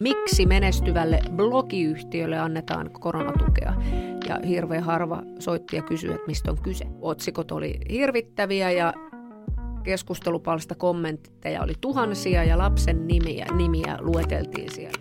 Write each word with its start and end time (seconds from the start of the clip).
miksi 0.00 0.46
menestyvälle 0.46 1.20
blogiyhtiölle 1.36 2.38
annetaan 2.38 2.90
koronatukea. 2.90 3.74
Ja 4.28 4.40
hirveän 4.48 4.82
harva 4.82 5.22
soitti 5.38 5.76
ja 5.76 5.82
kysyi, 5.82 6.10
että 6.10 6.26
mistä 6.26 6.50
on 6.50 6.58
kyse. 6.62 6.84
Otsikot 7.00 7.52
oli 7.52 7.80
hirvittäviä 7.90 8.70
ja 8.70 8.94
keskustelupalsta 9.82 10.74
kommentteja 10.74 11.62
oli 11.62 11.74
tuhansia 11.80 12.44
ja 12.44 12.58
lapsen 12.58 13.06
nimiä, 13.06 13.46
nimiä 13.56 13.96
lueteltiin 14.00 14.72
siellä. 14.72 14.98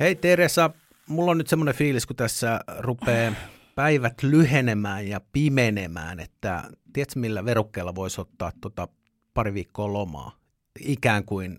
Hei 0.00 0.14
Teresa, 0.14 0.70
mulla 1.06 1.30
on 1.30 1.38
nyt 1.38 1.48
semmoinen 1.48 1.74
fiilis, 1.74 2.06
kun 2.06 2.16
tässä 2.16 2.60
rupeaa 2.78 3.32
päivät 3.80 4.22
lyhenemään 4.22 5.08
ja 5.08 5.20
pimenemään, 5.32 6.20
että 6.20 6.70
tiedätkö 6.92 7.20
millä 7.20 7.44
verukkeella 7.44 7.94
voisi 7.94 8.20
ottaa 8.20 8.52
tota 8.60 8.88
pari 9.34 9.54
viikkoa 9.54 9.92
lomaa? 9.92 10.36
Ikään 10.80 11.24
kuin 11.24 11.58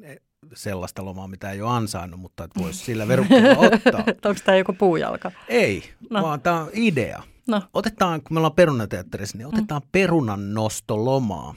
sellaista 0.54 1.06
lomaa, 1.06 1.28
mitä 1.28 1.52
ei 1.52 1.62
ole 1.62 1.72
ansainnut, 1.72 2.20
mutta 2.20 2.44
että 2.44 2.60
voisi 2.60 2.86
sillä 2.86 3.08
verukkeella 3.08 3.50
ottaa. 3.74 4.04
Onko 4.26 4.42
tämä 4.46 4.58
joku 4.58 4.74
puujalka? 4.74 5.32
Ei, 5.48 5.84
no. 6.10 6.22
vaan 6.22 6.42
tämä 6.42 6.62
on 6.62 6.70
idea. 6.74 7.24
No. 7.48 7.62
Otetaan, 7.74 8.22
kun 8.22 8.34
me 8.34 8.40
ollaan 8.40 8.56
perunateatterissa, 8.56 9.38
niin 9.38 9.48
otetaan 9.48 9.82
mm. 9.82 9.90
perunan 9.92 10.54
nostolomaa. 10.54 11.56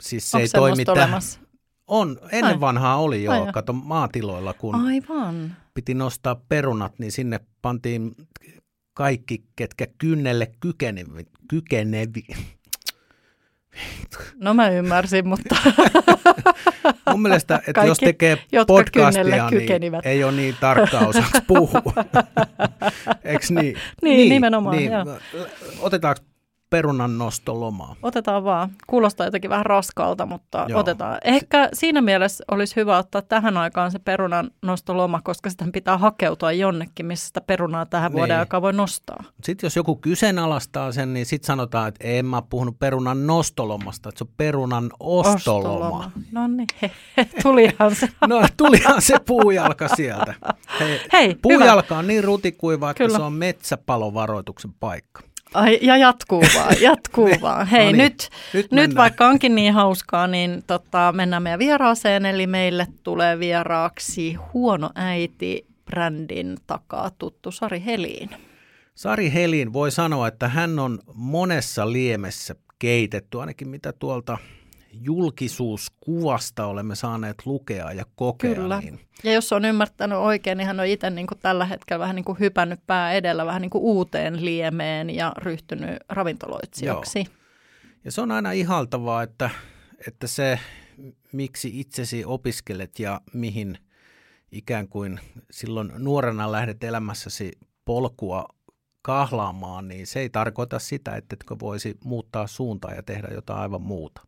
Siis 0.00 0.30
se 0.30 0.36
Onko 0.36 0.42
ei 0.42 0.48
toimi 0.48 0.84
tähän. 0.84 1.22
On, 1.86 2.18
ennen 2.32 2.54
Ai. 2.54 2.60
vanhaa 2.60 2.96
oli 2.96 3.24
jo, 3.24 3.32
Ai. 3.32 3.52
kato 3.52 3.72
maatiloilla, 3.72 4.52
kun 4.52 4.74
Aivan. 4.74 5.56
piti 5.74 5.94
nostaa 5.94 6.34
perunat, 6.48 6.98
niin 6.98 7.12
sinne 7.12 7.40
pantiin 7.62 8.14
kaikki, 8.98 9.44
ketkä 9.56 9.86
kynnelle 9.98 10.52
kykenevi, 10.60 11.26
kykenevi. 11.48 12.26
No 14.34 14.54
mä 14.54 14.68
ymmärsin, 14.70 15.28
mutta 15.28 15.56
Mun 17.10 17.22
mielestä, 17.22 17.56
että 17.56 17.72
Kaikki, 17.72 17.90
jos 17.90 17.98
tekee 17.98 18.38
podcastia, 18.66 19.24
niin 19.50 19.94
ei 20.04 20.24
ole 20.24 20.32
niin 20.32 20.56
tarkkaa 20.60 21.06
osaksi 21.06 21.42
puhua. 21.46 21.82
Eikö 23.24 23.46
niin? 23.50 23.76
Niin, 24.02 24.28
nimenomaan, 24.28 24.84
joo. 24.84 25.18
Otetaanko 25.80 26.22
perunan 26.70 27.18
nostolomaa? 27.18 27.96
otetaan 28.02 28.44
vaan. 28.44 28.70
Kuulostaa 28.86 29.26
jotenkin 29.26 29.50
vähän 29.50 29.66
raskaalta, 29.66 30.26
mutta 30.26 30.66
Joo. 30.68 30.80
otetaan. 30.80 31.18
Ehkä 31.24 31.68
siinä 31.72 32.00
mielessä 32.00 32.44
olisi 32.50 32.76
hyvä 32.76 32.98
ottaa 32.98 33.22
tähän 33.22 33.56
aikaan 33.56 33.90
se 33.90 33.98
perunan 33.98 34.50
nostoloma, 34.62 35.20
koska 35.24 35.50
sitä 35.50 35.64
pitää 35.72 35.98
hakeutua 35.98 36.52
jonnekin, 36.52 37.06
missä 37.06 37.26
sitä 37.26 37.40
perunaa 37.40 37.86
tähän 37.86 38.10
Niin. 38.12 38.16
vuoden 38.18 38.38
aikaa 38.38 38.62
voi 38.62 38.72
nostaa. 38.72 39.24
Sitten 39.44 39.66
jos 39.66 39.76
joku 39.76 39.96
kyseenalaistaa 39.96 40.92
sen, 40.92 41.14
niin 41.14 41.26
sitten 41.26 41.46
sanotaan, 41.46 41.88
että 41.88 42.04
en 42.08 42.26
mä 42.26 42.42
puhunut 42.42 42.78
perunan 42.78 43.26
nostolomasta, 43.26 44.08
että 44.08 44.18
se 44.18 44.24
on 44.24 44.34
perunan 44.36 44.90
ostoloma. 45.00 46.10
No 46.32 46.46
niin, 46.48 46.66
tulihan 47.42 47.94
se. 47.94 48.08
No 48.28 48.42
tulihan 48.56 49.02
se 49.02 49.16
puujalka 49.26 49.88
sieltä. 49.88 50.34
Hei, 50.80 51.00
Hei, 51.12 51.34
puujalka 51.42 51.98
on 51.98 52.06
niin 52.06 52.24
rutikuiva, 52.24 52.90
että 52.90 53.04
Kyllä. 53.04 53.16
se 53.18 53.22
on 53.24 53.32
metsäpalovaroituksen 53.32 54.72
paikka. 54.80 55.20
Ai, 55.54 55.78
ja 55.82 55.96
jatkuu 55.96 56.44
vaan, 56.54 56.74
jatkuu 56.90 57.30
vaan. 57.40 57.66
Hei, 57.66 57.84
no 57.84 57.90
niin, 57.92 57.98
nyt, 57.98 58.28
nyt 58.54 58.72
nyt 58.72 58.94
vaikka 58.94 59.26
onkin 59.28 59.54
niin 59.54 59.72
hauskaa, 59.72 60.26
niin 60.26 60.62
tota, 60.66 61.12
mennään 61.16 61.42
meidän 61.42 61.58
vieraaseen. 61.58 62.26
Eli 62.26 62.46
meille 62.46 62.86
tulee 63.02 63.38
vieraaksi 63.38 64.34
huono 64.34 64.90
äiti 64.94 65.66
brändin 65.84 66.56
takaa 66.66 67.10
tuttu 67.18 67.50
Sari 67.50 67.82
Heliin. 67.86 68.30
Sari 68.94 69.32
Helin 69.32 69.72
voi 69.72 69.90
sanoa, 69.90 70.28
että 70.28 70.48
hän 70.48 70.78
on 70.78 70.98
monessa 71.14 71.92
liemessä 71.92 72.54
keitetty, 72.78 73.40
ainakin 73.40 73.68
mitä 73.68 73.92
tuolta 73.92 74.38
julkisuuskuvasta 75.00 76.66
olemme 76.66 76.94
saaneet 76.94 77.46
lukea 77.46 77.92
ja 77.92 78.04
kokea. 78.16 78.54
Kyllä. 78.54 78.80
Niin 78.80 79.00
Ja 79.24 79.32
jos 79.32 79.52
on 79.52 79.64
ymmärtänyt 79.64 80.18
oikein, 80.18 80.58
niin 80.58 80.66
hän 80.66 80.80
on 80.80 80.86
itse 80.86 81.10
niin 81.10 81.26
kuin 81.26 81.38
tällä 81.38 81.64
hetkellä 81.64 82.00
vähän 82.00 82.16
niin 82.16 82.24
kuin 82.24 82.38
hypännyt 82.40 82.80
pää 82.86 83.12
edellä 83.12 83.46
vähän 83.46 83.62
niin 83.62 83.70
kuin 83.70 83.82
uuteen 83.82 84.44
liemeen 84.44 85.10
ja 85.10 85.32
ryhtynyt 85.36 85.96
ravintoloitsijaksi. 86.08 87.26
Ja 88.04 88.12
se 88.12 88.20
on 88.20 88.32
aina 88.32 88.52
ihaltavaa, 88.52 89.22
että, 89.22 89.50
että 90.06 90.26
se, 90.26 90.58
miksi 91.32 91.80
itsesi 91.80 92.24
opiskelet 92.24 92.98
ja 92.98 93.20
mihin 93.32 93.78
ikään 94.52 94.88
kuin 94.88 95.20
silloin 95.50 95.92
nuorena 95.98 96.52
lähdet 96.52 96.84
elämässäsi 96.84 97.52
polkua 97.84 98.44
kahlaamaan, 99.02 99.88
niin 99.88 100.06
se 100.06 100.20
ei 100.20 100.30
tarkoita 100.30 100.78
sitä, 100.78 101.16
että 101.16 101.36
voisi 101.60 101.96
muuttaa 102.04 102.46
suuntaa 102.46 102.94
ja 102.94 103.02
tehdä 103.02 103.28
jotain 103.34 103.60
aivan 103.60 103.82
muuta. 103.82 104.20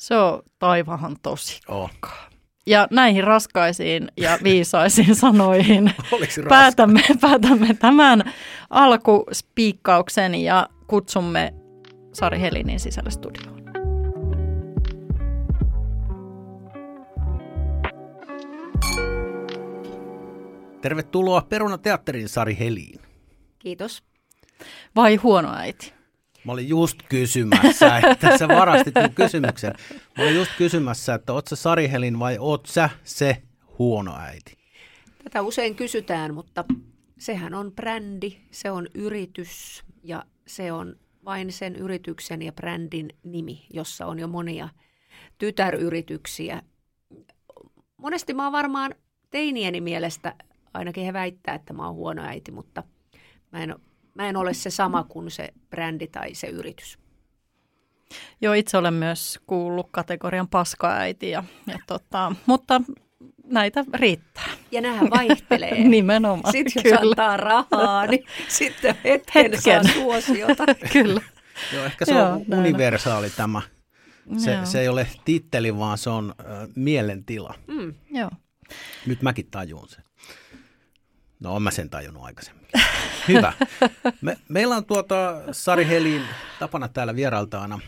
Se 0.00 0.16
on 0.16 0.42
taivahan 0.58 1.16
tosi. 1.22 1.60
Oh. 1.68 1.90
Ja 2.66 2.88
näihin 2.90 3.24
raskaisiin 3.24 4.08
ja 4.16 4.38
viisaisiin 4.44 5.14
sanoihin 5.14 5.92
päätämme, 6.48 7.02
päätämme 7.20 7.74
tämän 7.74 8.32
alkuspiikkauksen 8.70 10.34
ja 10.34 10.68
kutsumme 10.86 11.54
Sari 12.12 12.40
Helinin 12.40 12.80
sisälle 12.80 13.10
studioon. 13.10 13.60
Tervetuloa 20.80 21.40
Perunateatterin 21.48 22.28
Sari 22.28 22.56
Heliin. 22.58 23.00
Kiitos. 23.58 24.02
Vai 24.96 25.16
huono 25.16 25.54
äiti? 25.54 25.99
Mä 26.44 26.52
olin 26.52 26.68
just 26.68 27.02
kysymässä, 27.08 27.98
että 28.10 28.38
sä 28.38 28.48
varastit 28.48 28.94
mun 28.94 29.14
kysymyksen. 29.14 29.74
Mä 30.18 30.24
olin 30.24 30.34
just 30.34 30.50
kysymässä, 30.58 31.14
että 31.14 31.32
oot 31.32 31.46
sä 31.46 31.56
Sari 31.56 31.90
Helin 31.90 32.18
vai 32.18 32.38
oot 32.38 32.66
sä 32.66 32.90
se 33.04 33.42
huono 33.78 34.16
äiti? 34.18 34.56
Tätä 35.24 35.42
usein 35.42 35.74
kysytään, 35.74 36.34
mutta 36.34 36.64
sehän 37.18 37.54
on 37.54 37.72
brändi, 37.72 38.36
se 38.50 38.70
on 38.70 38.88
yritys 38.94 39.84
ja 40.02 40.24
se 40.46 40.72
on 40.72 40.96
vain 41.24 41.52
sen 41.52 41.76
yrityksen 41.76 42.42
ja 42.42 42.52
brändin 42.52 43.08
nimi, 43.24 43.66
jossa 43.74 44.06
on 44.06 44.18
jo 44.18 44.28
monia 44.28 44.68
tytäryrityksiä. 45.38 46.62
Monesti 47.96 48.34
mä 48.34 48.44
oon 48.44 48.52
varmaan 48.52 48.94
teinieni 49.30 49.80
mielestä, 49.80 50.34
ainakin 50.74 51.04
he 51.04 51.12
väittää, 51.12 51.54
että 51.54 51.72
mä 51.72 51.86
oon 51.86 51.94
huono 51.94 52.22
äiti, 52.22 52.52
mutta 52.52 52.82
mä 53.52 53.62
en, 53.62 53.74
mä 54.14 54.28
en 54.28 54.36
ole 54.36 54.54
se 54.54 54.70
sama 54.70 55.04
kuin 55.04 55.30
se 55.30 55.48
brändi 55.70 56.06
tai 56.06 56.34
se 56.34 56.46
yritys. 56.46 56.98
Joo, 58.40 58.54
itse 58.54 58.76
olen 58.76 58.94
myös 58.94 59.40
kuullut 59.46 59.88
kategorian 59.90 60.48
paskaäiti, 60.48 61.30
ja, 61.30 61.44
ja 61.66 61.78
tota, 61.86 62.32
mutta 62.46 62.80
näitä 63.44 63.84
riittää. 63.94 64.50
Ja 64.70 64.80
nämähän 64.80 65.10
vaihtelee. 65.10 65.84
Nimenomaan, 65.88 66.52
Sitten 66.52 66.72
jos 66.74 66.82
kyllä. 66.82 67.00
antaa 67.00 67.36
rahaa, 67.36 68.06
niin 68.06 68.24
sitten 68.48 68.94
hetken, 69.04 69.42
Hetken. 69.42 69.62
saa 69.62 69.82
suosiota. 69.94 70.64
Kyllä. 70.92 71.20
Joo, 71.72 71.84
ehkä 71.84 72.04
se 72.04 72.12
Joo, 72.12 72.30
on 72.30 72.44
näin 72.46 72.60
universaali 72.60 73.30
tämä. 73.30 73.62
Se, 74.36 74.52
Joo. 74.52 74.66
se 74.66 74.80
ei 74.80 74.88
ole 74.88 75.06
titteli, 75.24 75.78
vaan 75.78 75.98
se 75.98 76.10
on 76.10 76.34
äh, 76.40 76.68
mielentila. 76.76 77.54
Mm. 77.66 77.94
Joo. 78.10 78.30
Nyt 79.06 79.22
mäkin 79.22 79.46
tajun 79.50 79.88
sen. 79.88 80.04
No, 81.40 81.54
on 81.54 81.62
mä 81.62 81.70
sen 81.70 81.90
tajunnut 81.90 82.24
aikaisemmin. 82.24 82.66
Hyvä. 83.28 83.52
Me, 84.20 84.38
meillä 84.48 84.76
on 84.76 84.84
tuota 84.84 85.42
Sari 85.52 85.86
Helin 85.86 86.22
tapana 86.58 86.88
täällä 86.88 87.16
vierailta 87.16 87.62
aina 87.62 87.80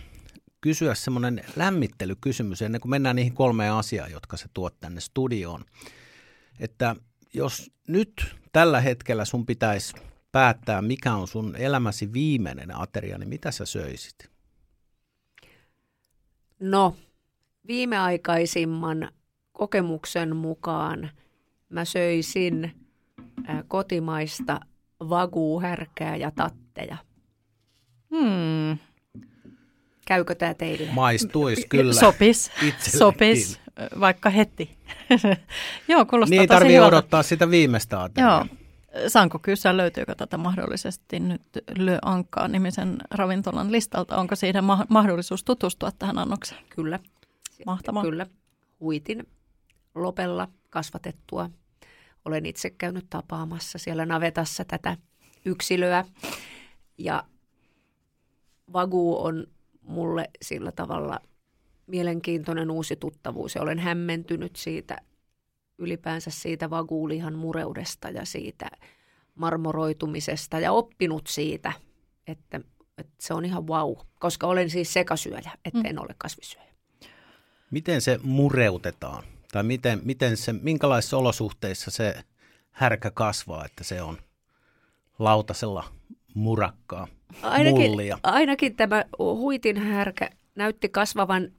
kysyä 0.61 0.95
semmoinen 0.95 1.45
lämmittelykysymys 1.57 2.63
ennen 2.63 2.81
kuin 2.81 2.91
mennään 2.91 3.17
niihin 3.17 3.35
kolmeen 3.35 3.73
asiaan, 3.73 4.11
jotka 4.11 4.37
se 4.37 4.47
tuot 4.55 4.81
tänne 4.81 5.01
studioon. 5.01 5.65
Että 6.61 6.97
jos 7.35 7.71
nyt 7.89 8.37
tällä 8.53 8.81
hetkellä 8.81 9.25
sun 9.25 9.47
pitäisi 9.47 9.95
päättää, 10.33 10.83
mikä 10.83 11.15
on 11.15 11.29
sun 11.29 11.57
elämäsi 11.57 12.13
viimeinen 12.13 12.81
ateria, 12.81 13.19
niin 13.19 13.29
mitä 13.29 13.51
sä 13.51 13.67
söisit? 13.67 14.31
No, 16.61 16.97
viimeaikaisimman 17.67 19.09
kokemuksen 19.53 20.37
mukaan 20.37 21.11
mä 21.69 21.85
söisin 21.85 22.87
kotimaista 23.69 24.61
vaguuhärkää 25.09 26.17
ja 26.17 26.31
tatteja. 26.31 26.97
Hmm. 28.11 28.79
Käykö 30.07 30.35
tämä 30.35 30.55
teille? 30.55 30.89
Maistuisi 30.93 31.67
kyllä. 31.69 31.93
Sopis, 31.93 32.47
itsellekin. 32.47 32.99
sopis, 32.99 33.61
vaikka 34.01 34.31
heti. 34.31 34.77
Joo, 35.89 36.05
kuulostaa 36.07 36.39
Niin 36.39 36.49
tarvii 36.49 36.75
hyvältä. 36.77 36.89
odottaa 36.97 37.23
sitä 37.23 37.51
viimeistä 37.51 38.03
ateriaa. 38.03 38.47
Joo. 38.51 38.57
Saanko 39.09 39.39
kysyä, 39.39 39.77
löytyykö 39.77 40.15
tätä 40.15 40.37
mahdollisesti 40.39 41.21
nyt 41.21 41.43
Le 41.79 41.99
Ankkaa 42.03 42.49
nimisen 42.49 42.97
ravintolan 43.11 43.73
listalta? 43.73 44.17
Onko 44.17 44.37
siinä 44.37 44.63
ma- 44.63 44.87
mahdollisuus 44.89 45.45
tutustua 45.45 45.91
tähän 45.99 46.19
annokseen? 46.19 46.61
Kyllä. 46.69 46.99
Mahtavaa. 47.67 48.03
Kyllä. 48.03 48.27
Huitin 48.81 49.27
lopella 49.95 50.49
kasvatettua. 50.71 51.51
Olen 52.25 52.47
itse 52.47 52.71
käynyt 52.71 53.07
tapaamassa 53.11 53.79
siellä 53.79 54.07
navetassa 54.07 54.65
tätä 54.65 54.97
yksilöä. 55.45 56.05
Ja 56.99 57.25
Vagu 58.73 59.25
on 59.25 59.47
mulle 59.81 60.31
sillä 60.43 60.73
tavalla 60.73 61.21
mielenkiintoinen 61.87 62.71
uusi 62.71 62.97
tuttavuus 62.97 63.55
ja 63.55 63.63
olen 63.63 63.79
hämmentynyt 63.79 64.57
siitä 64.57 64.97
ylipäänsä 65.79 66.31
siitä 66.31 66.71
vaguulihan 66.71 67.35
mureudesta 67.35 68.11
ja 68.11 68.25
siitä 68.25 68.71
marmoroitumisesta 69.35 70.61
ja 70.61 70.73
oppinut 70.73 71.27
siitä, 71.27 71.73
että, 72.27 72.61
että 72.99 73.13
se 73.21 73.35
on 73.35 73.45
ihan 73.45 73.67
vau, 73.67 73.95
wow, 73.95 74.07
koska 74.21 74.47
olen 74.47 74.71
siis 74.71 74.93
sekasyöjä, 74.93 75.53
että 75.65 75.79
mm. 75.79 75.85
en 75.87 76.01
ole 76.01 76.15
kasvisyöjä. 76.19 76.73
Miten 77.71 78.01
se 78.01 78.21
mureutetaan? 78.23 79.25
Tai 79.53 79.63
miten, 79.63 80.01
miten 80.05 80.37
se, 80.37 80.53
minkälaisissa 80.53 81.19
olosuhteissa 81.19 81.91
se 81.91 82.15
härkä 82.71 83.11
kasvaa, 83.11 83.65
että 83.65 83.85
se 83.85 84.03
on 84.03 84.19
lautasella 85.19 85.85
murakkaa, 86.35 87.07
ainakin, 87.43 87.91
mullia? 87.91 88.19
Ainakin 88.23 88.77
tämä 88.77 89.05
huitin 89.19 89.77
härkä 89.77 90.31
näytti 90.55 90.89
kasvavan 90.89 91.53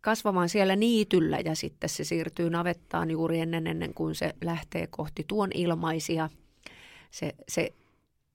kasvamaan 0.00 0.48
siellä 0.48 0.76
niityllä 0.76 1.38
ja 1.44 1.54
sitten 1.54 1.90
se 1.90 2.04
siirtyy 2.04 2.50
navettaan 2.50 3.10
juuri 3.10 3.40
ennen, 3.40 3.66
ennen 3.66 3.94
kuin 3.94 4.14
se 4.14 4.34
lähtee 4.44 4.86
kohti 4.86 5.24
tuon 5.28 5.50
ilmaisia 5.54 6.30
se, 7.10 7.34
se 7.48 7.72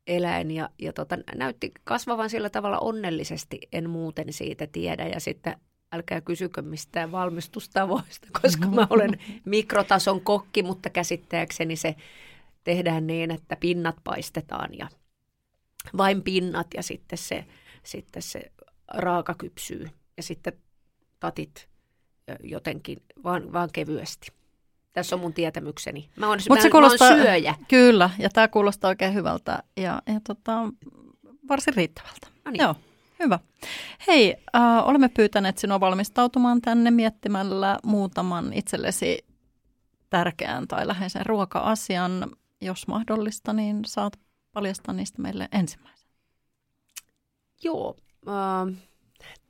eläin 0.07 0.51
ja, 0.51 0.69
ja 0.79 0.93
tota, 0.93 1.17
näytti 1.35 1.71
kasvavan 1.83 2.29
sillä 2.29 2.49
tavalla 2.49 2.79
onnellisesti, 2.79 3.59
en 3.71 3.89
muuten 3.89 4.33
siitä 4.33 4.67
tiedä 4.67 5.07
ja 5.07 5.19
sitten 5.19 5.55
älkää 5.91 6.21
kysykö 6.21 6.61
mistään 6.61 7.11
valmistustavoista, 7.11 8.27
koska 8.41 8.67
mä 8.67 8.88
olen 8.89 9.19
mikrotason 9.45 10.21
kokki, 10.21 10.63
mutta 10.63 10.89
käsittääkseni 10.89 11.75
se 11.75 11.95
tehdään 12.63 13.07
niin, 13.07 13.31
että 13.31 13.55
pinnat 13.55 13.95
paistetaan 14.03 14.77
ja 14.77 14.88
vain 15.97 16.21
pinnat 16.21 16.67
ja 16.73 16.83
sitten 16.83 17.17
se, 17.17 17.45
sitten 17.83 18.21
se 18.21 18.51
raaka 18.88 19.33
kypsyy 19.33 19.89
ja 20.17 20.23
sitten 20.23 20.53
tatit 21.19 21.69
jotenkin, 22.43 22.97
vaan, 23.23 23.53
vaan 23.53 23.69
kevyesti. 23.73 24.31
Tässä 24.93 25.15
on 25.15 25.19
mun 25.19 25.33
tietämykseni. 25.33 26.09
Mä 26.15 26.27
oon, 26.27 26.39
Mut 26.49 26.57
mä, 26.57 26.61
se 26.61 26.69
kuulostaa, 26.69 27.09
mä 27.09 27.15
oon 27.15 27.23
syöjä. 27.23 27.55
Kyllä, 27.67 28.09
ja 28.19 28.29
tämä 28.29 28.47
kuulostaa 28.47 28.89
oikein 28.89 29.13
hyvältä 29.13 29.63
ja, 29.77 30.01
ja 30.07 30.21
tota, 30.27 30.51
varsin 31.47 31.73
riittävältä. 31.73 32.27
No 32.45 32.51
niin. 32.51 32.61
Joo, 32.61 32.75
hyvä. 33.21 33.39
Hei, 34.07 34.35
äh, 34.56 34.88
olemme 34.88 35.09
pyytäneet 35.09 35.57
sinua 35.57 35.79
valmistautumaan 35.79 36.62
tänne 36.62 36.91
miettimällä 36.91 37.79
muutaman 37.83 38.53
itsellesi 38.53 39.25
tärkeän 40.09 40.68
tai 40.68 40.88
läheisen 40.88 41.25
ruoka-asian. 41.25 42.31
Jos 42.62 42.88
mahdollista, 42.88 43.53
niin 43.53 43.85
saat 43.85 44.19
paljastaa 44.53 44.94
niistä 44.94 45.21
meille 45.21 45.50
ensimmäisen. 45.51 46.09
Joo, 47.63 47.95
äh, 48.27 48.77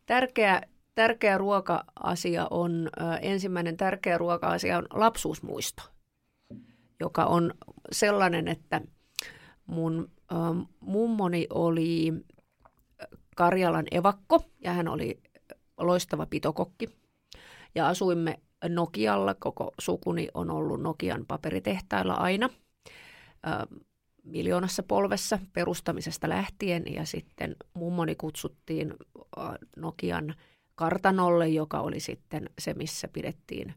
tärkeä 0.06 0.62
tärkeä 0.96 1.38
ruoka-asia 1.38 2.48
on, 2.50 2.90
ensimmäinen 3.22 3.78
tärkeä 3.78 4.18
ruoka-asia 4.18 4.78
on 4.78 4.86
lapsuusmuisto, 4.94 5.84
joka 7.00 7.26
on 7.26 7.54
sellainen, 7.92 8.48
että 8.48 8.82
mun 9.66 10.12
mummoni 10.80 11.48
oli 11.50 12.14
Karjalan 13.42 13.86
evakko 13.92 14.44
ja 14.64 14.74
hän 14.74 14.88
oli 14.88 15.20
loistava 15.78 16.26
pitokokki. 16.26 16.90
Ja 17.76 17.88
asuimme 17.88 18.40
Nokialla, 18.70 19.34
koko 19.34 19.72
sukuni 19.80 20.28
on 20.34 20.50
ollut 20.52 20.82
Nokian 20.82 21.26
paperitehtailla 21.28 22.14
aina 22.14 22.50
miljoonassa 24.24 24.84
polvessa 24.84 25.40
perustamisesta 25.54 26.30
lähtien 26.30 26.84
ja 26.94 27.06
sitten 27.06 27.56
mummoni 27.74 28.16
kutsuttiin 28.16 28.94
Nokian 29.78 30.36
kartanolle, 30.76 31.48
joka 31.48 31.80
oli 31.80 32.00
sitten 32.00 32.50
se, 32.60 32.74
missä 32.74 33.08
pidettiin 33.08 33.74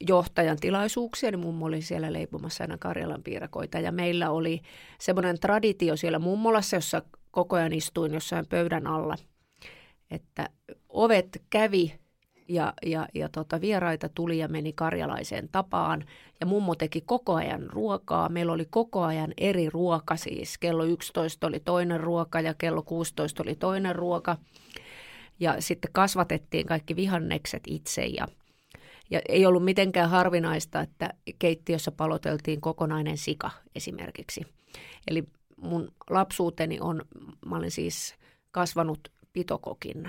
johtajan 0.00 0.56
tilaisuuksia, 0.60 1.30
niin 1.30 1.40
mummo 1.40 1.66
oli 1.66 1.82
siellä 1.82 2.12
leipomassa 2.12 2.64
aina 2.64 2.78
Karjalan 2.78 3.22
piirakoita. 3.22 3.78
Ja 3.78 3.92
meillä 3.92 4.30
oli 4.30 4.60
semmoinen 5.00 5.40
traditio 5.40 5.96
siellä 5.96 6.18
mummolassa, 6.18 6.76
jossa 6.76 7.02
koko 7.36 7.56
ajan 7.56 7.72
istuin 7.72 8.14
jossain 8.14 8.46
pöydän 8.46 8.86
alla, 8.86 9.16
että 10.10 10.48
ovet 10.88 11.42
kävi 11.50 11.98
ja, 12.48 12.72
ja, 12.86 13.08
ja 13.14 13.28
tota, 13.28 13.60
vieraita 13.60 14.08
tuli 14.08 14.38
ja 14.38 14.48
meni 14.48 14.72
karjalaiseen 14.72 15.48
tapaan. 15.52 16.04
Ja 16.40 16.46
mummo 16.46 16.74
teki 16.74 17.00
koko 17.00 17.34
ajan 17.34 17.62
ruokaa. 17.70 18.28
Meillä 18.28 18.52
oli 18.52 18.66
koko 18.70 19.02
ajan 19.02 19.34
eri 19.36 19.70
ruoka 19.70 20.16
siis. 20.16 20.58
Kello 20.58 20.84
11 20.84 21.46
oli 21.46 21.60
toinen 21.60 22.00
ruoka 22.00 22.40
ja 22.40 22.54
kello 22.54 22.82
16 22.82 23.42
oli 23.42 23.54
toinen 23.54 23.96
ruoka 23.96 24.36
ja 25.40 25.60
sitten 25.60 25.92
kasvatettiin 25.92 26.66
kaikki 26.66 26.96
vihannekset 26.96 27.62
itse 27.66 28.04
ja, 28.04 28.28
ja 29.10 29.20
ei 29.28 29.46
ollut 29.46 29.64
mitenkään 29.64 30.10
harvinaista, 30.10 30.80
että 30.80 31.14
keittiössä 31.38 31.92
paloteltiin 31.92 32.60
kokonainen 32.60 33.18
sika 33.18 33.50
esimerkiksi. 33.74 34.42
Eli 35.08 35.24
mun 35.56 35.92
lapsuuteni 36.10 36.80
on, 36.80 37.02
mä 37.46 37.56
olin 37.56 37.70
siis 37.70 38.14
kasvanut 38.50 39.12
pitokokin 39.32 40.08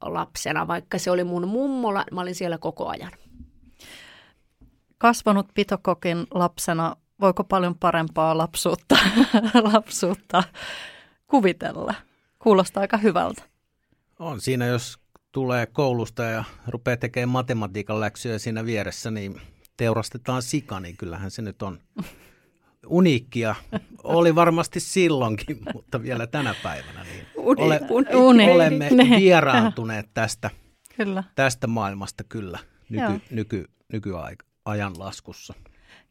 lapsena, 0.00 0.66
vaikka 0.66 0.98
se 0.98 1.10
oli 1.10 1.24
mun 1.24 1.48
mummola, 1.48 2.04
mä 2.12 2.20
olin 2.20 2.34
siellä 2.34 2.58
koko 2.58 2.88
ajan. 2.88 3.12
Kasvanut 4.98 5.46
pitokokin 5.54 6.26
lapsena, 6.30 6.96
voiko 7.20 7.44
paljon 7.44 7.78
parempaa 7.78 8.38
lapsuutta, 8.38 8.98
lapsuutta 9.72 10.42
kuvitella? 11.26 11.94
Kuulostaa 12.38 12.80
aika 12.80 12.96
hyvältä. 12.96 13.42
On 14.18 14.40
siinä, 14.40 14.66
jos 14.66 14.98
tulee 15.32 15.66
koulusta 15.66 16.22
ja 16.22 16.44
rupeaa 16.66 16.96
tekemään 16.96 17.28
matematiikan 17.28 18.00
läksyjä 18.00 18.38
siinä 18.38 18.64
vieressä, 18.64 19.10
niin 19.10 19.40
teurastetaan 19.76 20.42
sika, 20.42 20.80
niin 20.80 20.96
kyllähän 20.96 21.30
se 21.30 21.42
nyt 21.42 21.62
on 21.62 21.78
uniikkia. 22.86 23.54
Oli 24.04 24.34
varmasti 24.34 24.80
silloinkin, 24.80 25.60
mutta 25.74 26.02
vielä 26.02 26.26
tänä 26.26 26.54
päivänä. 26.62 27.04
Niin 27.04 27.26
ole, 27.36 27.80
uni, 28.14 28.50
olemme 28.50 28.88
vieraantuneet 29.20 30.06
tästä, 30.14 30.50
kyllä. 30.96 31.24
tästä 31.34 31.66
maailmasta 31.66 32.24
kyllä 32.24 32.58
nyky, 32.88 33.20
nyky, 33.30 33.64
nykyajan 33.92 34.98
laskussa. 34.98 35.54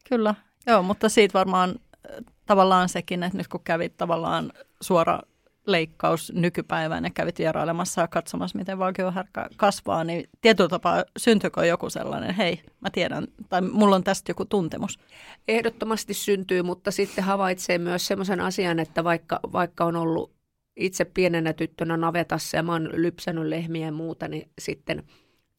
Kyllä, 0.10 0.36
joo, 0.68 0.84
mutta 0.84 1.10
siitä 1.10 1.34
varmaan 1.34 1.70
äh, 1.70 2.26
tavallaan 2.46 2.90
sekin, 2.90 3.24
että 3.24 3.38
nyt 3.38 3.48
kun 3.48 3.64
kävit 3.64 3.98
tavallaan 3.98 4.52
suora 4.82 5.20
leikkaus 5.68 6.32
nykypäivään 6.36 7.04
ja 7.04 7.10
kävit 7.10 7.40
vierailemassa 7.40 8.02
ja 8.02 8.08
katsomassa, 8.08 8.58
miten 8.58 8.80
valkiohärkä 8.80 9.50
kasvaa, 9.58 10.04
niin 10.04 10.30
tietyllä 10.42 10.70
tapaa 10.70 11.04
syntyykö 11.18 11.66
joku 11.66 11.90
sellainen, 11.90 12.36
hei, 12.36 12.62
mä 12.82 12.90
tiedän, 12.90 13.28
tai 13.50 13.62
mulla 13.62 13.96
on 13.96 14.04
tästä 14.04 14.30
joku 14.30 14.46
tuntemus? 14.46 15.00
Ehdottomasti 15.48 16.14
syntyy, 16.14 16.64
mutta 16.64 16.92
sitten 16.92 17.24
havaitsee 17.24 17.78
myös 17.78 18.08
sellaisen 18.08 18.42
asian, 18.42 18.80
että 18.80 19.04
vaikka, 19.04 19.40
vaikka 19.54 19.86
on 19.86 19.96
ollut 19.96 20.38
itse 20.76 21.06
pienenä 21.06 21.54
tyttönä 21.54 21.98
navetassa 21.98 22.58
ja 22.58 22.64
mä 22.64 22.72
oon 22.72 22.90
lypsänyt 22.94 23.46
lehmiä 23.46 23.86
ja 23.86 23.92
muuta, 23.92 24.28
niin 24.28 24.50
sitten, 24.62 25.04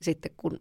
sitten 0.02 0.32
kun 0.36 0.60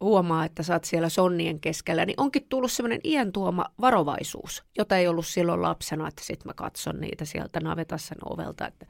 huomaa, 0.00 0.44
että 0.44 0.62
sä 0.62 0.72
oot 0.72 0.84
siellä 0.84 1.08
sonnien 1.08 1.60
keskellä, 1.60 2.06
niin 2.06 2.20
onkin 2.20 2.46
tullut 2.48 2.72
semmoinen 2.72 3.00
iän 3.04 3.32
tuoma 3.32 3.64
varovaisuus, 3.80 4.64
jota 4.78 4.96
ei 4.96 5.08
ollut 5.08 5.26
silloin 5.26 5.62
lapsena, 5.62 6.08
että 6.08 6.24
sitten 6.24 6.48
mä 6.48 6.54
katson 6.54 7.00
niitä 7.00 7.24
sieltä 7.24 7.60
navetassa 7.60 8.14
ovelta, 8.24 8.66
että 8.66 8.86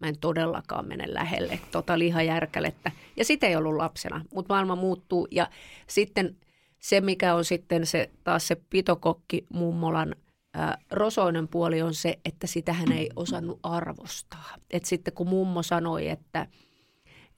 mä 0.00 0.08
en 0.08 0.18
todellakaan 0.18 0.88
mene 0.88 1.04
lähelle 1.14 1.60
tota 1.70 1.98
lihajärkälettä. 1.98 2.90
Ja 3.16 3.24
sitä 3.24 3.46
ei 3.46 3.56
ollut 3.56 3.76
lapsena, 3.76 4.24
mutta 4.34 4.54
maailma 4.54 4.76
muuttuu 4.76 5.28
ja 5.30 5.48
sitten 5.86 6.36
se, 6.78 7.00
mikä 7.00 7.34
on 7.34 7.44
sitten 7.44 7.86
se 7.86 8.10
taas 8.24 8.48
se 8.48 8.56
pitokokki 8.70 9.46
mummolan 9.52 10.14
ää, 10.54 10.78
rosoinen 10.90 11.48
puoli 11.48 11.82
on 11.82 11.94
se, 11.94 12.18
että 12.24 12.46
sitä 12.46 12.72
hän 12.72 12.92
ei 12.92 13.10
osannut 13.16 13.60
arvostaa. 13.62 14.54
Et 14.70 14.84
sitten 14.84 15.14
kun 15.14 15.28
mummo 15.28 15.62
sanoi, 15.62 16.08
että, 16.08 16.46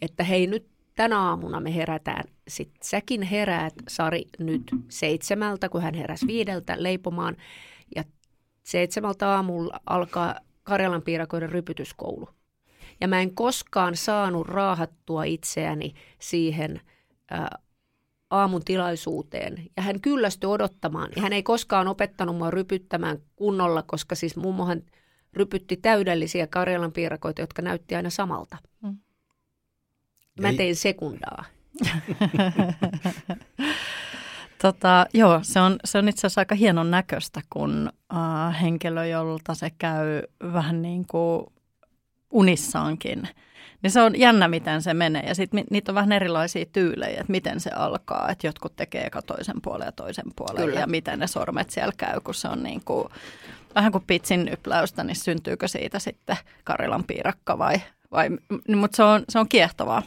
että 0.02 0.25
hei 0.25 0.47
nyt 0.47 0.66
tänä 0.94 1.20
aamuna 1.20 1.61
me 1.61 1.75
herätään. 1.75 2.25
Sitten 2.49 2.80
säkin 2.82 3.23
heräät, 3.23 3.75
Sari, 3.88 4.25
nyt 4.38 4.62
seitsemältä, 4.88 5.68
kun 5.68 5.82
hän 5.82 5.94
heräsi 5.94 6.26
viideltä 6.26 6.82
leipomaan. 6.82 7.37
Ja 7.97 8.04
seitsemältä 8.62 9.28
aamulla 9.28 9.80
alkaa 9.87 10.35
Karjalan 10.62 11.02
piirakoiden 11.02 11.50
rypytyskoulu. 11.50 12.28
Ja 13.00 13.09
mä 13.09 13.20
en 13.20 13.35
koskaan 13.35 13.97
saanut 13.97 14.47
raahattua 14.47 15.25
itseäni 15.25 15.94
siihen 16.18 16.80
aamun 18.30 18.64
tilaisuuteen. 18.64 19.66
Ja 19.76 19.82
hän 19.82 20.00
kyllästyi 20.00 20.50
odottamaan. 20.50 21.10
Ja 21.16 21.22
hän 21.22 21.32
ei 21.32 21.42
koskaan 21.42 21.88
opettanut 21.88 22.37
mua 22.37 22.50
rypyttämään 22.50 23.18
kunnolla, 23.37 23.82
koska 23.82 24.14
siis 24.14 24.37
mummohan 24.37 24.82
rypytti 25.32 25.76
täydellisiä 25.76 26.46
Karjalan 26.46 26.92
piirakoita, 26.92 27.40
jotka 27.40 27.62
näytti 27.62 27.94
aina 27.94 28.10
samalta. 28.10 28.56
Mm. 28.82 28.96
Mä 30.40 30.52
tein 30.52 30.76
sekundaa. 30.76 31.44
tota, 34.62 35.06
joo, 35.14 35.40
se 35.42 35.60
on, 35.60 35.78
se 35.84 35.99
on 35.99 36.08
itse 36.08 36.26
asiassa 36.26 36.40
aika 36.40 36.54
hienon 36.54 36.90
näköistä, 36.90 37.40
kun 37.50 37.92
äh, 38.14 38.62
henkilö, 38.62 39.06
jolta 39.06 39.54
se 39.54 39.70
käy 39.78 40.22
vähän 40.52 40.82
niin 40.82 41.06
kuin 41.06 41.46
unissaankin. 42.30 43.28
Niin 43.82 43.90
se 43.90 44.00
on 44.00 44.18
jännä, 44.18 44.49
miten 44.49 44.82
se 44.82 44.94
menee. 44.94 45.22
Ja 45.22 45.34
sitten 45.34 45.64
niitä 45.70 45.92
on 45.92 45.94
vähän 45.94 46.12
erilaisia 46.12 46.66
tyylejä, 46.72 47.20
että 47.20 47.32
miten 47.32 47.60
se 47.60 47.70
alkaa. 47.70 48.28
Että 48.28 48.46
jotkut 48.46 48.76
tekee 48.76 49.06
eka 49.06 49.22
toisen 49.22 49.60
puolen 49.62 49.87
ja 49.87 49.92
toisen 49.92 50.25
puolen. 50.37 50.64
Kyllä. 50.64 50.80
Ja 50.80 50.87
miten 50.87 51.18
ne 51.18 51.26
sormet 51.26 51.70
siellä 51.70 51.92
käy, 51.96 52.20
kun 52.20 52.34
se 52.34 52.49
on 52.49 52.62
niin 52.62 52.82
kuin, 52.84 53.08
vähän 53.75 53.92
kuin 53.92 54.04
pitsin 54.06 54.44
nypläystä, 54.44 55.04
niin 55.04 55.16
syntyykö 55.16 55.68
siitä 55.68 55.99
sitten 55.99 56.37
Karilan 56.64 57.04
piirakka 57.04 57.58
vai, 57.58 57.80
vai 58.10 58.30
mutta 58.76 58.96
se 58.96 59.02
on, 59.02 59.25
se 59.28 59.38
on 59.38 59.49
kiehtovaa. 59.49 60.02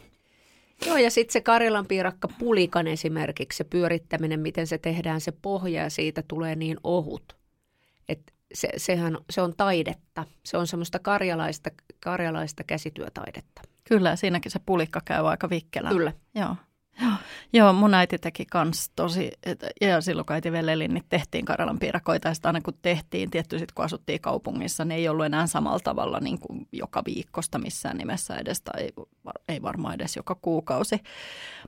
Joo, 0.85 0.97
ja 0.97 1.11
sitten 1.11 1.33
se 1.33 1.41
Karilan 1.41 1.85
piirakka 1.85 2.27
pulikan 2.39 2.87
esimerkiksi, 2.87 3.57
se 3.57 3.63
pyörittäminen, 3.63 4.39
miten 4.39 4.67
se 4.67 4.77
tehdään, 4.77 5.21
se 5.21 5.31
pohja 5.31 5.83
ja 5.83 5.89
siitä 5.89 6.23
tulee 6.27 6.55
niin 6.55 6.77
ohut. 6.83 7.35
Et 8.09 8.33
se, 8.53 8.69
sehän, 8.77 9.17
se 9.29 9.41
on 9.41 9.53
taidetta. 9.57 10.25
Se 10.45 10.57
on 10.57 10.67
semmoista 10.67 10.99
karjalaista, 10.99 11.69
karjalaista 12.03 12.63
käsityötaidetta. 12.63 13.61
Kyllä, 13.83 14.15
siinäkin 14.15 14.51
se 14.51 14.59
pulikka 14.65 15.01
käy 15.05 15.29
aika 15.29 15.49
vikkelä. 15.49 15.89
Kyllä. 15.89 16.13
Joo. 16.35 16.55
Joo, 17.01 17.11
joo, 17.53 17.73
mun 17.73 17.93
äiti 17.93 18.17
teki 18.17 18.45
kans 18.45 18.91
tosi, 18.95 19.31
et, 19.43 19.63
ja 19.81 20.01
silloin 20.01 20.25
kun 20.25 20.33
äiti 20.33 20.51
vielä 20.51 20.71
eli, 20.71 20.87
niin 20.87 21.03
tehtiin 21.09 21.45
Karalan 21.45 21.79
piirakoita, 21.79 22.27
ja 22.27 22.33
aina 22.43 22.61
kun 22.61 22.73
tehtiin, 22.81 23.31
tietty 23.31 23.59
sitten 23.59 23.75
kun 23.75 23.85
asuttiin 23.85 24.21
kaupungissa, 24.21 24.85
niin 24.85 24.97
ei 24.97 25.09
ollut 25.09 25.25
enää 25.25 25.47
samalla 25.47 25.79
tavalla 25.79 26.19
niin 26.19 26.39
kuin 26.39 26.67
joka 26.71 27.03
viikosta 27.05 27.59
missään 27.59 27.97
nimessä 27.97 28.35
edes, 28.35 28.61
tai 28.61 28.89
ei 29.47 29.61
varmaan 29.61 29.95
edes 29.95 30.15
joka 30.15 30.35
kuukausi. 30.41 30.99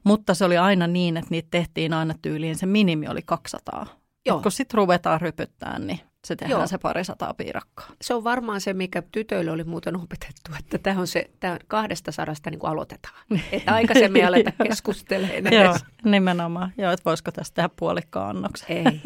Mutta 0.03 0.33
se 0.33 0.45
oli 0.45 0.57
aina 0.57 0.87
niin, 0.87 1.17
että 1.17 1.31
niitä 1.31 1.47
tehtiin 1.51 1.93
aina 1.93 2.13
tyyliin, 2.21 2.55
se 2.55 2.65
minimi 2.65 3.07
oli 3.07 3.21
200. 3.25 3.85
Joo. 4.25 4.37
Et 4.37 4.43
kun 4.43 4.51
sitten 4.51 4.77
ruvetaan 4.77 5.21
rypyttämään, 5.21 5.87
niin 5.87 5.99
se 6.25 6.35
tehdään 6.35 6.59
Joo. 6.59 6.67
se 6.67 6.77
pari 6.77 7.03
sataa 7.03 7.33
piirakkaa. 7.33 7.91
Se 8.01 8.13
on 8.13 8.23
varmaan 8.23 8.61
se, 8.61 8.73
mikä 8.73 9.01
tytöille 9.01 9.51
oli 9.51 9.63
muuten 9.63 9.95
opetettu, 9.95 10.51
että 10.59 10.77
tämä 10.77 10.99
on 10.99 11.07
se, 11.07 11.29
tämä 11.39 11.57
kahdesta 11.67 12.11
sadasta 12.11 12.49
niin 12.49 12.59
kuin 12.59 12.71
aloitetaan. 12.71 13.25
Että 13.51 13.73
aikaisemmin 13.73 14.21
ei 14.21 14.27
aleta 14.27 14.51
keskustelemaan 14.67 15.53
Joo, 15.53 15.77
nimenomaan. 16.03 16.73
Joo, 16.77 16.91
että 16.91 17.05
voisiko 17.05 17.31
tästä 17.31 17.55
tehdä 17.55 17.69
puolikkaan 17.79 18.35
annoksen. 18.35 18.67
Ei. 18.69 19.01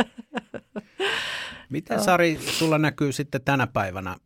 Miten 1.70 2.04
Sari, 2.04 2.40
sulla 2.42 2.78
näkyy 2.78 3.12
sitten 3.12 3.42
tänä 3.42 3.68
päivänä 3.68 4.18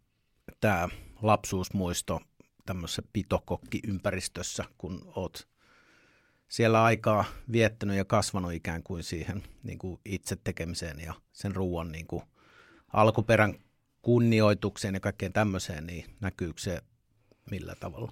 tämä 0.59 0.89
lapsuusmuisto 1.21 2.21
tämmöisessä 2.65 3.01
pitokokkiympäristössä, 3.13 4.65
kun 4.77 5.11
oot 5.15 5.47
siellä 6.47 6.83
aikaa 6.83 7.25
viettänyt 7.51 7.97
ja 7.97 8.05
kasvanut 8.05 8.53
ikään 8.53 8.83
kuin 8.83 9.03
siihen 9.03 9.43
niin 9.63 9.79
kuin 9.79 10.01
itse 10.05 10.37
tekemiseen 10.43 10.99
ja 10.99 11.13
sen 11.31 11.55
ruoan 11.55 11.91
niin 11.91 12.07
kuin 12.07 12.23
alkuperän 12.93 13.55
kunnioitukseen 14.01 14.93
ja 14.93 14.99
kaikkeen 14.99 15.33
tämmöiseen, 15.33 15.87
niin 15.87 16.05
näkyykö 16.21 16.61
se 16.61 16.81
millä 17.51 17.75
tavalla? 17.79 18.11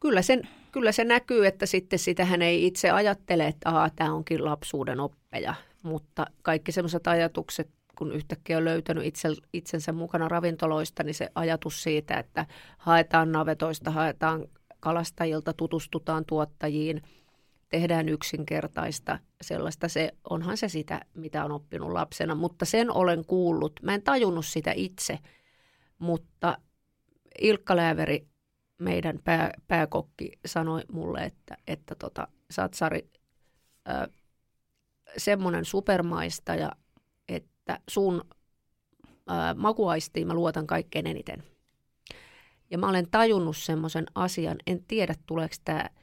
Kyllä, 0.00 0.22
sen, 0.22 0.48
kyllä 0.72 0.92
se 0.92 1.04
näkyy, 1.04 1.46
että 1.46 1.66
sitten 1.66 1.98
sitähän 1.98 2.42
ei 2.42 2.66
itse 2.66 2.90
ajattele, 2.90 3.46
että 3.46 3.90
tämä 3.96 4.14
onkin 4.14 4.44
lapsuuden 4.44 5.00
oppeja, 5.00 5.54
mutta 5.82 6.26
kaikki 6.42 6.72
semmoiset 6.72 7.06
ajatukset, 7.06 7.68
kun 7.98 8.12
yhtäkkiä 8.12 8.58
on 8.58 8.64
löytänyt 8.64 9.04
itse, 9.04 9.28
itsensä 9.52 9.92
mukana 9.92 10.28
ravintoloista, 10.28 11.02
niin 11.02 11.14
se 11.14 11.28
ajatus 11.34 11.82
siitä, 11.82 12.18
että 12.18 12.46
haetaan 12.78 13.32
navetoista, 13.32 13.90
haetaan 13.90 14.46
kalastajilta, 14.80 15.52
tutustutaan 15.52 16.24
tuottajiin– 16.24 17.02
tehdään 17.68 18.08
yksinkertaista 18.08 19.18
sellaista. 19.42 19.88
Se, 19.88 20.12
onhan 20.30 20.56
se 20.56 20.68
sitä, 20.68 21.00
mitä 21.14 21.44
on 21.44 21.52
oppinut 21.52 21.92
lapsena, 21.92 22.34
mutta 22.34 22.64
sen 22.64 22.90
olen 22.90 23.24
kuullut. 23.24 23.80
Mä 23.82 23.94
en 23.94 24.02
tajunnut 24.02 24.46
sitä 24.46 24.72
itse, 24.76 25.18
mutta 25.98 26.58
Ilkka 27.40 27.76
Lääveri, 27.76 28.26
meidän 28.78 29.18
pää, 29.24 29.52
pääkokki, 29.68 30.32
sanoi 30.46 30.82
mulle, 30.92 31.24
että, 31.24 31.56
että 31.66 31.94
tota, 31.94 32.28
sä 32.50 32.62
oot 32.62 32.74
Sari, 32.74 33.10
äh, 33.88 34.08
semmoinen 35.16 35.64
supermaistaja, 35.64 36.72
että 37.28 37.80
sun 37.88 38.24
äh, 39.30 39.56
makuaistiin 39.56 40.26
mä 40.26 40.34
luotan 40.34 40.66
kaikkein 40.66 41.06
eniten. 41.06 41.44
Ja 42.70 42.78
mä 42.78 42.88
olen 42.88 43.10
tajunnut 43.10 43.56
semmoisen 43.56 44.06
asian, 44.14 44.56
en 44.66 44.84
tiedä 44.84 45.14
tuleeko 45.26 45.54
tämä– 45.64 45.90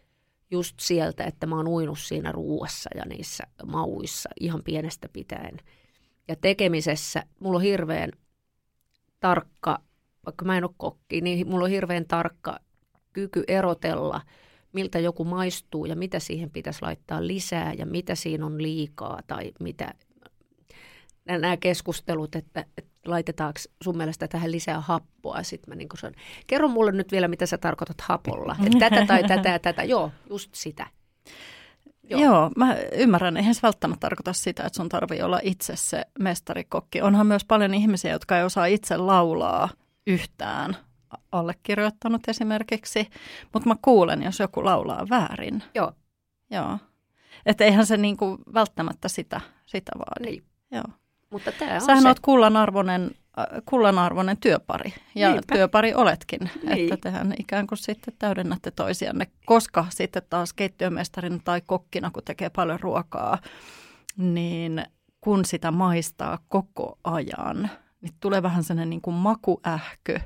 just 0.53 0.79
sieltä, 0.79 1.23
että 1.23 1.47
mä 1.47 1.55
oon 1.55 1.67
uinut 1.67 1.99
siinä 1.99 2.31
ruuassa 2.31 2.89
ja 2.95 3.05
niissä 3.05 3.43
mauissa 3.65 4.29
ihan 4.39 4.63
pienestä 4.63 5.09
pitäen. 5.09 5.57
Ja 6.27 6.35
tekemisessä 6.35 7.23
mulla 7.39 7.57
on 7.57 7.63
hirveän 7.63 8.11
tarkka, 9.19 9.79
vaikka 10.25 10.45
mä 10.45 10.57
en 10.57 10.63
ole 10.63 10.73
kokki, 10.77 11.21
niin 11.21 11.47
mulla 11.47 11.65
on 11.65 11.71
hirveän 11.71 12.05
tarkka 12.07 12.59
kyky 13.13 13.43
erotella, 13.47 14.21
miltä 14.73 14.99
joku 14.99 15.23
maistuu 15.23 15.85
ja 15.85 15.95
mitä 15.95 16.19
siihen 16.19 16.51
pitäisi 16.51 16.81
laittaa 16.81 17.27
lisää 17.27 17.73
ja 17.73 17.85
mitä 17.85 18.15
siinä 18.15 18.45
on 18.45 18.61
liikaa 18.61 19.19
tai 19.27 19.51
mitä 19.59 19.93
nämä 21.25 21.57
keskustelut, 21.57 22.35
että, 22.35 22.65
että 22.77 22.92
laitetaanko 23.05 23.59
sun 23.83 23.97
mielestä 23.97 24.27
tähän 24.27 24.51
lisää 24.51 24.81
happoa. 24.81 25.43
Sitten 25.43 25.71
mä 25.71 25.75
niin 25.75 25.89
sanon, 25.99 26.15
kerro 26.47 26.67
mulle 26.67 26.91
nyt 26.91 27.11
vielä, 27.11 27.27
mitä 27.27 27.45
sä 27.45 27.57
tarkoitat 27.57 28.01
hapolla. 28.01 28.55
Että 28.65 28.89
tätä 28.89 29.05
tai 29.05 29.23
tätä 29.23 29.49
ja 29.49 29.59
tätä. 29.59 29.83
Joo, 29.83 30.11
just 30.29 30.55
sitä. 30.55 30.87
Joo. 32.03 32.21
Joo, 32.21 32.51
mä 32.57 32.75
ymmärrän. 32.91 33.37
Eihän 33.37 33.55
se 33.55 33.61
välttämättä 33.63 33.99
tarkoita 33.99 34.33
sitä, 34.33 34.63
että 34.63 34.77
sun 34.77 34.89
tarvii 34.89 35.21
olla 35.21 35.39
itse 35.43 35.75
se 35.75 36.05
mestarikokki. 36.19 37.01
Onhan 37.01 37.27
myös 37.27 37.45
paljon 37.45 37.73
ihmisiä, 37.73 38.11
jotka 38.11 38.37
ei 38.37 38.43
osaa 38.43 38.65
itse 38.65 38.97
laulaa 38.97 39.69
yhtään 40.07 40.77
allekirjoittanut 41.31 42.27
esimerkiksi, 42.27 43.09
mutta 43.53 43.69
mä 43.69 43.75
kuulen, 43.81 44.23
jos 44.23 44.39
joku 44.39 44.65
laulaa 44.65 45.07
väärin. 45.09 45.63
Joo. 45.75 45.91
Joo. 46.51 46.77
Että 47.45 47.63
eihän 47.63 47.85
se 47.85 47.97
niinku 47.97 48.37
välttämättä 48.53 49.07
sitä, 49.07 49.41
sitä 49.65 49.91
vaadi. 49.97 50.31
Niin. 50.31 50.43
Joo. 50.71 50.83
Mutta 51.33 51.51
tämä 51.51 51.75
on 51.75 51.81
Sähän 51.81 52.01
se. 52.01 52.07
olet 52.07 52.19
kullanarvoinen, 52.19 53.11
äh, 53.39 53.45
kullanarvoinen 53.65 54.37
työpari 54.37 54.93
ja 55.15 55.31
Niinpä. 55.31 55.55
työpari 55.55 55.93
oletkin, 55.93 56.39
niin. 56.63 56.93
että 56.93 56.97
tehän 56.97 57.33
ikään 57.39 57.67
kuin 57.67 57.77
sitten 57.77 58.13
täydennätte 58.19 58.71
toisianne, 58.71 59.27
koska 59.45 59.85
sitten 59.89 60.21
taas 60.29 60.53
keittiömestarin 60.53 61.41
tai 61.43 61.61
kokkina, 61.65 62.11
kun 62.11 62.23
tekee 62.23 62.49
paljon 62.49 62.79
ruokaa, 62.79 63.37
niin 64.17 64.85
kun 65.21 65.45
sitä 65.45 65.71
maistaa 65.71 66.39
koko 66.47 66.99
ajan, 67.03 67.69
niin 68.01 68.13
tulee 68.19 68.43
vähän 68.43 68.63
sellainen 68.63 68.89
niin 68.89 69.01
kuin 69.01 69.15
makuähky 69.15 70.19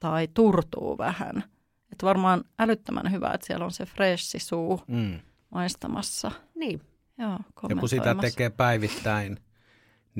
tai 0.00 0.28
turtuu 0.34 0.98
vähän. 0.98 1.44
Että 1.92 2.06
varmaan 2.06 2.44
älyttömän 2.58 3.12
hyvä, 3.12 3.30
että 3.34 3.46
siellä 3.46 3.64
on 3.64 3.72
se 3.72 3.86
freshi 3.86 4.38
suu 4.38 4.80
mm. 4.86 5.20
maistamassa. 5.50 6.30
Niin. 6.54 6.80
Joo, 7.18 7.38
ja 7.68 7.76
kun 7.76 7.88
sitä 7.88 8.14
tekee 8.14 8.50
päivittäin– 8.50 9.38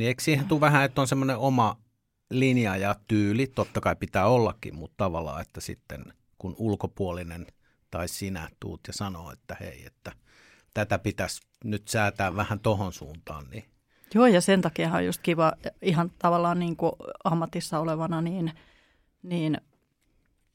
niin 0.01 0.09
eikö 0.09 0.23
siihen 0.23 0.47
tule 0.47 0.61
vähän, 0.61 0.85
että 0.85 1.01
on 1.01 1.09
semmoinen 1.09 1.37
oma 1.37 1.77
linja 2.31 2.77
ja 2.77 2.95
tyyli, 3.09 3.47
totta 3.47 3.81
kai 3.81 3.97
pitää 3.97 4.27
ollakin, 4.27 4.75
mutta 4.77 4.95
tavallaan, 4.97 5.41
että 5.41 5.61
sitten 5.61 6.05
kun 6.39 6.55
ulkopuolinen 6.59 7.47
tai 7.91 8.09
sinä 8.09 8.49
tuut 8.61 8.81
ja 8.87 8.93
sanoo, 8.93 9.33
että 9.33 9.57
hei, 9.61 9.87
että 9.87 10.13
tätä 10.75 10.99
pitäisi 10.99 11.41
nyt 11.65 11.89
säätää 11.89 12.37
vähän 12.37 12.61
tohon 12.61 12.93
suuntaan, 12.93 13.47
niin 13.51 13.65
Joo, 14.15 14.27
ja 14.27 14.41
sen 14.41 14.61
takia 14.61 14.93
on 14.93 15.07
just 15.07 15.21
kiva 15.23 15.53
ihan 15.83 16.11
tavallaan 16.19 16.59
niin 16.59 16.77
kuin 16.77 16.93
ammatissa 17.25 17.79
olevana, 17.79 18.21
niin, 18.21 18.53
niin 19.23 19.61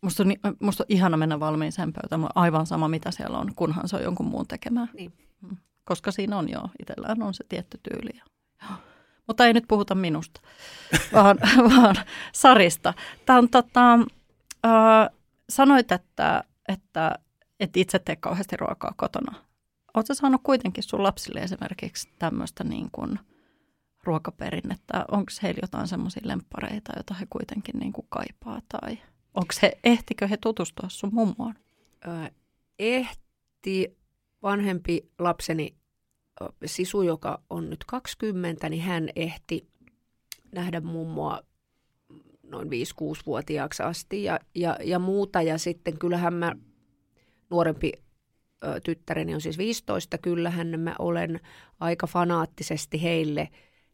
musta, 0.01 0.23
on, 0.23 0.55
musta 0.59 0.83
on 0.83 0.85
ihana 0.89 1.17
mennä 1.17 1.39
valmiiseen 1.39 1.93
pöytään. 1.93 2.19
Mulla 2.19 2.31
on 2.35 2.43
aivan 2.43 2.65
sama, 2.65 2.87
mitä 2.87 3.11
siellä 3.11 3.37
on, 3.37 3.55
kunhan 3.55 3.87
se 3.87 3.95
on 3.95 4.03
jonkun 4.03 4.25
muun 4.25 4.47
tekemää. 4.47 4.87
Niin. 4.93 5.13
Mm. 5.41 5.57
Koska 5.83 6.11
siinä 6.11 6.37
on 6.37 6.49
jo, 6.49 6.61
itsellään 6.79 7.23
on 7.23 7.33
se 7.33 7.43
tietty 7.49 7.79
tyyli. 7.83 8.19
Joo. 8.61 8.77
Mutta 9.27 9.45
ei 9.45 9.53
nyt 9.53 9.65
puhuta 9.67 9.95
minusta, 9.95 10.41
vaan, 11.13 11.37
vaan 11.75 11.95
Sarista. 12.33 12.93
Tämä 13.25 13.39
on 13.39 13.49
tota, 13.49 13.93
äh, 14.65 15.09
sanoit, 15.49 15.91
että, 15.91 16.43
että 16.67 17.19
et 17.59 17.77
itse 17.77 17.99
tee 17.99 18.15
kauheasti 18.15 18.57
ruokaa 18.57 18.93
kotona. 18.97 19.33
Oletko 19.93 20.13
saanut 20.13 20.41
kuitenkin 20.43 20.83
sun 20.83 21.03
lapsille 21.03 21.39
esimerkiksi 21.39 22.09
tämmöistä 22.19 22.63
niin 22.63 22.89
kuin 22.91 23.19
ruokaperinnettä? 24.03 25.05
Onko 25.11 25.31
heillä 25.43 25.59
jotain 25.61 25.87
semmoisia 25.87 26.21
lemppareita, 26.25 26.91
joita 26.95 27.13
he 27.13 27.25
kuitenkin 27.29 27.79
niin 27.79 27.93
kuin 27.93 28.07
kaipaa? 28.09 28.61
Tai 28.69 28.97
onko 29.33 29.53
he, 29.61 29.77
ehtikö 29.83 30.27
he 30.27 30.37
tutustua 30.37 30.89
sun 30.89 31.09
mummoon? 31.13 31.55
Ehti 32.79 33.97
vanhempi 34.43 35.11
lapseni 35.19 35.75
sisu, 36.65 37.01
joka 37.01 37.41
on 37.49 37.69
nyt 37.69 37.83
20, 37.87 38.69
niin 38.69 38.81
hän 38.81 39.09
ehti 39.15 39.67
nähdä 40.51 40.81
mummoa 40.81 41.41
noin 42.43 42.67
5-6-vuotiaaksi 42.67 43.83
asti 43.83 44.23
ja, 44.23 44.39
ja, 44.55 44.77
ja 44.83 44.99
muuta. 44.99 45.41
Ja 45.41 45.57
sitten 45.57 45.99
kyllähän 45.99 46.33
mä, 46.33 46.55
nuorempi 47.49 47.91
ö, 48.63 48.79
tyttäreni 48.83 49.33
on 49.33 49.41
siis 49.41 49.57
15, 49.57 50.17
kyllähän 50.17 50.79
mä 50.79 50.95
olen 50.99 51.39
aika 51.79 52.07
fanaattisesti 52.07 53.03
heille 53.03 53.49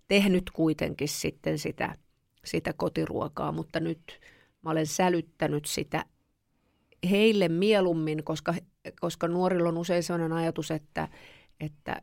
tehnyt 0.08 0.50
kuitenkin 0.54 1.08
sitten 1.08 1.60
sitä, 1.60 1.96
sitä 2.46 2.74
kotiruokaa, 2.74 3.52
mutta 3.52 3.80
nyt 3.80 4.20
mä 4.62 4.70
olen 4.70 4.88
sälyttänyt 4.88 5.66
sitä 5.66 6.06
heille 7.10 7.50
mieluummin, 7.50 8.24
koska, 8.24 8.54
koska 9.00 9.28
nuorilla 9.28 9.70
on 9.70 9.78
usein 9.78 10.04
sellainen 10.04 10.38
ajatus, 10.38 10.72
että, 10.72 11.08
että 11.60 12.02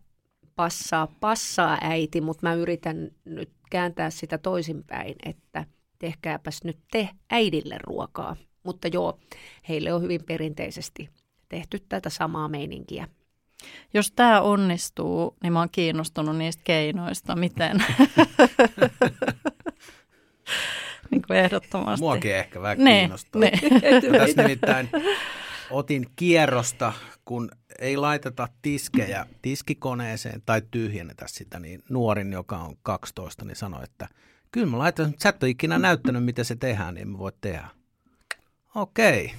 passaa, 0.59 1.07
passaa 1.21 1.79
äiti, 1.81 2.21
mutta 2.21 2.47
mä 2.47 2.55
yritän 2.55 3.11
nyt 3.25 3.50
kääntää 3.71 4.11
sitä 4.11 4.38
toisinpäin, 4.38 5.15
että 5.25 5.65
tehkääpäs 5.99 6.65
nyt 6.65 6.79
te 6.91 7.09
äidille 7.31 7.79
ruokaa. 7.83 8.37
Mutta 8.62 8.88
joo, 8.88 9.19
heille 9.69 9.93
on 9.93 10.03
hyvin 10.03 10.25
perinteisesti 10.25 11.11
tehty 11.49 11.81
tätä 11.88 12.11
samaa 12.11 12.49
meininkiä. 12.49 13.09
Jos 13.95 14.12
tämä 14.12 14.41
onnistuu, 14.41 15.37
niin 15.43 15.53
mä 15.53 15.59
oon 15.59 15.71
kiinnostunut 15.73 16.37
niistä 16.37 16.62
keinoista, 16.65 17.37
miten. 17.37 17.79
niin 21.11 21.23
kuin 21.27 21.38
ehdottomasti. 21.38 22.03
Muakin 22.03 22.35
ehkä 22.35 22.62
vähän 22.62 22.79
ne, 22.79 22.99
kiinnostaa. 22.99 23.41
Ne. 23.41 23.50
Tässä 24.19 24.43
nimittäin 24.43 24.91
otin 25.70 26.06
kierrosta, 26.16 26.92
kun 27.25 27.50
ei 27.78 27.96
laiteta 27.96 28.48
tiskejä 28.62 29.26
tiskikoneeseen 29.42 30.42
tai 30.46 30.62
tyhjennetä 30.70 31.25
sitä, 31.28 31.60
niin 31.60 31.82
nuorin, 31.88 32.32
joka 32.32 32.58
on 32.58 32.76
12, 32.82 33.44
niin 33.44 33.56
sanoi, 33.56 33.84
että 33.84 34.08
kyllä 34.52 34.66
mä 34.66 34.78
laitan, 34.78 35.06
mutta 35.06 35.22
sä 35.22 35.28
et 35.28 35.42
ole 35.42 35.50
ikinä 35.50 35.78
näyttänyt, 35.78 36.25
miten 36.25 36.44
se 36.44 36.56
tehdään, 36.56 36.94
niin 36.94 37.08
mä 37.08 37.18
voi 37.18 37.32
tehdä. 37.40 37.68
Okei, 38.75 39.25
okay. 39.25 39.37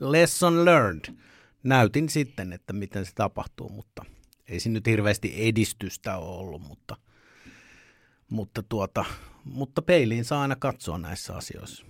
lesson 0.12 0.64
learned. 0.64 1.14
Näytin 1.62 2.08
sitten, 2.08 2.52
että 2.52 2.72
miten 2.72 3.06
se 3.06 3.12
tapahtuu, 3.14 3.68
mutta 3.68 4.04
ei 4.48 4.60
siinä 4.60 4.74
nyt 4.74 4.86
hirveästi 4.86 5.34
edistystä 5.48 6.16
ole 6.16 6.38
ollut, 6.38 6.62
mutta, 6.62 6.96
mutta, 8.28 8.62
tuota, 8.62 9.04
mutta 9.44 9.82
peiliin 9.82 10.24
saa 10.24 10.42
aina 10.42 10.56
katsoa 10.56 10.98
näissä 10.98 11.36
asioissa. 11.36 11.86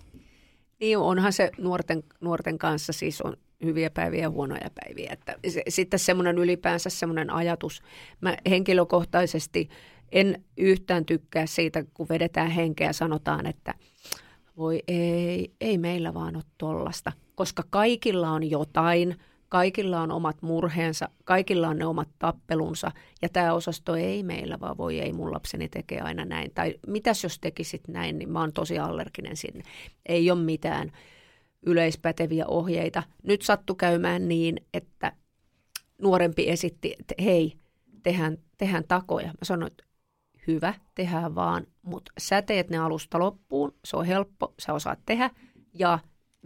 Niin 0.80 0.98
onhan 0.98 1.32
se 1.32 1.50
nuorten, 1.58 2.02
nuorten 2.20 2.58
kanssa 2.58 2.92
siis 2.92 3.20
on 3.20 3.36
hyviä 3.64 3.90
päiviä 3.90 4.20
ja 4.20 4.30
huonoja 4.30 4.70
päiviä. 4.74 5.12
Että 5.12 5.34
se, 5.48 5.62
sitten 5.68 5.98
semmoinen 5.98 6.38
ylipäänsä 6.38 6.90
semmoinen 6.90 7.30
ajatus. 7.30 7.82
Mä 8.20 8.36
henkilökohtaisesti 8.50 9.68
en 10.12 10.44
yhtään 10.56 11.04
tykkää 11.04 11.46
siitä, 11.46 11.84
kun 11.94 12.08
vedetään 12.08 12.50
henkeä 12.50 12.86
ja 12.86 12.92
sanotaan, 12.92 13.46
että 13.46 13.74
voi 14.56 14.82
ei, 14.88 15.52
ei 15.60 15.78
meillä 15.78 16.14
vaan 16.14 16.36
ole 16.36 16.44
tollasta. 16.58 17.12
Koska 17.34 17.62
kaikilla 17.70 18.30
on 18.30 18.50
jotain, 18.50 19.16
kaikilla 19.48 20.00
on 20.00 20.10
omat 20.10 20.42
murheensa, 20.42 21.08
kaikilla 21.24 21.68
on 21.68 21.78
ne 21.78 21.86
omat 21.86 22.08
tappelunsa 22.18 22.92
ja 23.22 23.28
tämä 23.28 23.54
osasto 23.54 23.96
ei 23.96 24.22
meillä, 24.22 24.60
vaan 24.60 24.76
voi 24.76 25.00
ei 25.00 25.12
mun 25.12 25.32
lapseni 25.32 25.68
tekee 25.68 26.00
aina 26.00 26.24
näin. 26.24 26.50
Tai 26.54 26.74
mitäs 26.86 27.22
jos 27.22 27.38
tekisit 27.38 27.88
näin, 27.88 28.18
niin 28.18 28.30
mä 28.32 28.40
oon 28.40 28.52
tosi 28.52 28.78
allerginen 28.78 29.36
sinne. 29.36 29.62
Ei 30.06 30.30
ole 30.30 30.40
mitään 30.40 30.92
yleispäteviä 31.62 32.46
ohjeita. 32.46 33.02
Nyt 33.22 33.42
sattu 33.42 33.74
käymään 33.74 34.28
niin, 34.28 34.56
että 34.74 35.12
nuorempi 36.02 36.48
esitti, 36.48 36.94
että 37.00 37.14
hei, 37.24 37.56
tehdään, 38.02 38.38
tehdään 38.56 38.84
takoja. 38.88 39.26
Mä 39.26 39.42
sanoin, 39.42 39.72
että 39.72 39.84
hyvä, 40.46 40.74
tehdään 40.94 41.34
vaan, 41.34 41.66
mutta 41.82 42.12
sä 42.18 42.42
teet 42.42 42.70
ne 42.70 42.78
alusta 42.78 43.18
loppuun, 43.18 43.74
se 43.84 43.96
on 43.96 44.04
helppo, 44.04 44.54
sä 44.58 44.72
osaat 44.72 44.98
tehdä 45.06 45.30
ja 45.74 45.98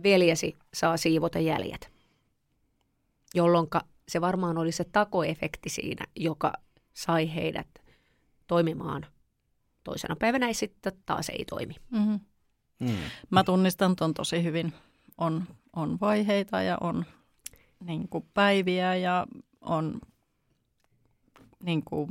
veljesi 0.02 0.56
saa 0.74 0.96
siivota 0.96 1.38
jäljet. 1.38 1.90
Jolloin 3.34 3.66
se 4.08 4.20
varmaan 4.20 4.58
oli 4.58 4.72
se 4.72 4.84
takoefekti 4.84 5.68
siinä, 5.68 6.06
joka 6.16 6.52
sai 6.94 7.34
heidät 7.34 7.68
toimimaan. 8.46 9.06
Toisena 9.84 10.16
päivänä 10.16 10.46
ei 10.46 10.54
sitten 10.54 10.92
taas 11.06 11.28
ei 11.28 11.44
toimi. 11.44 11.74
Mm-hmm. 11.90 12.20
Mm. 12.80 12.96
Mä 13.30 13.44
tunnistan 13.44 13.96
ton 13.96 14.14
tosi 14.14 14.44
hyvin 14.44 14.72
on, 15.18 15.44
on 15.76 16.00
vaiheita 16.00 16.62
ja 16.62 16.78
on 16.80 17.04
niin 17.80 18.08
kuin 18.08 18.26
päiviä 18.34 18.94
ja 18.94 19.26
on 19.60 20.00
niin 21.64 21.82
kuin 21.84 22.10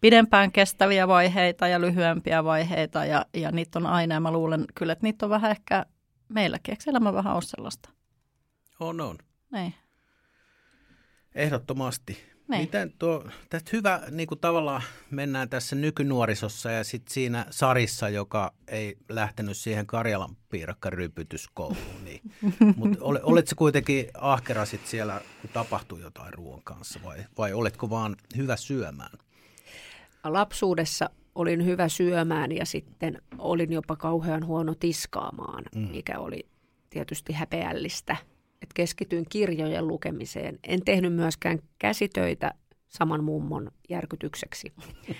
pidempään 0.00 0.52
kestäviä 0.52 1.08
vaiheita 1.08 1.68
ja 1.68 1.80
lyhyempiä 1.80 2.44
vaiheita 2.44 3.04
ja, 3.04 3.26
ja 3.34 3.52
niitä 3.52 3.78
on 3.78 3.86
aina 3.86 4.14
ja 4.14 4.20
mä 4.20 4.32
luulen 4.32 4.64
kyllä, 4.74 4.92
että 4.92 5.02
niitä 5.02 5.26
on 5.26 5.30
vähän 5.30 5.50
ehkä 5.50 5.86
meilläkin. 6.28 6.72
Eikö 6.72 6.90
elämä 6.90 7.12
vähän 7.12 7.34
ole 7.34 7.42
sellaista? 7.42 7.90
On, 8.80 9.00
on. 9.00 9.18
Niin. 9.52 9.74
Ehdottomasti. 11.34 12.35
Niin. 12.48 12.60
Miten 12.60 12.92
tuo, 12.98 13.24
tästä 13.50 13.70
hyvä 13.72 14.02
niin 14.10 14.26
kuin 14.26 14.40
tavallaan 14.40 14.82
mennään 15.10 15.48
tässä 15.48 15.76
nykynuorisossa 15.76 16.70
ja 16.70 16.84
sitten 16.84 17.14
siinä 17.14 17.46
sarissa, 17.50 18.08
joka 18.08 18.52
ei 18.68 18.96
lähtenyt 19.08 19.56
siihen 19.56 19.86
Karjalan 19.86 20.36
piirakkarypytyskouluun. 20.48 22.04
Niin. 22.04 22.20
Mutta 22.76 22.98
ole, 23.00 23.20
oletko 23.22 23.54
kuitenkin 23.56 24.06
ahkera 24.14 24.64
sit 24.64 24.86
siellä, 24.86 25.20
kun 25.40 25.50
tapahtuu 25.50 25.98
jotain 25.98 26.34
ruoan 26.34 26.62
kanssa 26.64 27.00
vai, 27.04 27.18
vai 27.38 27.52
oletko 27.52 27.90
vaan 27.90 28.16
hyvä 28.36 28.56
syömään? 28.56 29.18
Lapsuudessa 30.24 31.10
olin 31.34 31.64
hyvä 31.64 31.88
syömään 31.88 32.52
ja 32.52 32.66
sitten 32.66 33.22
olin 33.38 33.72
jopa 33.72 33.96
kauhean 33.96 34.46
huono 34.46 34.74
tiskaamaan, 34.74 35.64
mm. 35.74 35.80
mikä 35.80 36.18
oli 36.18 36.46
tietysti 36.90 37.32
häpeällistä– 37.32 38.16
että 38.62 38.74
keskityin 38.74 39.26
kirjojen 39.28 39.88
lukemiseen. 39.88 40.58
En 40.64 40.84
tehnyt 40.84 41.12
myöskään 41.12 41.58
käsitöitä 41.78 42.54
saman 42.88 43.24
mummon 43.24 43.70
järkytykseksi. 43.88 44.72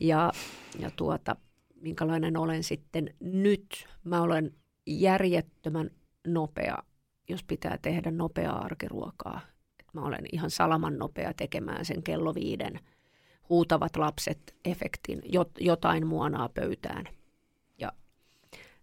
Ja, 0.00 0.32
ja 0.78 0.90
tuota, 0.96 1.36
minkälainen 1.80 2.36
olen 2.36 2.62
sitten 2.62 3.14
nyt. 3.20 3.88
Mä 4.04 4.22
olen 4.22 4.54
järjettömän 4.86 5.90
nopea, 6.26 6.78
jos 7.28 7.44
pitää 7.44 7.78
tehdä 7.82 8.10
nopeaa 8.10 8.64
arkiruokaa. 8.64 9.40
Et 9.80 9.86
mä 9.94 10.00
olen 10.00 10.24
ihan 10.32 10.50
salaman 10.50 10.98
nopea 10.98 11.32
tekemään 11.34 11.84
sen 11.84 12.02
kello 12.02 12.34
viiden 12.34 12.80
huutavat 13.48 13.96
lapset 13.96 14.54
efektin, 14.64 15.22
jotain 15.60 16.06
muonaa 16.06 16.48
pöytään. 16.48 17.08
Ja 17.78 17.92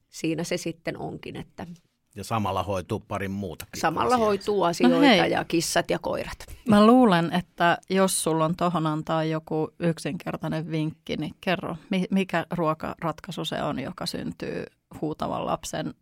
siinä 0.09 0.43
se 0.43 0.57
sitten 0.57 0.97
onkin, 0.97 1.35
että 1.35 1.67
ja 2.15 2.23
samalla 2.23 2.63
hoituu 2.63 2.99
parin 2.99 3.31
muuta. 3.31 3.65
Samalla 3.77 4.15
asiaa. 4.15 4.27
hoituu 4.27 4.63
asioita 4.63 4.97
no 4.97 5.03
ja 5.03 5.45
kissat 5.45 5.89
ja 5.89 5.99
koirat. 5.99 6.37
Mä 6.67 6.87
luulen, 6.87 7.33
että 7.33 7.77
jos 7.89 8.23
sulla 8.23 8.45
on 8.45 8.55
tuohon 8.55 8.87
antaa 8.87 9.23
joku 9.23 9.69
yksinkertainen 9.79 10.71
vinkki, 10.71 11.17
niin 11.17 11.35
kerro, 11.41 11.75
mikä 12.11 12.45
ruokaratkaisu 12.51 13.45
se 13.45 13.63
on, 13.63 13.79
joka 13.79 14.05
syntyy 14.05 14.65
huutavan 15.01 15.45
lapsen 15.45 15.93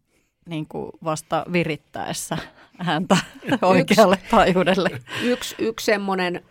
niin 0.49 0.67
kuin 0.67 0.91
vasta 1.03 1.45
virittäessä 1.51 2.37
häntä 2.79 3.17
oikealle 3.61 4.19
taajuudelle. 4.31 4.89
Yksi, 5.23 5.55
yksi 5.59 5.85
semmoinen, 5.85 6.43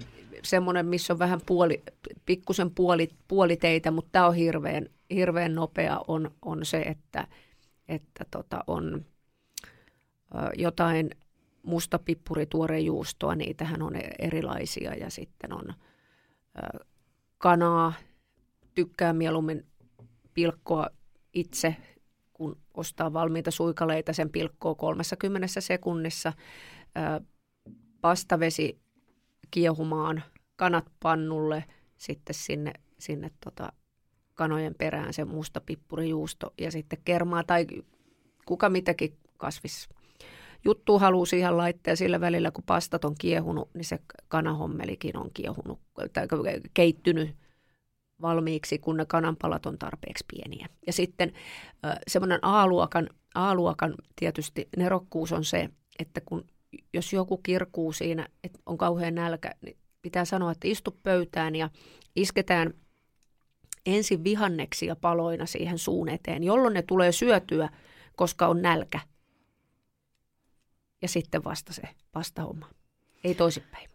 semmoinen, 0.42 0.86
missä 0.86 1.12
on 1.12 1.18
vähän 1.18 1.40
puoli, 1.46 1.82
pikkusen 2.26 2.70
puoli, 2.70 3.08
puoliteitä, 3.28 3.90
mutta 3.90 4.08
tämä 4.12 4.26
on 4.26 4.34
hirveän, 4.34 4.86
hirveän 5.10 5.54
nopea, 5.54 6.00
on, 6.08 6.30
on 6.42 6.64
se, 6.64 6.78
että, 6.78 7.26
että 7.88 8.24
tota 8.30 8.64
on– 8.66 9.04
jotain 10.56 11.10
mustapippuri, 11.62 12.46
tuorejuustoa, 12.46 13.34
niitähän 13.34 13.82
on 13.82 13.92
erilaisia 14.18 14.94
ja 14.94 15.10
sitten 15.10 15.52
on 15.52 15.74
kanaa, 17.38 17.92
tykkää 18.74 19.12
mieluummin 19.12 19.66
pilkkoa 20.34 20.86
itse, 21.32 21.76
kun 22.32 22.58
ostaa 22.74 23.12
valmiita 23.12 23.50
suikaleita, 23.50 24.12
sen 24.12 24.30
pilkkoo 24.30 24.74
30 24.74 25.60
sekunnissa. 25.60 26.32
Pastavesi 28.00 28.80
kiehumaan, 29.50 30.22
kanat 30.56 30.84
pannulle, 31.02 31.64
sitten 31.96 32.34
sinne, 32.34 32.72
sinne 32.98 33.30
tota 33.44 33.72
kanojen 34.34 34.74
perään 34.74 35.12
se 35.12 35.24
musta 35.24 35.60
pippurijuusto 35.60 36.54
ja 36.58 36.70
sitten 36.70 36.98
kermaa 37.04 37.44
tai 37.44 37.66
kuka 38.46 38.68
mitäkin 38.68 39.18
kasvis 39.36 39.88
juttu 40.66 40.98
haluaa 40.98 41.26
siihen 41.26 41.56
laittaa 41.56 41.92
ja 41.92 41.96
sillä 41.96 42.20
välillä, 42.20 42.50
kun 42.50 42.64
pastat 42.64 43.04
on 43.04 43.14
kiehunut, 43.18 43.70
niin 43.74 43.84
se 43.84 43.98
kanahommelikin 44.28 45.16
on 45.16 45.30
kiehunut 45.34 45.80
tai 46.12 46.26
keittynyt 46.74 47.36
valmiiksi, 48.22 48.78
kun 48.78 48.96
ne 48.96 49.06
kananpalat 49.06 49.66
on 49.66 49.78
tarpeeksi 49.78 50.24
pieniä. 50.28 50.68
Ja 50.86 50.92
sitten 50.92 51.32
semmoinen 52.08 52.38
A-luokan, 52.42 53.08
A-luokan 53.34 53.94
tietysti 54.16 54.68
nerokkuus 54.76 55.32
on 55.32 55.44
se, 55.44 55.68
että 55.98 56.20
kun 56.20 56.44
jos 56.92 57.12
joku 57.12 57.36
kirkuu 57.36 57.92
siinä, 57.92 58.28
että 58.44 58.58
on 58.66 58.78
kauhean 58.78 59.14
nälkä, 59.14 59.54
niin 59.60 59.76
pitää 60.02 60.24
sanoa, 60.24 60.52
että 60.52 60.68
istu 60.68 60.98
pöytään 61.02 61.56
ja 61.56 61.70
isketään 62.16 62.74
ensin 63.86 64.24
vihanneksia 64.24 64.96
paloina 64.96 65.46
siihen 65.46 65.78
suun 65.78 66.08
eteen, 66.08 66.44
jolloin 66.44 66.74
ne 66.74 66.82
tulee 66.82 67.12
syötyä, 67.12 67.68
koska 68.16 68.46
on 68.46 68.62
nälkä– 68.62 69.00
ja 71.02 71.08
sitten 71.08 71.44
vasta 71.44 71.72
se 71.72 71.82
vastahomma. 72.14 72.68
Ei 73.24 73.34
toisinpäin. 73.34 73.90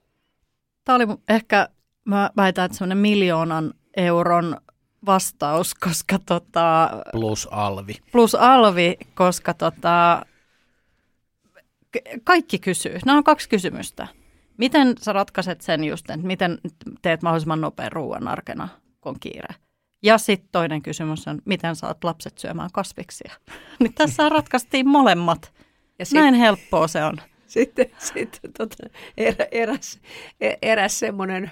Tämä 0.83 0.95
oli 0.95 1.05
ehkä, 1.29 1.69
mä 2.05 2.29
väitän, 2.37 2.65
että 2.65 2.77
semmoinen 2.77 2.97
miljoonan 2.97 3.73
euron 3.97 4.57
vastaus, 5.05 5.75
koska 5.85 6.19
tota... 6.25 6.89
Plus 7.11 7.47
alvi. 7.51 7.93
Plus 8.11 8.35
alvi, 8.35 8.97
koska 9.15 9.53
tota, 9.53 10.25
kaikki 12.23 12.59
kysyy. 12.59 12.99
Nämä 13.05 13.17
on 13.17 13.23
kaksi 13.23 13.49
kysymystä. 13.49 14.07
Miten 14.57 14.95
sä 14.97 15.13
ratkaiset 15.13 15.61
sen 15.61 15.83
just, 15.83 16.09
että 16.09 16.27
miten 16.27 16.57
teet 17.01 17.21
mahdollisimman 17.21 17.61
nopean 17.61 17.91
ruoan 17.91 18.27
arkena, 18.27 18.69
kun 19.01 19.09
on 19.09 19.19
kiire? 19.19 19.55
Ja 20.03 20.17
sitten 20.17 20.49
toinen 20.51 20.81
kysymys 20.81 21.27
on, 21.27 21.41
miten 21.45 21.75
saat 21.75 22.03
lapset 22.03 22.37
syömään 22.37 22.69
kasviksia? 22.73 23.33
niin 23.79 23.93
tässä 23.93 24.29
ratkaistiin 24.29 24.87
molemmat. 24.87 25.53
Ja 26.01 26.05
sit, 26.05 26.19
Näin 26.19 26.33
helppoa 26.33 26.87
se 26.87 27.03
on. 27.03 27.17
Sitten, 27.47 27.85
sitten 28.13 28.53
tota, 28.57 28.75
erä, 29.17 29.47
eräs, 29.51 29.99
e, 30.41 30.53
eräs 30.61 30.99
semmoinen 30.99 31.51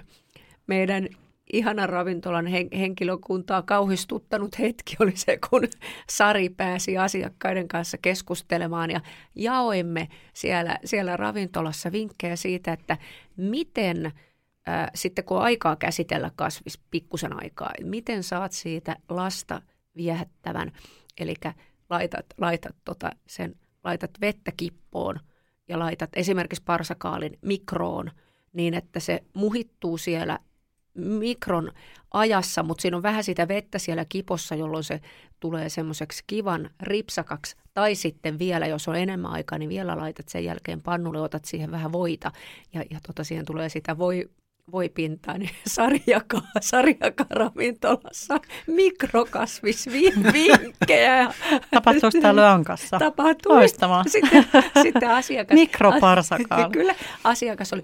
meidän 0.68 1.08
ihana 1.54 1.88
ravintolan 1.88 2.48
henkilökuntaa 2.78 3.62
kauhistuttanut 3.62 4.60
hetki 4.60 4.96
oli 5.00 5.12
se, 5.16 5.40
kun 5.50 5.68
Sari 6.10 6.50
pääsi 6.50 6.98
asiakkaiden 6.98 7.68
kanssa 7.68 7.98
keskustelemaan 7.98 8.92
ja 8.92 9.02
jaoimme 9.36 10.08
siellä, 10.34 10.80
siellä 10.86 11.18
ravintolassa 11.18 11.92
vinkkejä 11.92 12.36
siitä, 12.36 12.74
että 12.74 12.98
miten 13.38 14.06
äh, 14.06 14.88
sitten 14.96 15.26
kun 15.26 15.38
on 15.38 15.44
aikaa 15.44 15.76
käsitellä 15.76 16.32
kasvis, 16.36 16.80
pikkusen 16.92 17.44
aikaa, 17.44 17.72
miten 17.84 18.24
saat 18.24 18.52
siitä 18.52 18.96
lasta 19.10 19.62
viehättävän, 19.96 20.72
eli 21.20 21.34
laitat, 21.90 22.26
laitat, 22.38 22.76
tota 22.86 23.10
sen, 23.28 23.56
laitat 23.84 24.12
vettä 24.22 24.52
kippoon 24.58 25.20
ja 25.68 25.80
laitat 25.80 26.10
esimerkiksi 26.16 26.64
parsakaalin 26.64 27.38
mikroon 27.42 28.12
niin, 28.54 28.74
että 28.74 29.00
se 29.00 29.24
muhittuu 29.34 29.98
siellä 29.98 30.40
mikron 30.94 31.72
ajassa, 32.14 32.64
mutta 32.64 32.82
siinä 32.82 32.98
on 32.98 33.04
vähän 33.04 33.24
sitä 33.24 33.48
vettä 33.48 33.80
siellä 33.80 34.06
kipossa, 34.06 34.56
jolloin 34.56 34.84
se 34.84 35.02
tulee 35.40 35.70
semmoiseksi 35.70 36.24
kivan 36.28 36.70
ripsakaksi. 36.82 37.56
Tai 37.74 37.96
sitten 37.96 38.40
vielä, 38.40 38.68
jos 38.68 38.88
on 38.88 38.96
enemmän 38.96 39.32
aikaa, 39.32 39.58
niin 39.58 39.70
vielä 39.70 39.98
laitat 39.98 40.30
sen 40.30 40.44
jälkeen 40.44 40.82
pannulle, 40.82 41.22
otat 41.22 41.46
siihen 41.46 41.72
vähän 41.72 41.92
voita 41.92 42.32
ja, 42.74 42.84
ja 42.92 43.00
tota, 43.08 43.24
siihen 43.24 43.46
tulee 43.46 43.70
sitä 43.70 43.98
voi, 43.98 44.30
voi 44.72 44.90
pintaa, 44.90 45.38
niin 45.38 45.50
sarjakaa, 45.68 46.52
sarjakaa 46.62 47.28
ravintolassa 47.30 48.40
mikrokasvisvinkkejä. 48.68 51.34
Tapahtuuko 51.72 52.22
tämä 52.22 52.36
Löankassa? 52.36 53.00
Tapahtuu. 53.00 53.52
Loistavaa. 53.52 54.04
Sitten, 54.08 54.46
sitten 54.84 55.10
asiakas... 55.10 55.56
Mikroparsakaali. 55.56 56.74
Kyllä, 56.78 56.96
asiakas 57.24 57.74
oli, 57.74 57.84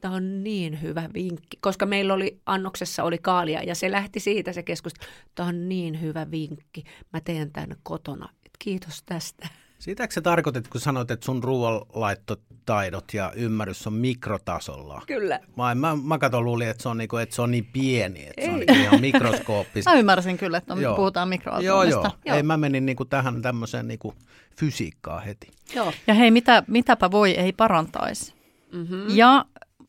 tämä 0.00 0.14
on 0.14 0.44
niin 0.44 0.82
hyvä 0.82 1.08
vinkki, 1.14 1.58
koska 1.60 1.86
meillä 1.86 2.14
oli 2.14 2.40
annoksessa 2.46 3.04
oli 3.04 3.18
kaalia 3.18 3.62
ja 3.62 3.74
se 3.74 3.90
lähti 3.90 4.20
siitä 4.20 4.52
se 4.52 4.62
keskustelu. 4.62 5.10
Tämä 5.34 5.48
on 5.48 5.68
niin 5.68 6.00
hyvä 6.00 6.30
vinkki, 6.30 6.84
mä 7.12 7.20
teen 7.20 7.52
tämän 7.52 7.76
kotona. 7.82 8.28
Kiitos 8.58 9.02
tästä. 9.02 9.48
Sitäkö 9.82 10.14
sä 10.14 10.20
tarkoitit, 10.20 10.68
kun 10.68 10.80
sanoit, 10.80 11.10
että 11.10 11.26
sun 11.26 11.44
ruoanlaittotaidot 11.44 13.14
ja 13.14 13.32
ymmärrys 13.36 13.86
on 13.86 13.92
mikrotasolla? 13.92 15.02
Kyllä. 15.06 15.40
Vai 15.56 15.74
mä, 15.74 15.96
mä 16.04 16.18
katon 16.18 16.44
luulin, 16.44 16.68
että 16.68 16.82
se 16.82 16.88
on, 16.88 16.98
niinku, 16.98 17.16
että 17.16 17.34
se 17.34 17.42
on 17.42 17.50
niin 17.50 17.68
pieni, 17.72 18.26
että 18.26 18.40
Ei. 18.40 18.46
se 18.46 18.52
on 18.52 18.58
niinku 18.58 18.82
ihan 18.82 19.00
mikroskooppista. 19.00 19.90
mä 19.92 19.98
ymmärsin 19.98 20.38
kyllä, 20.38 20.58
että 20.58 20.72
on, 20.74 20.82
joo. 20.82 20.96
puhutaan 20.96 21.28
mikroatomeista. 21.28 21.66
Joo, 21.66 22.02
joo. 22.02 22.10
joo. 22.24 22.36
Ei, 22.36 22.42
mä 22.42 22.56
menin 22.56 22.86
niinku 22.86 23.04
tähän 23.04 23.42
tämmöiseen 23.42 23.88
niinku 23.88 24.14
fysiikkaan 24.56 25.22
heti. 25.22 25.50
Joo. 25.74 25.92
Ja 26.06 26.14
hei, 26.14 26.30
mitä, 26.30 26.62
mitäpä 26.66 27.10
voi 27.10 27.30
ei 27.30 27.52
parantaisi. 27.52 28.34
Mm-hmm. 28.72 29.04
Ja 29.08 29.44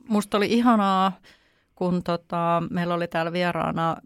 musta 0.07 0.37
oli 0.37 0.53
ihanaa, 0.53 1.19
kun 1.75 2.03
tota, 2.03 2.63
meillä 2.69 2.93
oli 2.93 3.07
täällä 3.07 3.33
vieraana 3.33 3.97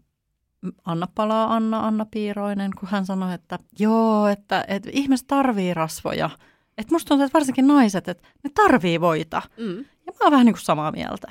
Anna 0.84 1.08
Palaa 1.14 1.54
Anna, 1.54 1.86
Anna 1.86 2.06
Piiroinen, 2.10 2.70
kun 2.80 2.88
hän 2.88 3.06
sanoi, 3.06 3.34
että 3.34 3.58
joo, 3.78 4.26
että, 4.26 4.64
että 4.68 4.90
ihmiset 4.92 5.26
tarvii 5.26 5.74
rasvoja. 5.74 6.30
Että 6.78 6.94
musta 6.94 7.08
tuntuu, 7.08 7.24
että 7.24 7.38
varsinkin 7.38 7.66
naiset, 7.66 8.08
että 8.08 8.28
ne 8.44 8.50
tarvii 8.54 9.00
voita. 9.00 9.42
Mm. 9.56 9.78
Ja 9.78 10.12
mä 10.12 10.18
oon 10.20 10.32
vähän 10.32 10.46
niin 10.46 10.54
kuin 10.54 10.64
samaa 10.64 10.92
mieltä. 10.92 11.28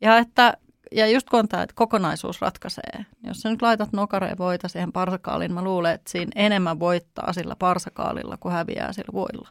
Ja, 0.00 0.18
että, 0.18 0.56
ja 0.92 1.06
just 1.06 1.30
kun 1.30 1.38
on 1.38 1.48
tämä, 1.48 1.62
että 1.62 1.74
kokonaisuus 1.76 2.40
ratkaisee. 2.40 3.06
Jos 3.26 3.40
sä 3.40 3.50
nyt 3.50 3.62
laitat 3.62 3.92
nokareen 3.92 4.38
voita 4.38 4.68
siihen 4.68 4.92
parsakaaliin, 4.92 5.54
mä 5.54 5.62
luulen, 5.62 5.94
että 5.94 6.10
siinä 6.10 6.32
enemmän 6.34 6.80
voittaa 6.80 7.32
sillä 7.32 7.56
parsakaalilla 7.58 8.36
kuin 8.36 8.52
häviää 8.52 8.92
sillä 8.92 9.12
voilla 9.12 9.48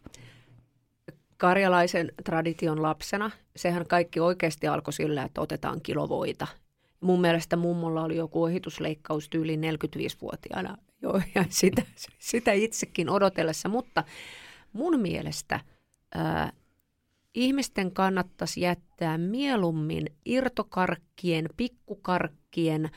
karjalaisen 1.38 2.12
tradition 2.24 2.82
lapsena, 2.82 3.32
sehän 3.56 3.88
kaikki 3.88 4.20
oikeasti 4.20 4.68
alkoi 4.68 4.94
sillä, 4.94 5.24
että 5.24 5.42
otetaan 5.42 5.82
kilovoita. 5.82 6.48
Mun 7.06 7.22
mielestä 7.22 7.56
mummolla 7.56 8.04
oli 8.04 8.16
joku 8.16 8.44
ohitusleikkaus 8.44 9.30
tyyli 9.30 9.56
45-vuotiaana 9.56 10.78
jo, 11.02 11.22
ja 11.36 11.46
sitä, 11.60 11.82
sitä 12.20 12.52
itsekin 12.52 13.10
odotellessa. 13.10 13.70
Mutta 13.70 14.04
mun 14.74 15.00
mielestä 15.00 15.60
ää, 16.16 16.54
ihmisten 17.34 17.92
kannattaisi 17.92 18.62
jättää 18.62 19.18
mieluummin 19.18 20.06
irtokarkkien, 20.26 21.50
pikkukarkkien, 21.58 22.90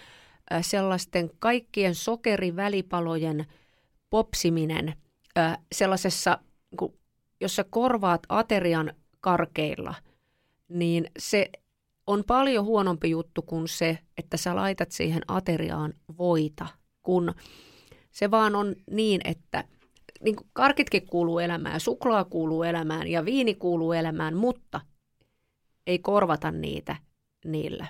ää, 0.50 0.62
sellaisten 0.62 1.30
kaikkien 1.38 1.94
sokerivälipalojen 1.94 3.46
popsiminen 4.10 4.94
ää, 5.36 5.58
sellaisessa 5.72 6.38
niin 6.80 6.98
jos 7.40 7.56
korvaat 7.70 8.22
aterian 8.28 8.92
karkeilla, 9.20 9.94
niin 10.68 11.10
se 11.18 11.50
on 12.08 12.24
paljon 12.24 12.64
huonompi 12.64 13.10
juttu 13.10 13.42
kuin 13.42 13.68
se, 13.68 13.98
että 14.18 14.36
sä 14.36 14.56
laitat 14.56 14.92
siihen 14.92 15.22
ateriaan 15.28 15.94
voita, 16.18 16.66
kun 17.02 17.34
se 18.10 18.30
vaan 18.30 18.54
on 18.54 18.74
niin, 18.90 19.20
että 19.24 19.64
niin 20.20 20.36
karkitkin 20.52 21.06
kuuluu 21.06 21.38
elämään, 21.38 21.80
suklaa 21.80 22.24
kuuluu 22.24 22.62
elämään 22.62 23.06
ja 23.08 23.24
viini 23.24 23.54
kuuluu 23.54 23.92
elämään, 23.92 24.36
mutta 24.36 24.80
ei 25.86 25.98
korvata 25.98 26.50
niitä 26.50 26.96
niillä. 27.44 27.86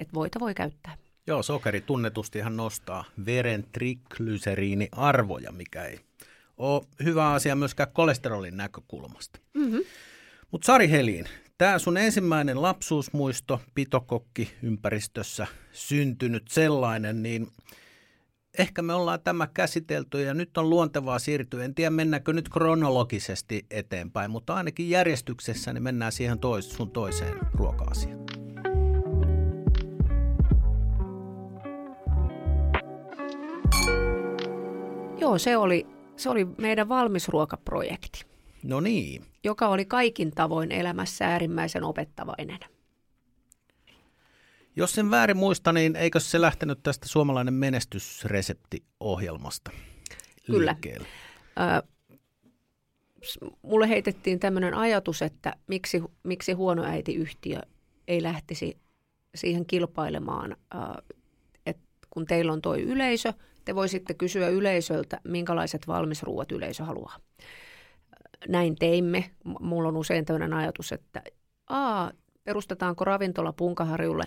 Että 0.00 0.14
voita 0.14 0.40
voi 0.40 0.54
käyttää. 0.54 0.96
Joo, 1.26 1.42
sokeri 1.42 1.80
tunnetusti 1.80 2.38
ihan 2.38 2.56
nostaa 2.56 3.04
veren 3.26 3.64
triglyseriini-arvoja, 3.72 5.52
mikä 5.52 5.84
ei 5.84 6.00
ole 6.56 6.82
hyvä 7.04 7.32
asia 7.32 7.56
myöskään 7.56 7.92
kolesterolin 7.92 8.56
näkökulmasta. 8.56 9.40
Mm-hmm. 9.54 9.80
Mutta 10.50 10.66
Sari 10.66 10.90
Helin, 10.90 11.28
tämä 11.60 11.78
sun 11.78 11.96
ensimmäinen 11.96 12.62
lapsuusmuisto 12.62 13.60
pitokokki 13.74 14.52
ympäristössä 14.62 15.46
syntynyt 15.72 16.48
sellainen, 16.48 17.22
niin 17.22 17.48
ehkä 18.58 18.82
me 18.82 18.94
ollaan 18.94 19.20
tämä 19.20 19.46
käsitelty 19.54 20.22
ja 20.22 20.34
nyt 20.34 20.58
on 20.58 20.70
luontevaa 20.70 21.18
siirtyä. 21.18 21.64
En 21.64 21.74
tiedä 21.74 21.90
mennäänkö 21.90 22.32
nyt 22.32 22.48
kronologisesti 22.48 23.66
eteenpäin, 23.70 24.30
mutta 24.30 24.54
ainakin 24.54 24.90
järjestyksessä 24.90 25.72
niin 25.72 25.82
mennään 25.82 26.12
siihen 26.12 26.38
tois, 26.38 26.72
sun 26.72 26.90
toiseen 26.90 27.34
ruoka-asiaan. 27.54 28.20
Joo, 35.18 35.38
se 35.38 35.56
oli 35.56 35.86
se 36.16 36.30
oli 36.30 36.44
meidän 36.44 36.88
valmisruokaprojekti. 36.88 38.29
No 38.64 38.80
niin. 38.80 39.24
Joka 39.44 39.68
oli 39.68 39.84
kaikin 39.84 40.30
tavoin 40.30 40.72
elämässä 40.72 41.26
äärimmäisen 41.26 41.84
opettavainen. 41.84 42.58
Jos 44.76 44.92
sen 44.92 45.10
väärin 45.10 45.36
muista, 45.36 45.72
niin 45.72 45.96
eikö 45.96 46.20
se 46.20 46.40
lähtenyt 46.40 46.82
tästä 46.82 47.08
suomalainen 47.08 47.54
menestysreseptiohjelmasta 47.54 49.70
Kyllä. 50.46 50.72
liikkeelle? 50.72 51.08
Ö, 51.60 51.62
mulle 53.62 53.88
heitettiin 53.88 54.40
tämmöinen 54.40 54.74
ajatus, 54.74 55.22
että 55.22 55.56
miksi, 55.66 56.02
miksi 56.22 56.52
huono 56.52 56.84
äitiyhtiö 56.84 57.58
ei 58.08 58.22
lähtisi 58.22 58.76
siihen 59.34 59.66
kilpailemaan, 59.66 60.56
että 61.66 61.82
kun 62.10 62.26
teillä 62.26 62.52
on 62.52 62.62
tuo 62.62 62.76
yleisö– 62.76 63.32
te 63.64 63.74
voisitte 63.74 64.14
kysyä 64.14 64.48
yleisöltä, 64.48 65.20
minkälaiset 65.24 65.86
valmisruuat 65.86 66.52
yleisö 66.52 66.84
haluaa. 66.84 67.16
Näin 68.48 68.76
teimme. 68.76 69.30
Mulla 69.60 69.88
on 69.88 69.96
usein 69.96 70.24
tämmöinen 70.24 70.52
ajatus, 70.52 70.92
että 70.92 71.22
Aa, 71.68 72.12
perustetaanko 72.44 73.04
ravintola 73.04 73.52
Punkaharjulle? 73.52 74.24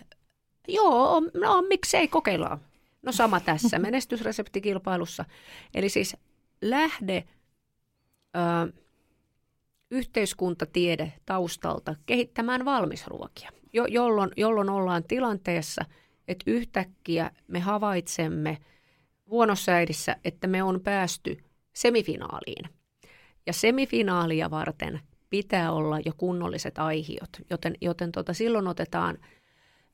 Joo, 0.68 1.22
no 1.22 1.62
miksei 1.62 2.08
kokeillaan. 2.08 2.60
No 3.02 3.12
sama 3.12 3.40
tässä 3.40 3.80
menestysreseptikilpailussa. 3.88 5.26
Eli 5.74 5.90
siis 5.90 6.18
lähde 6.62 7.24
ö, 8.36 8.74
yhteiskuntatiede 9.92 11.14
taustalta 11.26 11.96
kehittämään 12.06 12.66
valmisruokia, 12.66 13.52
jo, 13.74 13.86
jolloin, 13.86 14.32
jolloin 14.38 14.70
ollaan 14.70 15.04
tilanteessa, 15.04 15.86
että 16.28 16.52
yhtäkkiä 16.52 17.32
me 17.48 17.60
havaitsemme– 17.60 18.58
huonossa 19.34 19.72
äidissä, 19.72 20.16
että 20.26 20.48
me 20.48 20.64
on 20.64 20.82
päästy 20.82 21.38
semifinaaliin. 21.74 22.70
Ja 23.48 23.54
semifinaalia 23.54 24.52
varten 24.52 25.00
pitää 25.30 25.72
olla 25.72 26.00
jo 26.06 26.12
kunnolliset 26.18 26.80
aihiot, 26.80 27.30
joten, 27.50 27.76
joten 27.82 28.12
tota, 28.12 28.34
silloin 28.34 28.68
otetaan 28.68 29.18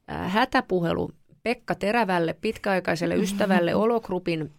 ää, 0.07 0.27
hätäpuhelu 0.27 1.11
Pekka 1.43 1.75
Terävälle, 1.75 2.33
pitkäaikaiselle 2.41 3.15
ystävälle, 3.23 3.75
Olokrupin 3.75 4.51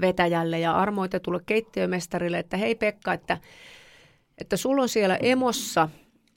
vetäjälle 0.00 0.58
ja 0.58 0.72
armoitetulle 0.72 1.40
keittiömestarille, 1.46 2.38
että 2.38 2.56
hei 2.56 2.74
Pekka, 2.74 3.12
että 3.12 3.38
että 4.38 4.56
sulla 4.56 4.82
on 4.82 4.88
siellä 4.88 5.16
emossa, 5.16 5.88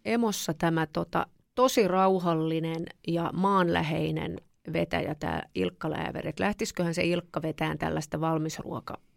emossa 0.06 0.54
tämä 0.54 0.88
tota, 0.94 1.28
tosi 1.56 1.88
rauhallinen 1.88 2.86
ja 3.08 3.30
maanläheinen 3.34 4.42
vetäjä, 4.74 5.16
tämä 5.16 5.44
Ilkka 5.56 5.90
Lääveri. 5.90 6.32
Lähtisiköhän 6.40 6.94
se 6.94 7.04
Ilkka 7.04 7.42
vetään 7.42 7.78
tällaista 7.78 8.22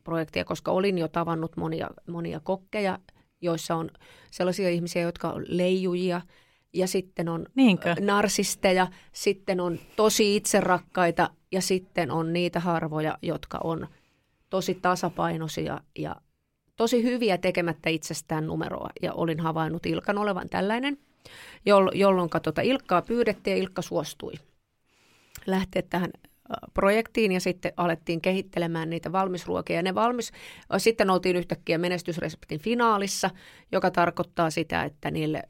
valmisruokaprojektia, 0.03 0.45
koska 0.45 0.71
olin 0.71 0.99
jo 0.99 1.09
tavannut 1.09 1.57
monia, 1.57 1.91
monia 2.09 2.41
kokkeja, 2.41 2.99
joissa 3.41 3.75
on 3.75 3.91
sellaisia 4.31 4.69
ihmisiä, 4.69 5.03
jotka 5.03 5.31
on 5.31 5.45
leijujia– 5.49 6.21
ja 6.75 6.87
sitten 6.87 7.29
on 7.29 7.47
Niinkö? 7.55 7.95
narsisteja, 8.01 8.87
sitten 9.12 9.61
on 9.61 9.79
tosi 9.97 10.37
itserakkaita 10.37 11.31
ja 11.53 11.61
sitten 11.61 12.11
on 12.11 12.33
niitä 12.33 12.61
harvoja, 12.61 13.19
jotka 13.23 13.59
on 13.65 13.88
tosi 14.51 14.75
tasapainoisia 14.75 15.81
ja 15.99 16.17
tosi 16.77 17.03
hyviä 17.03 17.38
tekemättä 17.38 17.91
itsestään 17.91 18.47
numeroa. 18.47 18.91
Ja 19.03 19.12
olin 19.12 19.41
havainnut 19.41 19.87
Ilkan 19.87 20.19
olevan 20.19 20.49
tällainen, 20.49 20.99
jolloin 21.95 22.31
tota 22.43 22.62
Ilkkaa 22.62 23.03
pyydettiin 23.03 23.57
ja 23.57 23.62
Ilkka 23.62 23.83
suostui 23.83 24.33
lähteä 25.47 25.83
tähän 25.83 26.11
projektiin 26.74 27.33
ja 27.33 27.40
sitten 27.40 27.72
alettiin 27.76 28.20
kehittelemään 28.20 28.90
niitä 28.90 29.12
valmisruokia. 29.12 29.83
Ne 29.83 29.94
valmis, 29.94 30.33
sitten 30.78 31.11
oltiin 31.11 31.37
yhtäkkiä 31.37 31.78
menestysreseptin 31.78 32.61
finaalissa, 32.61 33.31
joka 33.72 33.90
tarkoittaa 33.90 34.50
sitä, 34.50 34.85
että 34.85 35.11
niille 35.11 35.42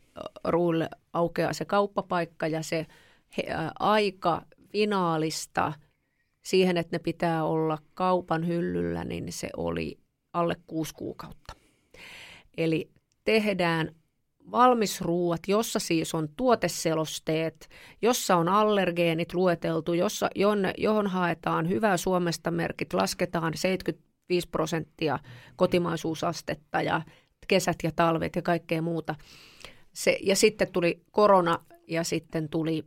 ruuille 0.44 0.88
aukeaa 1.12 1.52
se 1.52 1.64
kauppapaikka 1.64 2.46
ja 2.46 2.62
se 2.62 2.86
he, 3.36 3.42
aika 3.78 4.42
finaalista 4.72 5.72
siihen, 6.44 6.76
että 6.76 6.96
ne 6.96 6.98
pitää 6.98 7.44
olla 7.44 7.78
kaupan 7.94 8.46
hyllyllä, 8.46 9.04
niin 9.04 9.32
se 9.32 9.50
oli 9.56 9.98
alle 10.32 10.56
kuusi 10.66 10.94
kuukautta. 10.94 11.54
Eli 12.56 12.90
tehdään 13.24 13.94
valmisruuat, 14.50 15.40
jossa 15.48 15.78
siis 15.78 16.14
on 16.14 16.28
tuoteselosteet, 16.36 17.68
jossa 18.02 18.36
on 18.36 18.48
allergeenit 18.48 19.34
lueteltu, 19.34 19.92
jossa, 19.92 20.30
jonne, 20.34 20.74
johon 20.78 21.06
haetaan 21.06 21.68
hyvää 21.68 21.96
Suomesta 21.96 22.50
merkit, 22.50 22.92
lasketaan 22.92 23.52
75 23.56 24.48
prosenttia 24.48 25.18
kotimaisuusastetta 25.56 26.82
ja 26.82 27.02
kesät 27.48 27.76
ja 27.82 27.90
talvet 27.96 28.36
ja 28.36 28.42
kaikkea 28.42 28.82
muuta. 28.82 29.14
Se, 29.92 30.18
ja 30.22 30.36
sitten 30.36 30.72
tuli 30.72 31.02
korona 31.10 31.58
ja 31.88 32.04
sitten 32.04 32.48
tuli 32.48 32.84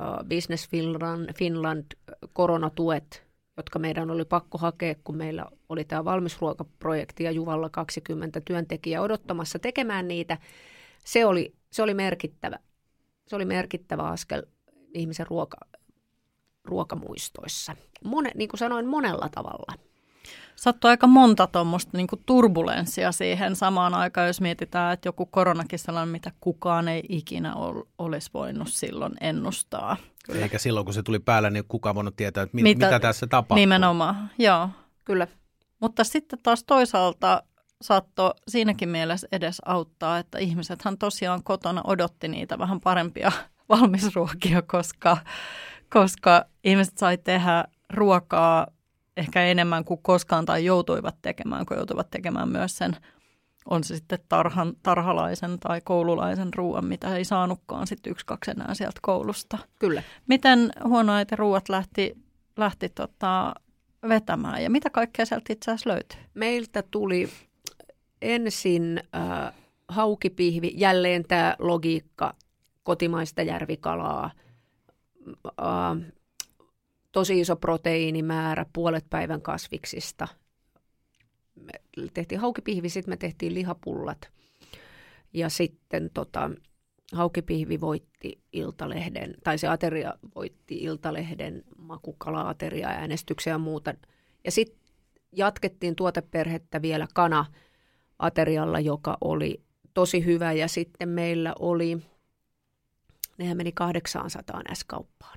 uh, 0.00 0.28
Business 0.28 0.68
Finland, 0.68 1.32
Finland 1.38 1.84
koronatuet, 2.32 3.26
jotka 3.56 3.78
meidän 3.78 4.10
oli 4.10 4.24
pakko 4.24 4.58
hakea, 4.58 4.94
kun 5.04 5.16
meillä 5.16 5.46
oli 5.68 5.84
tämä 5.84 6.04
valmisruokaprojekti 6.04 7.24
ja 7.24 7.30
Juvalla 7.30 7.70
20 7.70 8.40
työntekijää 8.44 9.02
odottamassa 9.02 9.58
tekemään 9.58 10.08
niitä– 10.08 10.38
se 11.04 11.24
oli, 11.26 11.54
se 11.72 11.82
oli 11.82 11.94
merkittävä. 11.94 12.58
Se 13.28 13.36
oli 13.36 13.44
merkittävä 13.44 14.02
askel 14.02 14.42
ihmisen 14.94 15.26
ruoka, 15.26 15.56
ruokamuistoissa. 16.64 17.76
Mone, 18.04 18.30
niin 18.34 18.48
kuin 18.48 18.58
sanoin, 18.58 18.86
monella 18.86 19.28
tavalla. 19.28 19.74
Sattui 20.56 20.90
aika 20.90 21.06
monta 21.06 21.46
tuommoista 21.46 21.96
niin 21.96 22.06
turbulenssia 22.26 23.12
siihen 23.12 23.56
samaan 23.56 23.94
aikaan, 23.94 24.26
jos 24.26 24.40
mietitään, 24.40 24.92
että 24.92 25.08
joku 25.08 25.26
koronakin 25.26 25.78
sellainen, 25.78 26.12
mitä 26.12 26.32
kukaan 26.40 26.88
ei 26.88 27.02
ikinä 27.08 27.54
ol, 27.54 27.82
olisi 27.98 28.30
voinut 28.34 28.68
silloin 28.68 29.12
ennustaa. 29.20 29.96
Kyllä. 30.24 30.40
Eikä 30.40 30.58
silloin, 30.58 30.84
kun 30.84 30.94
se 30.94 31.02
tuli 31.02 31.18
päällä, 31.18 31.50
niin 31.50 31.64
kukaan 31.68 31.94
voinut 31.94 32.16
tietää, 32.16 32.42
että 32.42 32.54
mit, 32.54 32.62
mitä, 32.62 32.86
mitä 32.86 33.00
tässä 33.00 33.26
tapahtuu. 33.26 33.60
Nimenomaan, 33.60 34.30
joo. 34.38 34.68
Kyllä. 35.04 35.26
Mutta 35.80 36.04
sitten 36.04 36.38
taas 36.42 36.64
toisaalta 36.64 37.42
saattoi 37.82 38.34
siinäkin 38.48 38.88
mielessä 38.88 39.28
edes 39.32 39.62
auttaa, 39.64 40.18
että 40.18 40.38
ihmisethän 40.38 40.98
tosiaan 40.98 41.42
kotona 41.42 41.80
odotti 41.84 42.28
niitä 42.28 42.58
vähän 42.58 42.80
parempia 42.80 43.32
valmisruokia, 43.68 44.62
koska, 44.62 45.16
koska 45.90 46.44
ihmiset 46.64 46.98
sai 46.98 47.18
tehdä 47.18 47.64
ruokaa 47.92 48.66
ehkä 49.16 49.42
enemmän 49.42 49.84
kuin 49.84 50.02
koskaan 50.02 50.46
tai 50.46 50.64
joutuivat 50.64 51.16
tekemään, 51.22 51.66
kun 51.66 51.76
joutuivat 51.76 52.10
tekemään 52.10 52.48
myös 52.48 52.78
sen, 52.78 52.96
on 53.70 53.84
se 53.84 53.96
sitten 53.96 54.18
tarhan, 54.28 54.72
tarhalaisen 54.82 55.58
tai 55.58 55.80
koululaisen 55.84 56.54
ruoan, 56.54 56.84
mitä 56.84 57.16
ei 57.16 57.24
saanutkaan 57.24 57.86
sitten 57.86 58.10
yksi, 58.10 58.26
kaksi 58.26 58.50
enää 58.50 58.74
sieltä 58.74 58.98
koulusta. 59.02 59.58
Kyllä. 59.78 60.02
Miten 60.26 60.70
huonoite 60.84 61.36
ruoat 61.36 61.68
lähti, 61.68 62.16
lähti 62.56 62.88
tota, 62.88 63.54
vetämään 64.08 64.62
ja 64.62 64.70
mitä 64.70 64.90
kaikkea 64.90 65.26
sieltä 65.26 65.52
itse 65.52 65.70
asiassa 65.70 65.90
löytyi? 65.90 66.18
Meiltä 66.34 66.82
tuli 66.90 67.28
ensin 68.22 69.00
äh, 69.14 69.54
haukipihvi, 69.88 70.72
jälleen 70.74 71.24
tämä 71.28 71.56
logiikka, 71.58 72.34
kotimaista 72.82 73.42
järvikalaa, 73.42 74.30
äh, 75.46 76.12
tosi 77.12 77.40
iso 77.40 77.56
proteiinimäärä, 77.56 78.66
puolet 78.72 79.06
päivän 79.10 79.42
kasviksista. 79.42 80.28
Me 81.54 81.72
tehtiin 82.14 82.40
haukipihvi, 82.40 82.88
sitten 82.88 83.12
me 83.12 83.16
tehtiin 83.16 83.54
lihapullat. 83.54 84.28
Ja 85.32 85.48
sitten 85.48 86.10
tota, 86.14 86.50
haukipihvi 87.12 87.80
voitti 87.80 88.40
Iltalehden, 88.52 89.34
tai 89.44 89.58
se 89.58 89.68
ateria 89.68 90.14
voitti 90.34 90.76
Iltalehden 90.78 91.64
makukala-ateria 91.78 92.88
äänestyksiä 92.88 93.52
ja 93.52 93.58
muuta. 93.58 93.94
Ja 94.44 94.50
sitten 94.50 94.80
jatkettiin 95.32 95.96
tuoteperhettä 95.96 96.82
vielä 96.82 97.06
kana– 97.14 97.46
aterialla, 98.20 98.80
joka 98.80 99.16
oli 99.20 99.62
tosi 99.94 100.24
hyvä. 100.24 100.52
Ja 100.52 100.68
sitten 100.68 101.08
meillä 101.08 101.54
oli, 101.58 101.98
nehän 103.38 103.56
meni 103.56 103.72
800 103.72 104.60
S-kauppaan. 104.74 105.36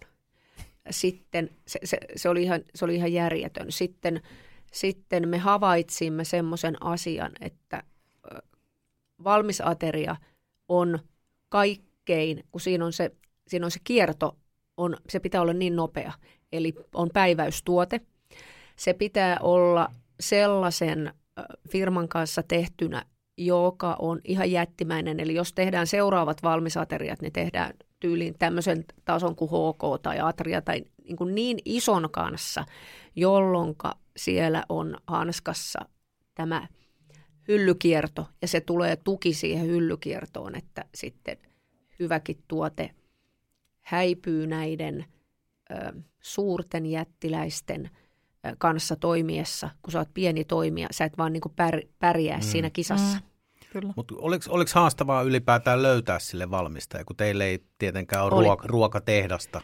Sitten 0.90 1.50
se, 1.68 1.80
se, 1.84 1.98
se, 2.16 2.30
oli 2.30 2.44
ihan, 2.44 2.62
se 2.76 2.86
oli 2.86 2.96
ihan 2.96 3.14
järjetön. 3.14 3.72
Sitten, 3.72 4.22
sitten 4.72 5.28
me 5.30 5.38
havaitsimme 5.38 6.24
semmoisen 6.24 6.84
asian, 6.84 7.32
että 7.42 7.84
valmis 9.24 9.62
ateria 9.62 10.16
on 10.68 11.00
kaikkein, 11.50 12.44
kun 12.52 12.62
siinä 12.62 12.86
on 12.86 12.94
se, 12.94 13.12
siinä 13.48 13.66
on 13.66 13.72
se 13.72 13.80
kierto, 13.84 14.38
on, 14.78 14.98
se 15.10 15.20
pitää 15.20 15.42
olla 15.42 15.54
niin 15.54 15.76
nopea. 15.76 16.14
Eli 16.52 16.74
on 16.94 17.10
päiväystuote. 17.14 18.02
Se 18.76 18.94
pitää 18.94 19.38
olla 19.42 19.92
sellaisen 20.20 21.14
firman 21.70 22.08
kanssa 22.08 22.44
tehtynä, 22.44 23.06
joka 23.38 23.96
on 24.00 24.22
ihan 24.24 24.52
jättimäinen. 24.52 25.20
Eli 25.20 25.36
jos 25.36 25.54
tehdään 25.54 25.88
seuraavat 25.88 26.44
valmisateriat, 26.44 27.22
niin 27.22 27.34
tehdään 27.34 27.74
tyyliin 28.00 28.36
tämmöisen 28.40 28.86
tason 29.06 29.36
kuin 29.36 29.50
HK 29.50 30.02
tai 30.02 30.20
Atria 30.20 30.62
tai 30.62 30.84
niin, 31.04 31.18
kuin 31.18 31.36
niin 31.36 31.58
ison 31.66 32.10
kanssa, 32.12 32.66
jolloin 33.16 33.76
siellä 34.18 34.64
on 34.70 34.98
hanskassa 35.08 35.80
tämä 36.36 36.68
hyllykierto 37.48 38.28
ja 38.42 38.48
se 38.48 38.62
tulee 38.62 38.96
tuki 38.96 39.34
siihen 39.34 39.68
hyllykiertoon, 39.68 40.56
että 40.56 40.86
sitten 40.96 41.38
hyväkin 42.00 42.44
tuote 42.48 42.92
häipyy 43.82 44.48
näiden 44.48 45.06
ö, 45.72 45.94
suurten 46.22 46.86
jättiläisten– 46.86 47.90
kanssa 48.58 48.96
toimiessa, 48.96 49.70
kun 49.82 49.92
sä 49.92 50.00
oot 50.00 50.14
pieni 50.14 50.46
toimija, 50.46 50.88
sä 50.92 51.06
et 51.06 51.18
vaan 51.18 51.34
niin 51.34 51.42
kuin 51.42 51.54
pär, 51.56 51.82
pärjää 52.00 52.38
mm. 52.38 52.44
siinä 52.44 52.70
kisassa. 52.70 53.18
Mm. 53.18 53.92
Mutta 53.96 54.16
oliko, 54.18 54.46
oliko 54.50 54.72
haastavaa 54.76 55.22
ylipäätään 55.22 55.82
löytää 55.82 56.20
sille 56.20 56.52
valmistaja, 56.52 57.06
kun 57.06 57.16
teille 57.16 57.46
ei 57.46 57.64
tietenkään 57.78 58.24
ole 58.24 58.30
ruoka, 58.30 58.68
ruokatehdasta 58.68 59.62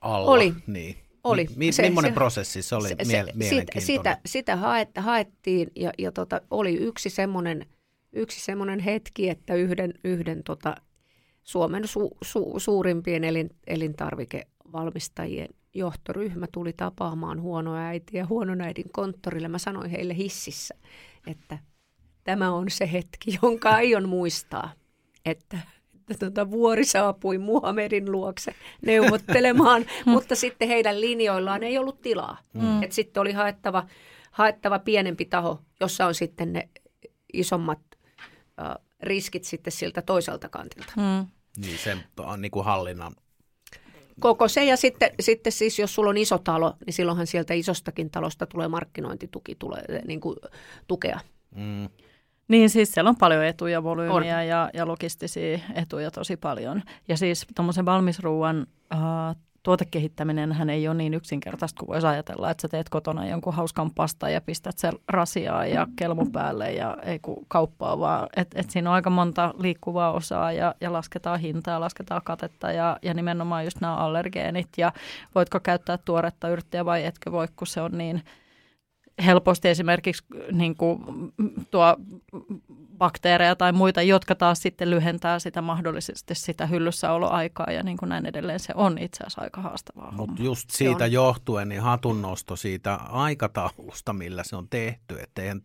alla? 0.00 0.30
Oli. 0.30 0.54
Niin. 0.66 0.96
Oli. 1.24 1.46
Mi, 1.56 1.72
se, 1.72 1.82
millainen 1.82 2.12
se, 2.12 2.14
prosessi 2.14 2.62
se 2.62 2.74
oli 2.74 2.88
se, 2.88 2.94
mie- 2.94 3.32
mielenkiintoinen? 3.34 3.86
Sitä, 3.86 4.18
sitä 4.26 4.56
haet, 4.56 4.88
haettiin 4.96 5.70
ja, 5.76 5.92
ja 5.98 6.12
tota, 6.12 6.40
oli 6.50 6.74
yksi 6.74 7.10
semmoinen 7.10 7.66
yksi 8.12 8.40
semmoinen 8.40 8.80
hetki, 8.80 9.28
että 9.28 9.54
yhden, 9.54 9.94
yhden 10.04 10.42
tota, 10.42 10.76
Suomen 11.42 11.88
su, 11.88 12.10
su, 12.24 12.54
suurimpien 12.56 13.24
elin, 13.24 13.50
elintarvikevalmistajien 13.66 15.48
johtoryhmä 15.78 16.46
tuli 16.52 16.72
tapaamaan 16.72 17.40
huonoa 17.40 17.78
äitiä 17.78 18.26
huonon 18.26 18.60
äidin 18.60 18.92
konttorille. 18.92 19.48
Mä 19.48 19.58
sanoin 19.58 19.90
heille 19.90 20.16
hississä, 20.16 20.74
että 21.26 21.58
tämä 22.24 22.52
on 22.52 22.70
se 22.70 22.92
hetki, 22.92 23.38
jonka 23.42 23.70
aion 23.70 24.08
muistaa, 24.08 24.72
että 25.24 25.58
tuota, 26.18 26.50
vuori 26.50 26.84
saapui 26.84 27.38
Muhammedin 27.38 28.12
luokse 28.12 28.54
neuvottelemaan, 28.82 29.86
mutta 30.06 30.34
sitten 30.34 30.68
heidän 30.68 31.00
linjoillaan 31.00 31.62
ei 31.62 31.78
ollut 31.78 32.00
tilaa. 32.00 32.38
Mm. 32.52 32.82
Et 32.82 32.92
sitten 32.92 33.20
oli 33.20 33.32
haettava, 33.32 33.86
haettava 34.30 34.78
pienempi 34.78 35.24
taho, 35.24 35.62
jossa 35.80 36.06
on 36.06 36.14
sitten 36.14 36.52
ne 36.52 36.68
isommat 37.32 37.80
äh, 38.60 38.74
riskit 39.02 39.44
sitten 39.44 39.72
siltä 39.72 40.02
toiselta 40.02 40.48
kantilta. 40.48 40.92
Mm. 40.96 41.26
Niin, 41.56 41.78
se 41.78 41.96
on 42.18 42.42
niin 42.42 42.50
kuin 42.50 42.64
hallinnan 42.64 43.12
Koko 44.20 44.48
se 44.48 44.64
ja 44.64 44.76
sitten, 44.76 45.10
sitten 45.20 45.52
siis 45.52 45.78
jos 45.78 45.94
sulla 45.94 46.10
on 46.10 46.16
iso 46.16 46.38
talo, 46.38 46.74
niin 46.86 46.94
silloinhan 46.94 47.26
sieltä 47.26 47.54
isostakin 47.54 48.10
talosta 48.10 48.46
tulee 48.46 48.68
markkinointituki, 48.68 49.54
tulee 49.54 49.84
niin 50.06 50.20
kuin, 50.20 50.36
tukea. 50.86 51.20
Mm. 51.54 51.88
Niin 52.48 52.70
siis 52.70 52.92
siellä 52.92 53.08
on 53.08 53.16
paljon 53.16 53.44
etuja, 53.44 53.82
volyymiä 53.82 54.42
ja, 54.42 54.70
ja 54.74 54.86
logistisia 54.86 55.58
etuja 55.74 56.10
tosi 56.10 56.36
paljon. 56.36 56.82
Ja 57.08 57.16
siis 57.16 57.46
tuommoisen 57.54 57.84
valmisruuan 57.84 58.66
äh, 58.92 59.36
tuotekehittäminen 59.68 60.52
hän 60.52 60.70
ei 60.70 60.88
ole 60.88 60.96
niin 60.96 61.14
yksinkertaista 61.14 61.78
kuin 61.78 61.88
voisi 61.88 62.06
ajatella, 62.06 62.50
että 62.50 62.62
sä 62.62 62.68
teet 62.68 62.88
kotona 62.88 63.26
jonkun 63.26 63.54
hauskan 63.54 63.90
pasta 63.90 64.28
ja 64.28 64.40
pistät 64.40 64.78
sen 64.78 64.92
rasiaa 65.08 65.66
ja 65.66 65.86
kelmu 65.96 66.26
päälle 66.26 66.72
ja 66.72 66.96
ei 67.02 67.18
kun 67.18 67.44
kauppaa, 67.48 67.98
vaan 67.98 68.28
että 68.36 68.60
et 68.60 68.70
siinä 68.70 68.90
on 68.90 68.94
aika 68.94 69.10
monta 69.10 69.54
liikkuvaa 69.58 70.12
osaa 70.12 70.52
ja, 70.52 70.74
ja 70.80 70.92
lasketaan 70.92 71.40
hintaa, 71.40 71.80
lasketaan 71.80 72.20
katetta 72.24 72.72
ja, 72.72 72.96
ja 73.02 73.14
nimenomaan 73.14 73.64
just 73.64 73.80
nämä 73.80 73.96
allergeenit 73.96 74.68
ja 74.76 74.92
voitko 75.34 75.60
käyttää 75.60 75.98
tuoretta 76.04 76.48
yrttiä 76.48 76.84
vai 76.84 77.04
etkö 77.04 77.32
voi, 77.32 77.48
kun 77.56 77.66
se 77.66 77.80
on 77.80 77.98
niin 77.98 78.22
helposti 79.24 79.68
esimerkiksi 79.68 80.24
niin 80.52 80.76
kuin 80.76 81.00
tuo 81.70 81.96
bakteereja 82.98 83.56
tai 83.56 83.72
muita, 83.72 84.02
jotka 84.02 84.34
taas 84.34 84.62
sitten 84.62 84.90
lyhentää 84.90 85.38
sitä 85.38 85.62
mahdollisesti 85.62 86.34
sitä 86.34 86.66
hyllyssäoloaikaa 86.66 87.72
ja 87.72 87.82
niin 87.82 87.96
kuin 87.96 88.08
näin 88.08 88.26
edelleen. 88.26 88.60
Se 88.60 88.72
on 88.76 88.98
itse 88.98 89.24
asiassa 89.24 89.40
aika 89.40 89.60
haastavaa 89.60 90.12
Mutta 90.12 90.42
just 90.42 90.70
siitä 90.70 91.06
johtuen, 91.06 91.68
niin 91.68 91.82
hatunnosto 91.82 92.56
siitä 92.56 92.94
aikataulusta, 92.94 94.12
millä 94.12 94.42
se 94.44 94.56
on 94.56 94.68
tehty, 94.68 95.20
että 95.20 95.42
eihän, 95.42 95.62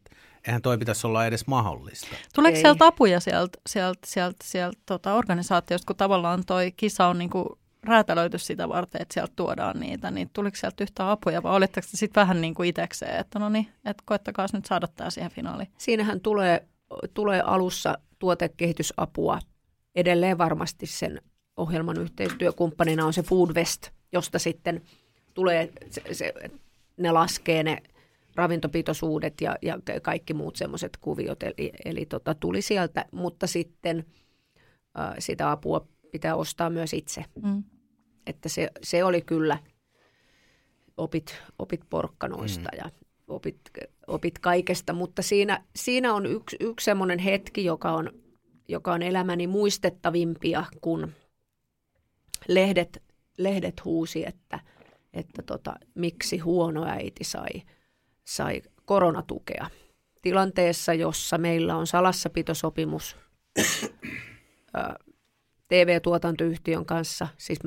eihän 0.48 0.62
toi 0.62 0.78
pitäisi 0.78 1.08
olla 1.08 1.26
edes 1.26 1.48
mahdollista. 1.48 2.08
Tuleeko 2.36 2.56
Ei. 2.56 2.62
sieltä 2.62 2.86
apuja 2.86 3.20
sieltä, 3.20 3.58
sieltä, 3.70 4.00
sieltä, 4.06 4.38
sieltä 4.44 4.80
tota 4.86 5.14
organisaatiosta, 5.14 5.86
kun 5.86 5.96
tavallaan 5.96 6.44
toi 6.46 6.72
kisa 6.78 7.08
on 7.08 7.18
niin 7.18 7.30
kuin 7.30 7.46
räätälöity 7.84 8.38
sitä 8.38 8.70
varten, 8.70 9.02
että 9.02 9.14
sieltä 9.14 9.34
tuodaan 9.36 9.80
niitä, 9.80 10.12
niin 10.12 10.30
tuliko 10.34 10.56
sieltä 10.56 10.84
yhtään 10.84 11.10
apuja 11.10 11.44
vai 11.44 11.56
olitteko 11.56 11.88
sitten 11.92 12.22
vähän 12.22 12.42
niin 12.42 12.54
kuin 12.54 12.70
itsekseen, 12.70 13.20
että 13.20 13.40
no 13.40 13.50
niin, 13.50 13.68
että 13.86 14.04
koettakaa 14.06 14.48
nyt 14.54 14.66
saada 14.66 14.88
tämä 14.88 15.10
siihen 15.10 15.32
finaaliin? 15.32 15.70
Siinähän 15.78 16.22
tulee 16.22 16.68
tulee 17.14 17.42
alussa 17.42 17.98
tuotekehitysapua. 18.20 19.40
Edelleen 19.96 20.38
varmasti 20.38 20.86
sen 20.86 21.22
ohjelman 21.58 21.98
yhteistyökumppanina 21.98 23.06
on 23.06 23.14
se 23.14 23.24
Foodvest, 23.24 23.90
josta 24.12 24.40
sitten 24.40 24.82
tulee, 25.34 25.70
se, 25.90 26.02
se, 26.12 26.34
ne 26.98 27.12
laskee 27.12 27.64
ne 27.64 27.78
ravintopitoisuudet 28.36 29.42
ja, 29.42 29.56
ja 29.62 29.80
kaikki 30.02 30.34
muut 30.34 30.56
semmoiset 30.56 30.98
kuviot, 31.02 31.44
eli, 31.44 31.72
eli 31.86 32.06
tota, 32.06 32.36
tuli 32.36 32.62
sieltä, 32.62 33.06
mutta 33.12 33.48
sitten 33.48 34.06
ä, 35.00 35.16
sitä 35.20 35.52
apua 35.52 35.88
pitää 36.12 36.36
ostaa 36.36 36.70
myös 36.70 36.94
itse. 36.94 37.26
Mm. 37.44 37.64
Että 38.28 38.50
se, 38.50 38.70
se 38.84 39.04
oli 39.04 39.22
kyllä, 39.22 39.58
opit, 40.98 41.42
opit 41.60 41.82
porkkanoista 41.90 42.70
mm. 42.74 42.78
ja 42.78 42.92
opit, 43.28 43.60
opit 44.08 44.40
kaikesta, 44.40 44.94
mutta 44.94 45.22
siinä, 45.22 45.64
siinä 45.76 46.14
on 46.14 46.26
yksi, 46.26 46.58
yksi 46.60 46.86
semmoinen 46.86 47.20
hetki, 47.20 47.66
joka 47.66 47.92
on, 47.92 48.10
joka 48.68 48.94
on 48.94 49.02
elämäni 49.02 49.48
muistettavimpia, 49.48 50.66
kun 50.82 51.12
lehdet, 52.48 53.04
lehdet 53.38 53.86
huusi, 53.86 54.26
että, 54.28 54.60
että 55.14 55.42
tota, 55.42 55.74
miksi 55.96 56.38
huono 56.38 56.86
äiti 56.86 57.24
sai, 57.24 57.62
sai 58.24 58.62
koronatukea. 58.86 59.70
Tilanteessa, 60.22 60.94
jossa 60.94 61.38
meillä 61.38 61.76
on 61.76 61.88
salassapitosopimus 61.88 63.18
TV-tuotantoyhtiön 65.68 66.86
kanssa, 66.86 67.28
siis 67.38 67.60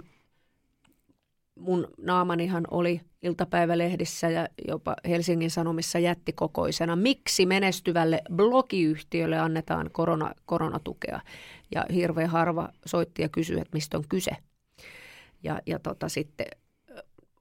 mun 1.57 1.89
naamanihan 1.99 2.65
oli 2.71 3.01
iltapäivälehdissä 3.23 4.31
ja 4.31 4.49
jopa 4.69 4.97
Helsingin 5.09 5.51
Sanomissa 5.51 5.99
jättikokoisena. 5.99 6.97
Miksi 6.97 7.47
menestyvälle 7.47 8.23
blogiyhtiölle 8.33 9.39
annetaan 9.39 9.91
korona, 9.93 10.35
koronatukea? 10.47 11.21
Ja 11.75 11.87
hirveän 11.93 12.31
harva 12.31 12.69
soitti 12.87 13.23
ja 13.23 13.29
kysyi, 13.29 13.61
että 13.61 13.75
mistä 13.75 13.99
on 13.99 14.05
kyse. 14.09 14.31
Ja, 15.43 15.61
ja 15.67 15.79
tota, 15.79 16.09
sitten 16.09 16.47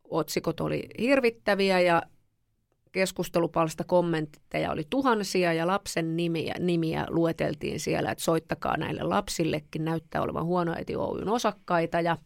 otsikot 0.04 0.60
oli 0.60 0.89
hirvittäviä 0.99 1.80
ja 1.80 2.04
keskustelupalsta 2.91 3.84
kommentteja 3.84 4.71
oli 4.71 4.88
tuhansia 4.89 5.54
ja 5.54 5.67
lapsen 5.67 6.17
nimiä, 6.17 6.56
nimiä 6.60 7.06
lueteltiin 7.10 7.80
siellä, 7.80 8.12
että 8.12 8.23
soittakaa 8.23 8.78
näille 8.78 9.04
lapsillekin, 9.04 9.86
näyttää 9.86 10.21
olevan 10.21 10.45
huonoäiti 10.45 10.95
Oyn 10.95 11.30
osakkaita 11.30 12.01
ja– 12.01 12.17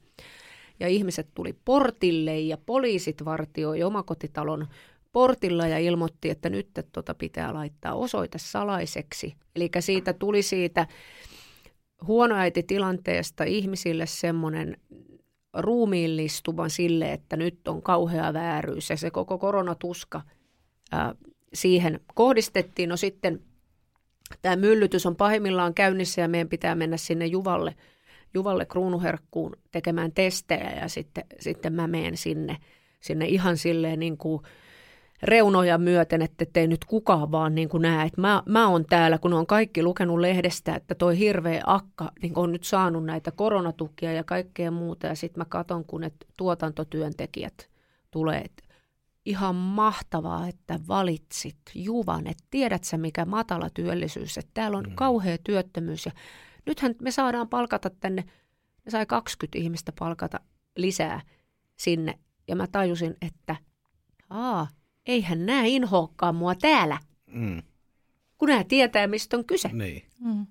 ja 0.80 0.88
ihmiset 0.88 1.28
tuli 1.36 1.56
portille 1.65 2.39
ja 2.39 2.58
poliisit 2.65 3.26
vartioi 3.26 3.84
omakotitalon 3.84 4.68
portilla 5.12 5.68
ja 5.68 5.80
ilmoitti, 5.80 6.30
että 6.30 6.50
nyt 6.50 6.68
että 6.68 6.92
tota 6.92 7.13
pitää 7.13 7.54
laittaa 7.54 7.94
osoite 7.94 8.38
salaiseksi. 8.38 9.36
Eli 9.56 9.70
siitä 9.80 10.13
tuli 10.13 10.42
siitä 10.42 10.88
huonoäititilanteesta 12.08 13.44
ihmisille 13.44 14.06
semmoinen 14.06 14.78
ruumiillistuma 15.54 16.70
sille, 16.70 17.13
että 17.13 17.38
nyt 17.38 17.68
on 17.68 17.82
kauhea 17.82 18.34
vääryys 18.34 18.89
ja 18.89 18.98
se 18.98 19.12
koko 19.12 19.38
koronatuska 19.38 20.22
ää, 20.92 21.15
siihen 21.54 22.00
kohdistettiin. 22.13 22.89
No 22.89 22.98
sitten 22.98 23.42
tämä 24.42 24.56
myllytys 24.56 25.06
on 25.06 25.15
pahimmillaan 25.15 25.74
käynnissä 25.74 26.22
ja 26.22 26.28
meidän 26.28 26.50
pitää 26.50 26.76
mennä 26.76 26.98
sinne 26.98 27.26
Juvalle– 27.26 27.76
Juvalle 28.34 28.65
kruunuherkkuun 28.65 29.56
tekemään 29.72 30.12
testejä 30.12 30.72
ja 30.82 30.88
sitten, 30.88 31.24
sitten 31.39 31.74
mä 31.74 31.88
menen 31.88 32.18
sinne, 32.18 32.58
sinne 33.00 33.26
ihan 33.26 33.58
silleen 33.58 34.00
niin 34.00 34.18
kuin 34.18 34.44
reunoja 35.24 35.78
myöten, 35.78 36.22
että 36.22 36.60
ei 36.60 36.68
nyt 36.68 36.86
kukaan 36.86 37.32
vaan 37.32 37.56
niin 37.56 37.70
kuin 37.70 37.82
näe, 37.82 38.08
että 38.08 38.22
mä, 38.22 38.44
mä 38.46 38.68
oon 38.68 38.86
täällä, 38.86 39.18
kun 39.18 39.34
on 39.34 39.48
kaikki 39.48 39.84
lukenut 39.84 40.20
lehdestä, 40.20 40.76
että 40.76 40.96
toi 40.96 41.18
hirveä 41.20 41.63
akka 41.65 42.12
niin 42.22 42.34
on 42.36 42.52
nyt 42.52 42.63
saanut 42.63 43.06
näitä 43.06 43.32
koronatukia 43.32 44.13
ja 44.13 44.24
kaikkea 44.24 44.72
muuta. 44.72 45.08
Ja 45.08 45.15
sitten 45.15 45.42
mä 45.42 45.46
katon, 45.46 45.86
kun 45.86 46.02
ne 46.02 46.12
tuotantotyöntekijät 46.38 47.70
tulee, 48.12 48.46
ihan 49.26 49.56
mahtavaa, 49.56 50.48
että 50.48 50.80
valitsit 50.88 51.58
Juvan, 51.76 52.28
että 52.28 52.44
tiedät 52.50 52.84
sä 52.84 52.98
mikä 52.98 53.26
matala 53.26 53.70
työllisyys, 53.70 54.38
että 54.38 54.52
täällä 54.54 54.78
on 54.78 54.86
mm. 54.89 54.96
kauhea 54.96 55.38
työttömyys 55.44 56.06
ja 56.06 56.12
Nythän 56.65 56.95
me 57.02 57.12
saadaan 57.12 57.50
palkata 57.50 57.89
tänne, 57.89 58.24
me 58.86 58.91
sai 58.91 59.06
20 59.06 59.58
ihmistä 59.58 59.91
palkata 60.00 60.39
lisää 60.76 61.22
sinne. 61.76 62.19
Ja 62.48 62.56
mä 62.56 62.67
tajusin, 62.67 63.15
että 63.22 63.56
aa, 64.30 64.67
eihän 65.06 65.45
nämä 65.45 65.63
inhookkaan 65.65 66.36
mua 66.36 66.56
täällä. 66.56 66.98
Mm. 67.28 67.62
Kun 68.38 68.50
nämä 68.50 68.63
tietää, 68.63 69.08
mistä 69.08 69.38
on 69.38 69.45
kyse. 69.45 69.69
Niin. 69.74 70.04
Mm. 70.19 70.48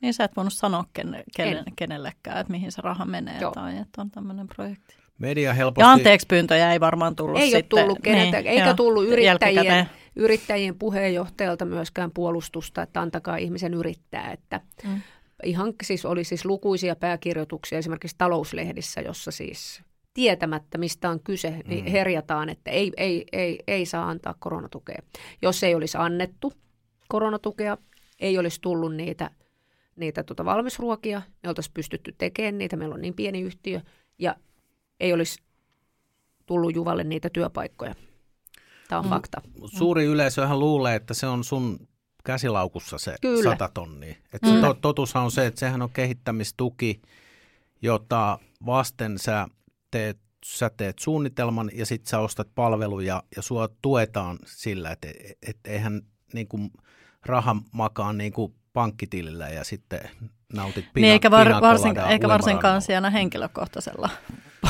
Niin 0.00 0.14
sä 0.14 0.24
et 0.24 0.36
voinut 0.36 0.52
sanoa 0.52 0.84
ken, 0.92 1.22
kenen, 1.36 1.64
kenellekään, 1.76 2.40
että 2.40 2.50
mihin 2.50 2.72
se 2.72 2.82
raha 2.82 3.04
menee 3.04 3.40
Joo. 3.40 3.50
tai 3.50 3.78
että 3.78 4.00
on 4.00 4.10
tämmöinen 4.10 4.48
projekti. 4.48 4.96
Media 5.18 5.54
helposti... 5.54 5.80
Ja 5.80 5.92
anteeksi 5.92 6.26
pyyntöjä 6.26 6.72
ei 6.72 6.80
varmaan 6.80 7.16
tullut 7.16 7.40
Ei 7.40 7.50
sitten. 7.50 7.78
ole 7.78 7.82
tullut 7.82 7.98
keneltä, 8.02 8.36
niin, 8.36 8.46
eikä 8.46 8.66
jo, 8.66 8.74
tullut 8.74 9.04
yrittäjien, 9.04 9.90
yrittäjien 10.16 10.78
puheenjohtajalta 10.78 11.64
myöskään 11.64 12.10
puolustusta, 12.10 12.82
että 12.82 13.00
antakaa 13.00 13.36
ihmisen 13.36 13.74
yrittää. 13.74 14.32
Että 14.32 14.60
mm 14.84 15.00
ihan 15.44 15.74
siis 15.82 16.04
oli 16.04 16.24
siis 16.24 16.44
lukuisia 16.44 16.96
pääkirjoituksia 16.96 17.78
esimerkiksi 17.78 18.16
talouslehdissä, 18.18 19.00
jossa 19.00 19.30
siis 19.30 19.82
tietämättä, 20.14 20.78
mistä 20.78 21.10
on 21.10 21.20
kyse, 21.20 21.62
niin 21.66 21.84
mm. 21.84 21.90
herjataan, 21.90 22.48
että 22.48 22.70
ei, 22.70 22.92
ei, 22.96 23.24
ei, 23.32 23.58
ei 23.66 23.86
saa 23.86 24.08
antaa 24.08 24.34
koronatukea. 24.38 25.02
Jos 25.42 25.62
ei 25.62 25.74
olisi 25.74 25.98
annettu 25.98 26.52
koronatukea, 27.08 27.78
ei 28.20 28.38
olisi 28.38 28.60
tullut 28.60 28.94
niitä, 28.94 29.30
niitä 29.96 30.22
tuota 30.22 30.44
valmisruokia, 30.44 31.22
me 31.42 31.48
oltaisiin 31.48 31.74
pystytty 31.74 32.14
tekemään 32.18 32.58
niitä, 32.58 32.76
meillä 32.76 32.94
on 32.94 33.00
niin 33.00 33.14
pieni 33.14 33.40
yhtiö, 33.40 33.80
ja 34.18 34.36
ei 35.00 35.12
olisi 35.12 35.42
tullut 36.46 36.74
Juvalle 36.74 37.04
niitä 37.04 37.30
työpaikkoja. 37.30 37.94
Tämä 38.88 38.98
on 38.98 39.04
mm. 39.04 39.10
fakta. 39.10 39.42
Suuri 39.78 40.04
yleisöhän 40.04 40.60
luulee, 40.60 40.94
että 40.94 41.14
se 41.14 41.26
on 41.26 41.44
sun 41.44 41.88
käsilaukussa 42.24 42.98
se 42.98 43.16
Kyllä. 43.20 43.50
100 43.50 43.70
tonnia. 43.74 44.14
Et 44.32 44.42
mm. 44.42 44.60
to, 44.60 44.74
totushan 44.74 45.24
on 45.24 45.30
se, 45.30 45.46
että 45.46 45.60
sehän 45.60 45.82
on 45.82 45.90
kehittämistuki, 45.90 47.02
jota 47.82 48.38
vasten 48.66 49.18
sä 49.18 49.46
teet, 49.90 50.18
sä 50.44 50.70
teet 50.76 50.98
suunnitelman 50.98 51.70
ja 51.74 51.86
sitten 51.86 52.10
sä 52.10 52.18
ostat 52.18 52.48
palveluja 52.54 53.22
ja 53.36 53.42
sua 53.42 53.68
tuetaan 53.82 54.38
sillä, 54.46 54.90
että 54.90 55.08
et, 55.48 55.58
eihän 55.64 56.02
niin 56.32 56.48
kuin, 56.48 56.70
raha 57.26 57.56
makaa 57.72 58.12
niin 58.12 58.32
kuin 58.32 58.54
pankkitilillä 58.72 59.48
ja 59.48 59.64
sitten 59.64 60.00
nautit 60.52 60.92
pina, 60.94 61.04
niin, 61.04 61.12
eikä, 61.12 61.30
var, 61.30 61.48
varsin, 61.60 61.98
eikä 61.98 62.28
varsinkaan 62.28 62.82
siellä 62.82 63.10
henkilökohtaisella 63.10 64.10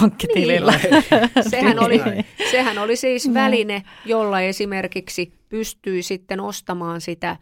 pankkitilillä. 0.00 0.72
Niin. 0.72 1.04
sehän, 1.50 1.78
oli, 1.78 2.00
sehän 2.50 2.78
oli 2.78 2.96
siis 2.96 3.28
mm. 3.28 3.34
väline, 3.34 3.82
jolla 4.04 4.40
esimerkiksi 4.40 5.32
pystyy 5.48 6.02
sitten 6.02 6.40
ostamaan 6.40 7.00
sitä 7.00 7.36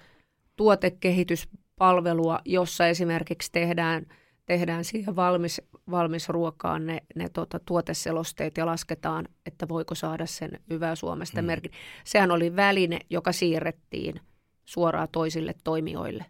tuotekehityspalvelua, 0.56 2.38
jossa 2.44 2.86
esimerkiksi 2.86 3.52
tehdään, 3.52 4.06
tehdään 4.46 4.84
siihen 4.84 5.16
valmis, 5.16 5.60
valmis 5.90 6.28
ruokaan 6.28 6.86
ne, 6.86 6.98
ne 7.14 7.28
tota, 7.28 7.60
tuoteselosteet 7.66 8.56
ja 8.56 8.66
lasketaan, 8.66 9.28
että 9.46 9.68
voiko 9.68 9.94
saada 9.94 10.26
sen 10.26 10.50
hyvää 10.70 10.94
Suomesta 10.94 11.42
mm. 11.42 11.46
merkin. 11.46 11.72
Sehän 12.04 12.30
oli 12.30 12.56
väline, 12.56 12.98
joka 13.10 13.32
siirrettiin 13.32 14.20
suoraan 14.64 15.08
toisille 15.12 15.54
toimijoille. 15.64 16.24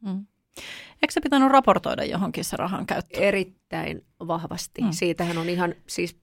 Mm. 0.00 0.26
Eikö 1.02 1.12
se 1.12 1.20
pitänyt 1.20 1.50
raportoida 1.50 2.04
johonkin 2.04 2.44
se 2.44 2.56
rahan 2.56 2.86
käyttö? 2.86 3.20
Erittäin 3.20 4.04
vahvasti. 4.26 4.82
Mm. 4.82 4.92
Siitähän 4.92 5.38
on 5.38 5.48
ihan, 5.48 5.74
siis 5.86 6.22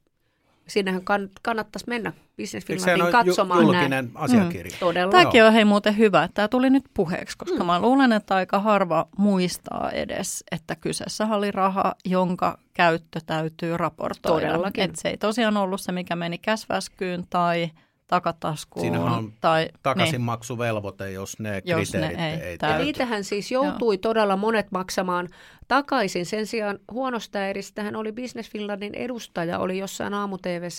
sinnehän 0.67 1.03
kann, 1.03 1.29
kannattaisi 1.41 1.85
mennä 1.87 2.13
Business 2.37 2.67
Finlandin 2.67 3.11
katsomaan 3.11 3.61
julkinen 3.61 3.89
näin. 3.89 4.11
asiakirja. 4.15 4.71
Mm. 4.71 4.79
Todella. 4.79 5.11
Tämäkin 5.11 5.43
on 5.43 5.53
hei 5.53 5.65
muuten 5.65 5.97
hyvä, 5.97 6.23
että 6.23 6.35
tämä 6.35 6.47
tuli 6.47 6.69
nyt 6.69 6.83
puheeksi, 6.93 7.37
koska 7.37 7.59
mm. 7.59 7.65
mä 7.65 7.81
luulen, 7.81 8.11
että 8.11 8.35
aika 8.35 8.59
harva 8.59 9.07
muistaa 9.17 9.91
edes, 9.91 10.43
että 10.51 10.75
kyseessä 10.75 11.25
oli 11.25 11.51
raha, 11.51 11.95
jonka 12.05 12.57
käyttö 12.73 13.19
täytyy 13.25 13.77
raportoida. 13.77 14.47
Todellakin. 14.47 14.83
Että 14.83 15.01
se 15.01 15.09
ei 15.09 15.17
tosiaan 15.17 15.57
ollut 15.57 15.81
se, 15.81 15.91
mikä 15.91 16.15
meni 16.15 16.37
käsväskyyn 16.37 17.23
tai 17.29 17.69
takataskuun. 18.09 18.81
Siinähän 18.81 19.11
on 19.11 19.33
tai, 19.41 19.69
takaisinmaksuvelvoite, 19.83 21.03
niin, 21.05 21.13
jos 21.13 21.39
ne 21.39 21.61
jos 21.65 21.91
kriteerit 21.91 22.17
ne 22.17 22.33
ei, 22.33 22.41
ei 22.41 22.57
täyty. 22.57 22.83
Niitähän 22.83 23.23
siis 23.23 23.51
joutui 23.51 23.95
Joo. 23.95 23.99
todella 24.01 24.37
monet 24.37 24.71
maksamaan 24.71 25.27
takaisin. 25.67 26.25
Sen 26.25 26.47
sijaan 26.47 26.79
huonosta 26.91 27.47
eristähän 27.47 27.95
oli 27.95 28.11
Business 28.11 28.51
Finlandin 28.51 28.95
edustaja, 28.95 29.59
oli 29.59 29.77
jossain 29.77 30.13
aamu 30.13 30.37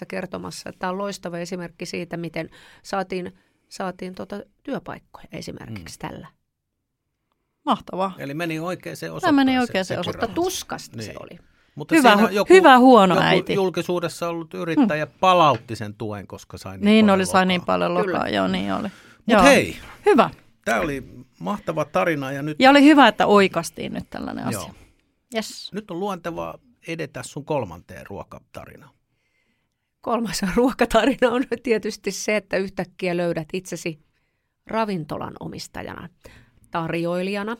kertomassa, 0.08 0.68
että 0.68 0.78
tämä 0.78 0.90
on 0.90 0.98
loistava 0.98 1.38
esimerkki 1.38 1.86
siitä, 1.86 2.16
miten 2.16 2.50
saatiin, 2.82 3.34
saatiin 3.68 4.14
tota 4.14 4.42
työpaikkoja 4.62 5.26
esimerkiksi 5.32 5.98
mm. 6.02 6.08
tällä. 6.08 6.26
Mahtavaa. 7.66 8.12
Eli 8.18 8.34
meni 8.34 8.58
oikeaan 8.60 8.96
se 8.96 9.10
osoittaa. 9.10 9.28
Tämä 9.28 9.44
meni 9.44 9.58
oikeaan 9.58 9.84
se, 9.84 9.94
se 9.94 10.00
osoittaa. 10.00 10.28
Tuskasta 10.28 10.96
niin. 10.96 11.06
se 11.06 11.14
oli. 11.20 11.38
Mutta 11.80 11.94
hyvä, 11.94 12.28
joku, 12.30 12.54
hyvä 12.54 12.78
huono 12.78 13.14
joku 13.14 13.26
äiti. 13.26 13.54
julkisuudessa 13.54 14.28
ollut 14.28 14.54
yrittäjä 14.54 15.06
hmm. 15.06 15.14
palautti 15.20 15.76
sen 15.76 15.94
tuen, 15.94 16.26
koska 16.26 16.58
sai 16.58 16.78
niin, 16.78 16.84
niin 16.84 17.04
paljon 17.04 17.14
oli, 17.14 17.26
sai 17.26 17.46
niin 17.46 17.62
paljon 17.62 17.94
lokaa, 17.94 18.28
joo 18.28 18.48
niin 18.48 18.74
oli. 18.74 18.88
Mutta 19.26 19.42
hei, 19.42 19.76
hyvä. 20.06 20.30
tämä 20.64 20.80
oli 20.80 21.04
mahtava 21.38 21.84
tarina. 21.84 22.32
Ja, 22.32 22.42
nyt... 22.42 22.56
ja 22.60 22.70
oli 22.70 22.84
hyvä, 22.84 23.08
että 23.08 23.26
oikastiin 23.26 23.92
nyt 23.92 24.10
tällainen 24.10 24.46
asia. 24.46 24.60
Joo. 24.60 24.70
Yes. 25.34 25.70
Nyt 25.72 25.90
on 25.90 26.00
luontevaa 26.00 26.58
edetä 26.88 27.22
sun 27.22 27.44
kolmanteen 27.44 28.06
ruokatarinaan. 28.06 28.94
Kolmas 30.00 30.40
ruokatarina 30.56 31.30
on 31.30 31.44
tietysti 31.62 32.10
se, 32.10 32.36
että 32.36 32.56
yhtäkkiä 32.56 33.16
löydät 33.16 33.48
itsesi 33.52 33.98
ravintolan 34.66 35.34
omistajana, 35.40 36.08
tarjoilijana, 36.70 37.56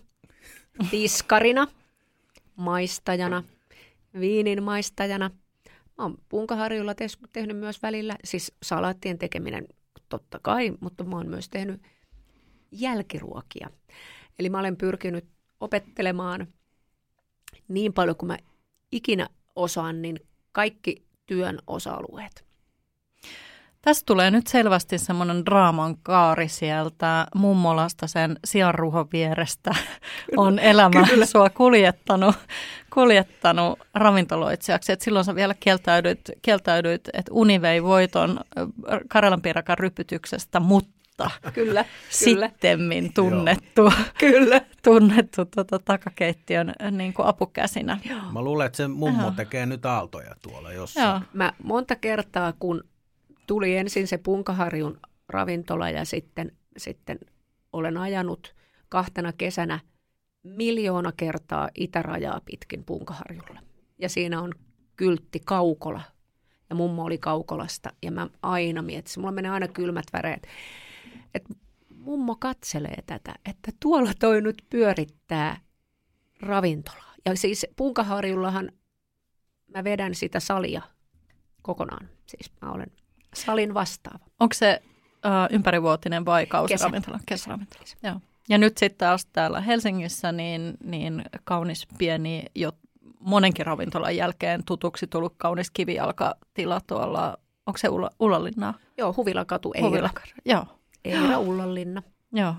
tiskarina, 0.90 1.66
maistajana– 2.56 3.42
viinin 4.20 4.62
maistajana. 4.62 5.30
Mä 5.98 6.04
oon 6.04 6.18
punkaharjulla 6.28 6.94
tehnyt 7.32 7.56
myös 7.56 7.82
välillä, 7.82 8.16
siis 8.24 8.52
salaattien 8.62 9.18
tekeminen 9.18 9.66
totta 10.08 10.38
kai, 10.42 10.72
mutta 10.80 11.04
mä 11.04 11.16
oon 11.16 11.28
myös 11.28 11.48
tehnyt 11.48 11.82
jälkiruokia. 12.72 13.70
Eli 14.38 14.48
mä 14.48 14.58
olen 14.58 14.76
pyrkinyt 14.76 15.24
opettelemaan 15.60 16.46
niin 17.68 17.92
paljon 17.92 18.16
kuin 18.16 18.26
mä 18.26 18.36
ikinä 18.92 19.28
osaan, 19.56 20.02
niin 20.02 20.20
kaikki 20.52 21.04
työn 21.26 21.58
osa-alueet. 21.66 22.49
Tässä 23.82 24.02
tulee 24.06 24.30
nyt 24.30 24.46
selvästi 24.46 24.98
semmoinen 24.98 25.46
draaman 25.46 25.96
kaari 26.02 26.48
sieltä 26.48 27.26
mummolasta 27.34 28.06
sen 28.06 28.38
sianruhon 28.44 29.06
vierestä. 29.12 29.74
On 30.36 30.58
elämä 30.58 31.06
Kyllä. 31.06 31.26
sua 31.26 31.50
kuljettanut, 31.50 32.36
kuljettanut 32.94 33.78
ravintoloitsijaksi. 33.94 34.92
Et 34.92 35.00
silloin 35.00 35.24
sä 35.24 35.34
vielä 35.34 35.54
kieltäydyit, 35.54 36.20
kieltäydyit 36.42 37.08
että 37.12 37.32
uni 37.34 37.62
vei 37.62 37.82
voiton 37.82 38.40
Karelan 39.08 39.42
piirakan 39.42 39.78
rypytyksestä, 39.78 40.60
mutta 40.60 41.30
kyllä, 41.52 41.84
sittemmin 42.10 43.12
tunnettu, 43.14 43.92
kyllä. 44.18 44.60
tunnettu 44.84 45.44
tuota, 45.44 45.78
takakeittiön 45.78 46.72
niin 46.90 47.12
kuin 47.12 47.26
apukäsinä. 47.26 47.98
Mä 48.32 48.42
luulen, 48.42 48.66
että 48.66 48.76
se 48.76 48.88
mummo 48.88 49.30
tekee 49.30 49.66
nyt 49.66 49.86
aaltoja 49.86 50.34
tuolla 50.42 50.72
jossain. 50.72 51.08
Joo. 51.08 51.20
Mä 51.32 51.52
monta 51.62 51.96
kertaa, 51.96 52.52
kun 52.58 52.84
tuli 53.50 53.76
ensin 53.76 54.06
se 54.06 54.18
Punkaharjun 54.18 55.00
ravintola 55.28 55.90
ja 55.90 56.04
sitten, 56.04 56.52
sitten 56.76 57.18
olen 57.72 57.96
ajanut 57.96 58.54
kahtena 58.88 59.32
kesänä 59.32 59.80
miljoona 60.42 61.12
kertaa 61.16 61.68
itärajaa 61.74 62.40
pitkin 62.44 62.84
Punkaharjulle. 62.84 63.60
Ja 63.98 64.08
siinä 64.08 64.40
on 64.40 64.54
kyltti 64.96 65.40
Kaukola. 65.44 66.02
Ja 66.70 66.76
mummo 66.76 67.04
oli 67.04 67.18
Kaukolasta 67.18 67.90
ja 68.02 68.10
mä 68.10 68.28
aina 68.42 68.82
mietin, 68.82 69.12
mulla 69.16 69.32
menee 69.32 69.50
aina 69.50 69.68
kylmät 69.68 70.06
väreet, 70.12 70.46
että 71.34 71.54
mummo 71.94 72.36
katselee 72.36 73.02
tätä, 73.06 73.34
että 73.48 73.72
tuolla 73.80 74.12
toi 74.18 74.40
nyt 74.40 74.62
pyörittää 74.70 75.60
ravintolaa. 76.40 77.14
Ja 77.26 77.36
siis 77.36 77.66
Punkaharjullahan 77.76 78.72
mä 79.74 79.84
vedän 79.84 80.14
sitä 80.14 80.40
salia 80.40 80.82
kokonaan. 81.62 82.08
Siis 82.26 82.52
mä 82.62 82.72
olen 82.72 82.90
salin 83.34 83.74
vastaava. 83.74 84.24
Onko 84.40 84.54
se 84.54 84.82
uh, 85.26 85.54
ympärivuotinen 85.54 86.24
vai 86.24 86.46
kausiravintola? 86.46 87.20
Kesäravintola. 87.26 87.84
Joo. 88.02 88.20
Ja 88.48 88.58
nyt 88.58 88.78
sitten 88.78 88.98
taas 88.98 89.26
täällä 89.26 89.60
Helsingissä 89.60 90.32
niin, 90.32 90.76
niin 90.84 91.24
kaunis 91.44 91.86
pieni, 91.98 92.44
jo 92.54 92.72
monenkin 93.20 93.66
ravintolan 93.66 94.16
jälkeen 94.16 94.64
tutuksi 94.64 95.06
tullut 95.06 95.34
kaunis 95.36 95.70
kivijalkatila 95.70 96.80
tuolla, 96.86 97.38
onko 97.66 97.78
se 97.78 97.88
Ulla, 97.88 98.10
Ullanlinnaa? 98.20 98.74
Joo, 98.98 99.14
Huvilakatu, 99.16 99.72
Eira. 99.74 99.88
Huvila. 99.88 100.10
Joo. 100.44 100.66
Eira 101.04 101.38
Ullanlinna. 101.38 102.02
Joo, 102.32 102.54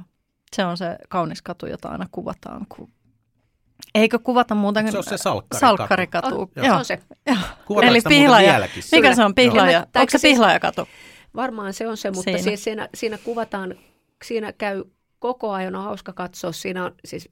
se 0.56 0.66
on 0.66 0.78
se 0.78 0.98
kaunis 1.10 1.42
katu, 1.42 1.66
jota 1.66 1.90
aina 1.90 2.08
kuvataan, 2.12 2.66
kun 2.70 2.90
Eikö 3.96 4.20
kuvata 4.20 4.56
muuten? 4.56 4.92
Se 4.92 4.98
on 4.98 5.04
se 5.04 5.18
salkkarikatu. 5.18 5.78
salkkarikatu. 5.78 6.42
On, 6.42 6.48
Joo. 6.56 6.66
Se 6.66 6.72
on 6.72 6.86
se. 6.86 7.00
Joo. 7.28 7.82
Eli 7.82 8.02
pihlaja. 8.10 8.68
Mikä 8.92 9.16
se 9.16 9.24
on 9.24 9.36
pihlaja? 9.36 9.80
Onko 9.80 10.10
se 10.10 10.20
pihlajakatu? 10.22 10.88
Varmaan 11.36 11.74
se 11.74 11.88
on 11.88 11.98
se, 11.98 12.12
mutta 12.12 12.24
siinä, 12.24 12.42
siis 12.42 12.64
siinä, 12.64 12.90
siinä 12.96 13.18
kuvataan, 13.18 13.76
siinä 14.24 14.54
käy 14.54 14.84
koko 15.20 15.52
ajan, 15.52 15.76
on 15.76 15.84
hauska 15.84 16.14
katsoa, 16.14 16.52
siinä 16.52 16.86
on 16.86 16.92
siis 17.06 17.30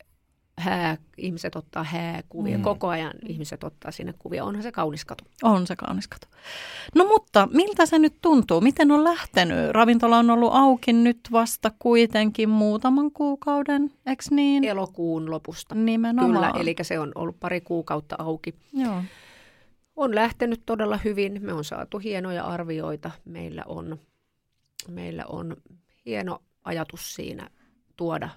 hää, 0.60 0.98
ihmiset 1.18 1.56
ottaa 1.56 1.84
hääkuvia, 1.84 2.58
mm. 2.58 2.64
koko 2.64 2.88
ajan 2.88 3.14
ihmiset 3.28 3.64
ottaa 3.64 3.92
sinne 3.92 4.14
kuvia. 4.20 4.46
Onhan 4.46 4.64
se 4.64 4.72
kaunis 4.72 5.06
katu. 5.06 5.24
On 5.44 5.68
se 5.68 5.76
kaunis 5.76 6.08
katu. 6.08 6.28
No 6.96 7.06
mutta 7.06 7.48
miltä 7.54 7.86
se 7.86 8.00
nyt 8.00 8.16
tuntuu? 8.22 8.62
Miten 8.62 8.92
on 8.92 9.04
lähtenyt? 9.04 9.72
Ravintola 9.72 10.18
on 10.18 10.30
ollut 10.30 10.52
auki 10.54 10.94
nyt 10.94 11.20
vasta 11.32 11.72
kuitenkin 11.80 12.50
muutaman 12.50 13.12
kuukauden, 13.12 13.92
eikö 14.06 14.24
niin? 14.32 14.64
Elokuun 14.64 15.32
lopusta. 15.32 15.76
Nimenomaan. 15.76 16.32
Kyllä, 16.32 16.62
eli 16.62 16.76
se 16.82 17.00
on 17.00 17.12
ollut 17.16 17.40
pari 17.40 17.62
kuukautta 17.62 18.16
auki. 18.20 18.56
Joo. 18.74 19.04
On 19.96 20.16
lähtenyt 20.16 20.62
todella 20.66 20.98
hyvin. 20.98 21.40
Me 21.42 21.54
on 21.54 21.64
saatu 21.64 21.98
hienoja 21.98 22.44
arvioita. 22.44 23.12
Meillä 23.26 23.64
on, 23.68 23.98
meillä 24.88 25.26
on 25.26 25.58
hieno 26.06 26.42
ajatus 26.64 27.16
siinä 27.16 27.50
tuoda 27.96 28.30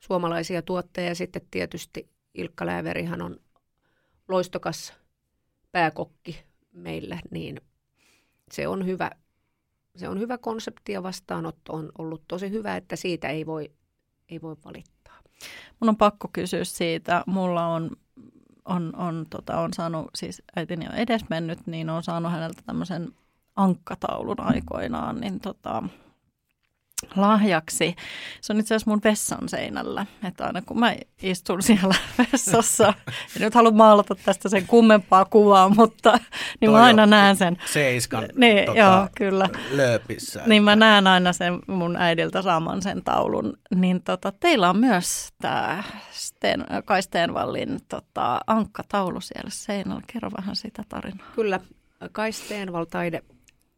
suomalaisia 0.00 0.62
tuotteja. 0.62 1.08
Ja 1.08 1.14
sitten 1.14 1.42
tietysti 1.50 2.10
Ilkka 2.34 2.66
Lääverihan 2.66 3.22
on 3.22 3.40
loistokas 4.28 4.94
pääkokki 5.72 6.44
meillä, 6.72 7.18
niin 7.30 7.60
se 8.52 8.68
on 8.68 8.86
hyvä, 8.86 9.10
se 9.96 10.08
on 10.08 10.20
hyvä 10.20 10.38
konsepti 10.38 10.92
ja 10.92 11.02
vastaanotto 11.02 11.72
on 11.72 11.92
ollut 11.98 12.22
tosi 12.28 12.50
hyvä, 12.50 12.76
että 12.76 12.96
siitä 12.96 13.28
ei 13.28 13.46
voi, 13.46 13.70
ei 14.28 14.42
voi 14.42 14.56
valittaa. 14.64 15.18
Mun 15.80 15.88
on 15.88 15.96
pakko 15.96 16.28
kysyä 16.32 16.64
siitä. 16.64 17.24
Mulla 17.26 17.66
on, 17.66 17.90
on, 18.64 18.96
on, 18.96 19.26
tota, 19.30 19.60
on 19.60 19.74
saanut, 19.74 20.10
siis 20.14 20.42
äitini 20.56 20.88
on 20.88 20.94
edesmennyt, 20.94 21.66
niin 21.66 21.90
on 21.90 22.02
saanut 22.02 22.32
häneltä 22.32 22.62
tämmöisen 22.66 23.12
ankkataulun 23.56 24.40
aikoinaan, 24.40 25.20
niin 25.20 25.40
tota, 25.40 25.82
lahjaksi. 27.16 27.96
Se 28.40 28.52
on 28.52 28.60
itse 28.60 28.74
asiassa 28.74 28.90
mun 28.90 29.00
vessan 29.04 29.48
seinällä, 29.48 30.06
että 30.28 30.44
aina 30.44 30.62
kun 30.62 30.80
mä 30.80 30.96
istun 31.22 31.62
siellä 31.62 31.94
vessassa, 32.32 32.94
en 33.08 33.42
nyt 33.42 33.54
halua 33.54 33.70
maalata 33.70 34.14
tästä 34.14 34.48
sen 34.48 34.66
kummempaa 34.66 35.24
kuvaa, 35.24 35.68
mutta 35.68 36.18
niin 36.60 36.70
mä 36.70 36.82
aina 36.82 37.06
näen 37.06 37.36
sen. 37.36 37.56
Seiskan 37.66 38.28
niin, 38.36 38.66
tota, 38.66 38.78
joo, 38.78 39.08
kyllä. 39.16 39.48
lööpissä. 39.70 40.42
Niin 40.46 40.62
mä 40.62 40.76
näen 40.76 41.06
aina 41.06 41.32
sen 41.32 41.58
mun 41.66 41.96
äidiltä 41.96 42.42
saaman 42.42 42.82
sen 42.82 43.04
taulun. 43.04 43.58
Niin 43.74 44.02
tota, 44.02 44.32
teillä 44.40 44.70
on 44.70 44.78
myös 44.78 45.28
tämä 45.40 45.82
Sten, 46.10 46.64
Kai 46.84 47.02
Stenvallin 47.02 47.78
tota, 47.88 48.40
ankkataulu 48.46 49.20
siellä 49.20 49.50
seinällä. 49.50 50.02
Kerro 50.12 50.30
vähän 50.38 50.56
sitä 50.56 50.82
tarinaa. 50.88 51.26
Kyllä, 51.34 51.60
Kai 52.12 52.30
taide, 52.90 53.22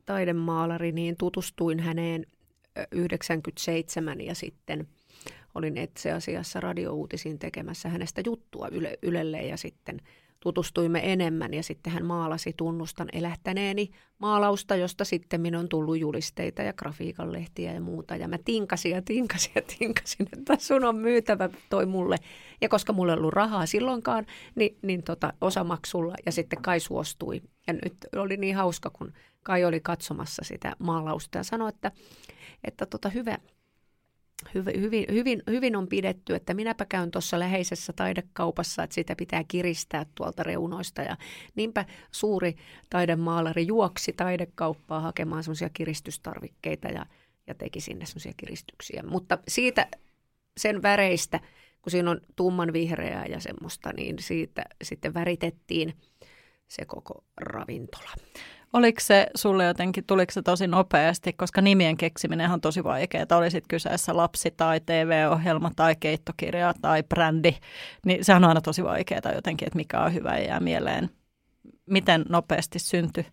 taidemaalari, 0.07 0.93
niin 0.93 1.17
tutustuin 1.17 1.81
häneen 1.81 2.27
97 2.93 4.21
ja 4.21 4.35
sitten 4.35 4.89
olin 5.55 5.77
itse 5.77 6.13
asiassa 6.13 6.61
radiouutisiin 6.61 7.39
tekemässä 7.39 7.89
hänestä 7.89 8.23
juttua 8.27 8.69
Yle, 8.73 8.99
Ylelle 9.03 9.43
ja 9.43 9.57
sitten 9.57 10.01
tutustuimme 10.43 11.13
enemmän 11.13 11.55
ja 11.55 11.63
sitten 11.63 11.93
hän 11.93 12.05
maalasi 12.05 12.55
tunnustan 12.57 13.09
elähtäneeni 13.13 13.91
maalausta, 14.19 14.77
josta 14.77 15.05
sitten 15.05 15.41
minun 15.41 15.61
on 15.61 15.69
tullut 15.69 15.99
julisteita 15.99 16.63
ja 16.63 16.73
grafiikan 16.73 17.33
lehtiä 17.33 17.73
ja 17.73 17.81
muuta. 17.81 18.17
Ja 18.17 18.29
mä 18.29 18.39
tinkasin 18.45 18.93
ja 18.93 19.03
tinkasin 19.03 19.53
ja 19.55 19.63
tinkasin, 19.79 20.29
että 20.33 20.57
sun 20.59 20.85
on 20.85 20.97
myytävä 20.97 21.49
toi 21.71 21.87
mulle. 21.87 22.17
Ja 22.61 22.69
koska 22.69 22.93
mulla 22.93 23.13
ei 23.13 23.19
ollut 23.19 23.33
rahaa 23.35 23.67
silloinkaan, 23.67 24.27
niin, 24.55 24.79
niin 24.83 25.03
tota, 25.03 25.33
osamaksulla 25.41 26.15
ja 26.27 26.33
sitten 26.33 26.63
Kai 26.63 26.81
suostui. 26.81 27.43
Ja 27.67 27.73
nyt 27.73 27.97
oli 28.17 28.37
niin 28.37 28.57
hauska, 28.57 28.91
kun 28.91 29.13
Kai 29.43 29.65
oli 29.65 29.81
katsomassa 29.81 30.43
sitä 30.45 30.73
maalausta 30.79 31.39
ja 31.39 31.45
sanoi, 31.45 31.69
että, 31.69 31.93
että 32.65 32.87
tota, 32.87 33.09
hyvä, 33.09 33.39
hyvin, 34.55 34.81
hyvin, 35.13 35.43
hyvin, 35.51 35.77
on 35.77 35.89
pidetty, 35.89 36.35
että 36.35 36.55
minäpä 36.55 36.85
käyn 36.85 37.11
tuossa 37.11 37.39
läheisessä 37.39 37.93
taidekaupassa, 37.93 38.83
että 38.83 38.95
sitä 38.95 39.17
pitää 39.17 39.45
kiristää 39.49 40.07
tuolta 40.15 40.43
reunoista. 40.43 41.03
Ja 41.03 41.17
niinpä 41.55 41.85
suuri 42.11 42.57
taidemaalari 42.91 43.67
juoksi 43.67 44.13
taidekauppaa 44.13 45.01
hakemaan 45.01 45.45
semmoisia 45.45 45.69
kiristystarvikkeita 45.69 46.89
ja, 46.89 47.07
ja 47.47 47.55
teki 47.55 47.81
sinne 47.81 48.07
semmoisia 48.07 48.33
kiristyksiä. 48.37 49.03
Mutta 49.03 49.39
siitä 49.49 49.89
sen 50.57 50.83
väreistä, 50.83 51.41
kun 51.83 51.91
siinä 51.91 52.11
on 52.11 52.21
tumman 52.37 52.73
vihreää 52.73 53.27
ja 53.27 53.41
semmoista, 53.41 53.93
niin 53.93 54.17
siitä 54.19 54.65
sitten 54.85 55.15
väritettiin 55.15 55.95
se 56.69 56.85
koko 56.85 57.25
ravintola. 57.37 58.11
Oliko 58.73 59.01
se 59.01 59.27
sulle 59.35 59.65
jotenkin, 59.65 60.05
tuliko 60.07 60.33
se 60.33 60.43
tosi 60.43 60.67
nopeasti, 60.67 61.33
koska 61.33 61.61
nimien 61.61 61.97
keksiminen 61.97 62.51
on 62.51 62.61
tosi 62.61 62.85
vaikeaa. 62.85 63.27
Olisit 63.39 63.65
kyseessä 63.69 64.17
lapsi 64.17 64.51
tai 64.57 64.81
TV-ohjelma 64.81 65.71
tai 65.77 65.97
keittokirja 66.01 66.75
tai 66.83 67.03
brändi, 67.03 67.55
niin 68.07 68.25
se 68.25 68.35
on 68.35 68.45
aina 68.45 68.61
tosi 68.61 68.85
vaikeaa 68.85 69.33
jotenkin, 69.35 69.67
että 69.67 69.77
mikä 69.77 70.01
on 70.01 70.15
hyvä 70.15 70.39
ja 70.39 70.45
jää 70.45 70.61
mieleen. 70.61 71.11
Miten 71.87 72.25
nopeasti 72.29 72.79
syntyi, 72.79 73.27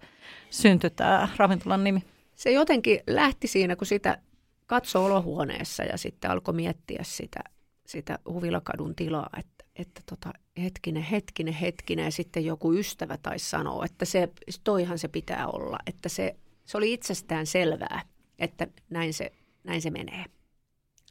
syntyi 0.50 0.90
tämä 0.90 1.28
ravintolan 1.38 1.84
nimi? 1.84 2.04
Se 2.36 2.52
jotenkin 2.52 3.00
lähti 3.08 3.48
siinä, 3.48 3.76
kun 3.76 3.88
sitä 3.88 4.18
katsoi 4.66 5.06
olohuoneessa 5.06 5.84
ja 5.84 5.98
sitten 5.98 6.32
alkoi 6.32 6.54
miettiä 6.54 7.00
sitä, 7.04 7.40
sitä 7.86 8.20
Huvilakadun 8.26 8.96
tilaa, 8.96 9.30
että, 9.38 9.59
että 9.80 10.01
tota, 10.05 10.34
hetkinen, 10.57 11.03
hetkinen, 11.03 11.53
hetkinen, 11.53 12.05
ja 12.05 12.11
sitten 12.11 12.45
joku 12.45 12.73
ystävä 12.73 13.17
taisi 13.17 13.49
sanoa, 13.49 13.86
että 13.86 14.05
se, 14.05 14.30
toihan 14.63 14.99
se 14.99 15.07
pitää 15.07 15.47
olla, 15.47 15.80
että 15.86 16.09
se, 16.09 16.36
se 16.65 16.77
oli 16.77 16.93
itsestään 16.93 17.47
selvää, 17.47 18.01
että 18.39 18.67
näin 18.89 19.13
se, 19.13 19.32
näin 19.63 19.82
se 19.82 19.89
menee. 19.89 20.25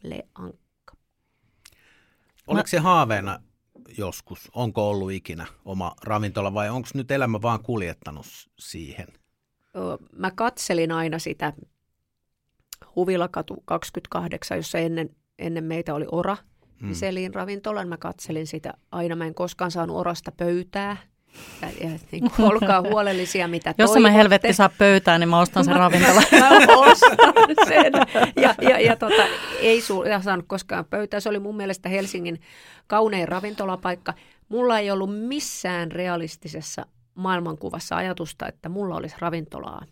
Le 0.02 0.26
Ankka. 0.34 0.96
Oliko 2.46 2.66
se 2.66 2.78
haaveena 2.78 3.42
joskus, 3.98 4.50
onko 4.54 4.90
ollut 4.90 5.12
ikinä 5.12 5.46
oma 5.64 5.92
ravintola 6.02 6.54
vai 6.54 6.70
onko 6.70 6.88
nyt 6.94 7.10
elämä 7.10 7.42
vaan 7.42 7.62
kuljettanut 7.62 8.26
siihen? 8.58 9.08
Mä 10.12 10.30
katselin 10.30 10.92
aina 10.92 11.18
sitä 11.18 11.52
Huvilakatu 12.96 13.62
28, 13.64 14.56
jossa 14.56 14.78
ennen, 14.78 15.16
ennen 15.38 15.64
meitä 15.64 15.94
oli 15.94 16.06
Ora– 16.12 16.36
mm. 16.82 16.94
Selin 16.94 17.34
ravintolan. 17.34 17.88
Mä 17.88 17.96
katselin 17.96 18.46
sitä 18.46 18.74
aina. 18.92 19.16
Mä 19.16 19.26
en 19.26 19.34
koskaan 19.34 19.70
saanut 19.70 19.96
orasta 19.96 20.32
pöytää. 20.32 20.96
Ja, 21.62 21.68
ja 21.80 21.98
niin 22.12 22.30
kuin, 22.36 22.48
olkaa 22.52 22.82
huolellisia, 22.82 23.48
mitä 23.48 23.74
Jos 23.78 23.96
mä 24.00 24.10
helvetti 24.10 24.52
saa 24.52 24.70
pöytää, 24.78 25.18
niin 25.18 25.28
mä 25.28 25.40
ostan 25.40 25.64
sen 25.64 25.76
ravintolan. 25.76 26.22
mä 26.66 26.76
ostan 26.76 27.18
sen. 27.68 27.92
Ja, 28.36 28.54
ja, 28.62 28.80
ja 28.80 28.96
tota, 28.96 29.22
ei 29.60 29.80
su, 29.80 30.02
ja 30.02 30.20
saanut 30.20 30.44
koskaan 30.48 30.84
pöytää. 30.84 31.20
Se 31.20 31.28
oli 31.28 31.38
mun 31.38 31.56
mielestä 31.56 31.88
Helsingin 31.88 32.40
kaunein 32.86 33.28
ravintolapaikka. 33.28 34.14
Mulla 34.48 34.78
ei 34.78 34.90
ollut 34.90 35.18
missään 35.18 35.92
realistisessa 35.92 36.86
maailmankuvassa 37.14 37.96
ajatusta, 37.96 38.48
että 38.48 38.68
mulla 38.68 38.96
olisi 38.96 39.16
ravintolaa. 39.18 39.84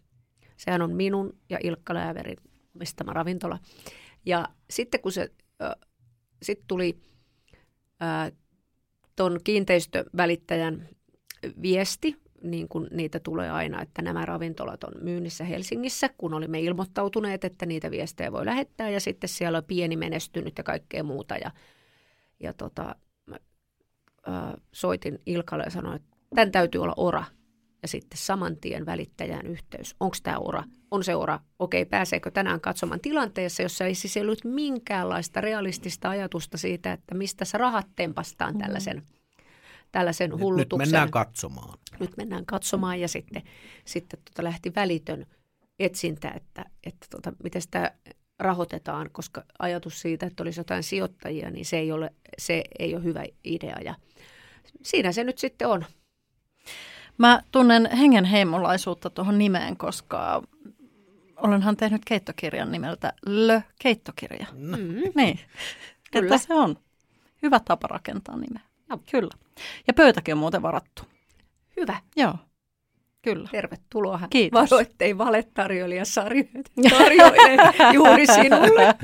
Sehän 0.57 0.83
on 0.83 0.93
minun 0.93 1.37
ja 1.51 1.59
Ilkka 1.63 1.95
Lääverin 1.95 2.37
omistama 2.77 3.13
ravintola. 3.13 3.59
Ja 4.27 4.49
sitten 4.71 5.01
kun 5.01 5.13
se 5.13 5.31
sitten 6.43 6.69
tuli 6.69 6.99
tuon 9.17 9.41
kiinteistövälittäjän 9.45 10.89
viesti, 11.63 12.17
niin 12.43 12.69
kuin 12.69 12.89
niitä 12.91 13.21
tulee 13.21 13.51
aina, 13.51 13.83
että 13.83 14.03
nämä 14.03 14.27
ravintolat 14.27 14.85
on 14.85 14.93
myynnissä 15.01 15.45
Helsingissä, 15.45 16.11
kun 16.19 16.35
olimme 16.35 16.61
ilmoittautuneet, 16.61 17.45
että 17.45 17.67
niitä 17.67 17.91
viestejä 17.91 18.33
voi 18.33 18.47
lähettää 18.47 18.91
ja 18.91 19.01
sitten 19.01 19.29
siellä 19.29 19.59
on 19.59 19.65
pieni 19.65 19.97
menestynyt 19.97 20.59
ja 20.59 20.65
kaikkea 20.65 21.03
muuta 21.03 21.37
ja, 21.37 21.51
ja 22.41 22.53
tota, 22.53 22.95
mä, 23.27 23.37
ää, 24.27 24.59
soitin 24.73 25.19
Ilkalle 25.27 25.65
ja 25.65 25.71
sanoin, 25.71 25.97
että 25.97 26.17
tämän 26.35 26.53
täytyy 26.53 26.83
olla 26.83 26.95
ora 26.97 27.25
ja 27.87 27.89
sitten 27.89 28.19
saman 28.19 28.57
tien 28.57 28.87
välittäjän 28.87 29.47
yhteys. 29.47 29.97
Onko 30.01 30.17
tämä 30.23 30.39
ura? 30.39 30.65
On 30.91 31.05
se 31.05 31.15
ura. 31.15 31.41
Okei, 31.59 31.85
pääseekö 31.85 32.31
tänään 32.31 32.61
katsomaan 32.61 33.01
tilanteessa, 33.01 33.63
jossa 33.63 33.85
ei 33.85 33.95
siis 33.95 34.17
ollut 34.17 34.45
minkäänlaista 34.45 35.41
realistista 35.41 36.11
ajatusta 36.11 36.59
siitä, 36.59 36.93
että 36.93 37.15
mistä 37.15 37.45
se 37.45 37.59
rahat 37.59 37.87
tempastaan 37.97 38.55
mm. 38.55 38.61
tällaisen, 38.61 39.03
tällaisen 39.93 40.31
nyt, 40.31 40.41
hullutuksen. 40.41 40.85
Nyt 40.85 40.93
mennään 40.93 41.11
katsomaan. 41.11 41.79
Nyt 42.01 42.17
mennään 42.17 42.47
katsomaan 42.47 43.01
ja 43.01 43.09
sitten, 43.09 43.43
sitten 43.85 44.21
tota 44.25 44.45
lähti 44.45 44.73
välitön 44.75 45.27
etsintä, 45.79 46.31
että, 46.31 46.65
että 46.87 47.07
tota, 47.11 47.33
miten 47.43 47.63
sitä 47.63 47.93
rahoitetaan, 48.39 49.11
koska 49.13 49.45
ajatus 49.59 50.01
siitä, 50.01 50.27
että 50.27 50.43
olisi 50.43 50.61
jotain 50.61 50.83
sijoittajia, 50.83 51.51
niin 51.51 51.65
se 51.65 51.79
ei 51.79 51.93
ole, 51.93 52.11
se 52.39 52.65
ei 52.79 52.95
ole 52.95 53.05
hyvä 53.05 53.25
idea. 53.45 53.77
Ja 53.85 53.95
siinä 54.83 55.13
se 55.13 55.25
nyt 55.25 55.39
sitten 55.39 55.69
on. 55.69 55.85
Mä 57.19 57.43
tunnen 57.53 57.91
hengenheimolaisuutta 57.91 59.11
tuohon 59.11 59.39
nimeen, 59.39 59.77
koska 59.77 60.43
olenhan 61.37 61.77
tehnyt 61.77 62.03
keittokirjan 62.05 62.73
nimeltä 62.73 63.13
Lö 63.27 63.61
keittokirja. 63.79 64.47
Mm. 64.53 64.77
Niin, 65.15 65.41
Kyllä. 66.13 66.35
että 66.35 66.47
se 66.47 66.55
on 66.55 66.77
hyvä 67.43 67.61
tapa 67.61 67.89
rakentaa 67.89 68.37
nimeä. 68.37 68.63
No. 68.89 69.01
Kyllä. 69.11 69.31
Ja 69.87 69.95
pöytäkin 69.95 70.35
on 70.35 70.39
muuten 70.39 70.63
varattu. 70.63 71.03
Hyvä. 71.77 72.01
Joo. 72.17 72.35
Kyllä. 73.27 73.49
Tervetuloa. 73.53 74.21
Kiitos. 74.31 74.71
Varoittei 74.71 75.19
valetarjoilija 75.19 76.05
tarjoilee 76.99 77.57
juuri 77.93 78.27
sinulle. 78.27 78.95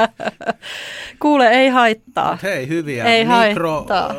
Kuule, 1.22 1.48
ei 1.48 1.68
haittaa. 1.68 2.30
Mut 2.32 2.42
hei, 2.42 2.68
hyviä 2.68 3.04
ei 3.04 3.24
mikroruokaa. 3.24 4.14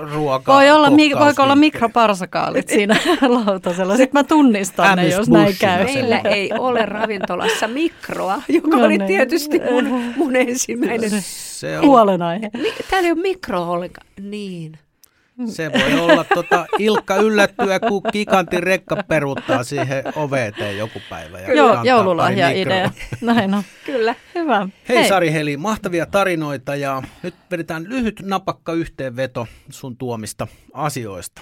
Voi 0.48 0.72
olla, 0.72 0.90
mi- 0.90 1.16
voiko 1.20 1.44
olla 1.44 1.56
mikroparsakaalit 1.56 2.70
siinä 2.70 2.96
lautasella. 3.46 3.98
Sitten 3.98 4.20
mä 4.20 4.24
tunnistan 4.24 4.98
ne, 4.98 5.08
jos 5.08 5.30
näin 5.30 5.56
käy. 5.60 5.84
Meillä 5.84 6.20
ei 6.24 6.52
ole 6.60 6.86
ravintolassa 6.86 7.68
mikroa, 7.68 8.42
joka 8.48 8.78
no 8.78 8.86
oli 8.86 8.98
niin. 8.98 9.08
tietysti 9.08 9.62
mun, 9.72 10.14
mun 10.16 10.36
ensimmäinen 10.36 11.10
se 11.22 11.78
on. 11.78 11.86
huolenaihe. 11.86 12.50
Täällä 12.90 13.08
ei 13.08 13.12
ole 13.12 13.22
mikro 13.22 13.64
ollenkaan. 13.64 14.08
Niin. 14.22 14.78
Se 15.48 15.72
voi 15.74 16.00
olla 16.00 16.24
tota, 16.24 16.66
Ilkka 16.80 17.16
yllättyä, 17.16 17.80
kun 17.80 18.04
kikantin 18.12 18.64
rekka 18.64 19.04
peruuttaa 19.08 19.64
siihen 19.64 20.04
oveeteen 20.16 20.78
joku 20.78 21.00
päivä. 21.10 21.40
Ja 21.40 21.54
Joo, 21.54 21.84
joululahja 21.84 22.50
idea. 22.50 22.92
Näin 23.22 23.54
on. 23.54 23.64
Kyllä. 23.86 24.16
Hyvä. 24.36 24.68
Hei, 24.90 24.98
Hei 24.98 25.08
Sari 25.08 25.32
Heli, 25.32 25.58
mahtavia 25.58 26.06
tarinoita 26.06 26.76
ja 26.76 27.04
nyt 27.24 27.36
vedetään 27.52 27.84
lyhyt 27.90 28.22
napakka 28.22 28.74
yhteenveto 28.74 29.48
sun 29.70 29.98
tuomista 29.98 30.48
asioista. 30.74 31.42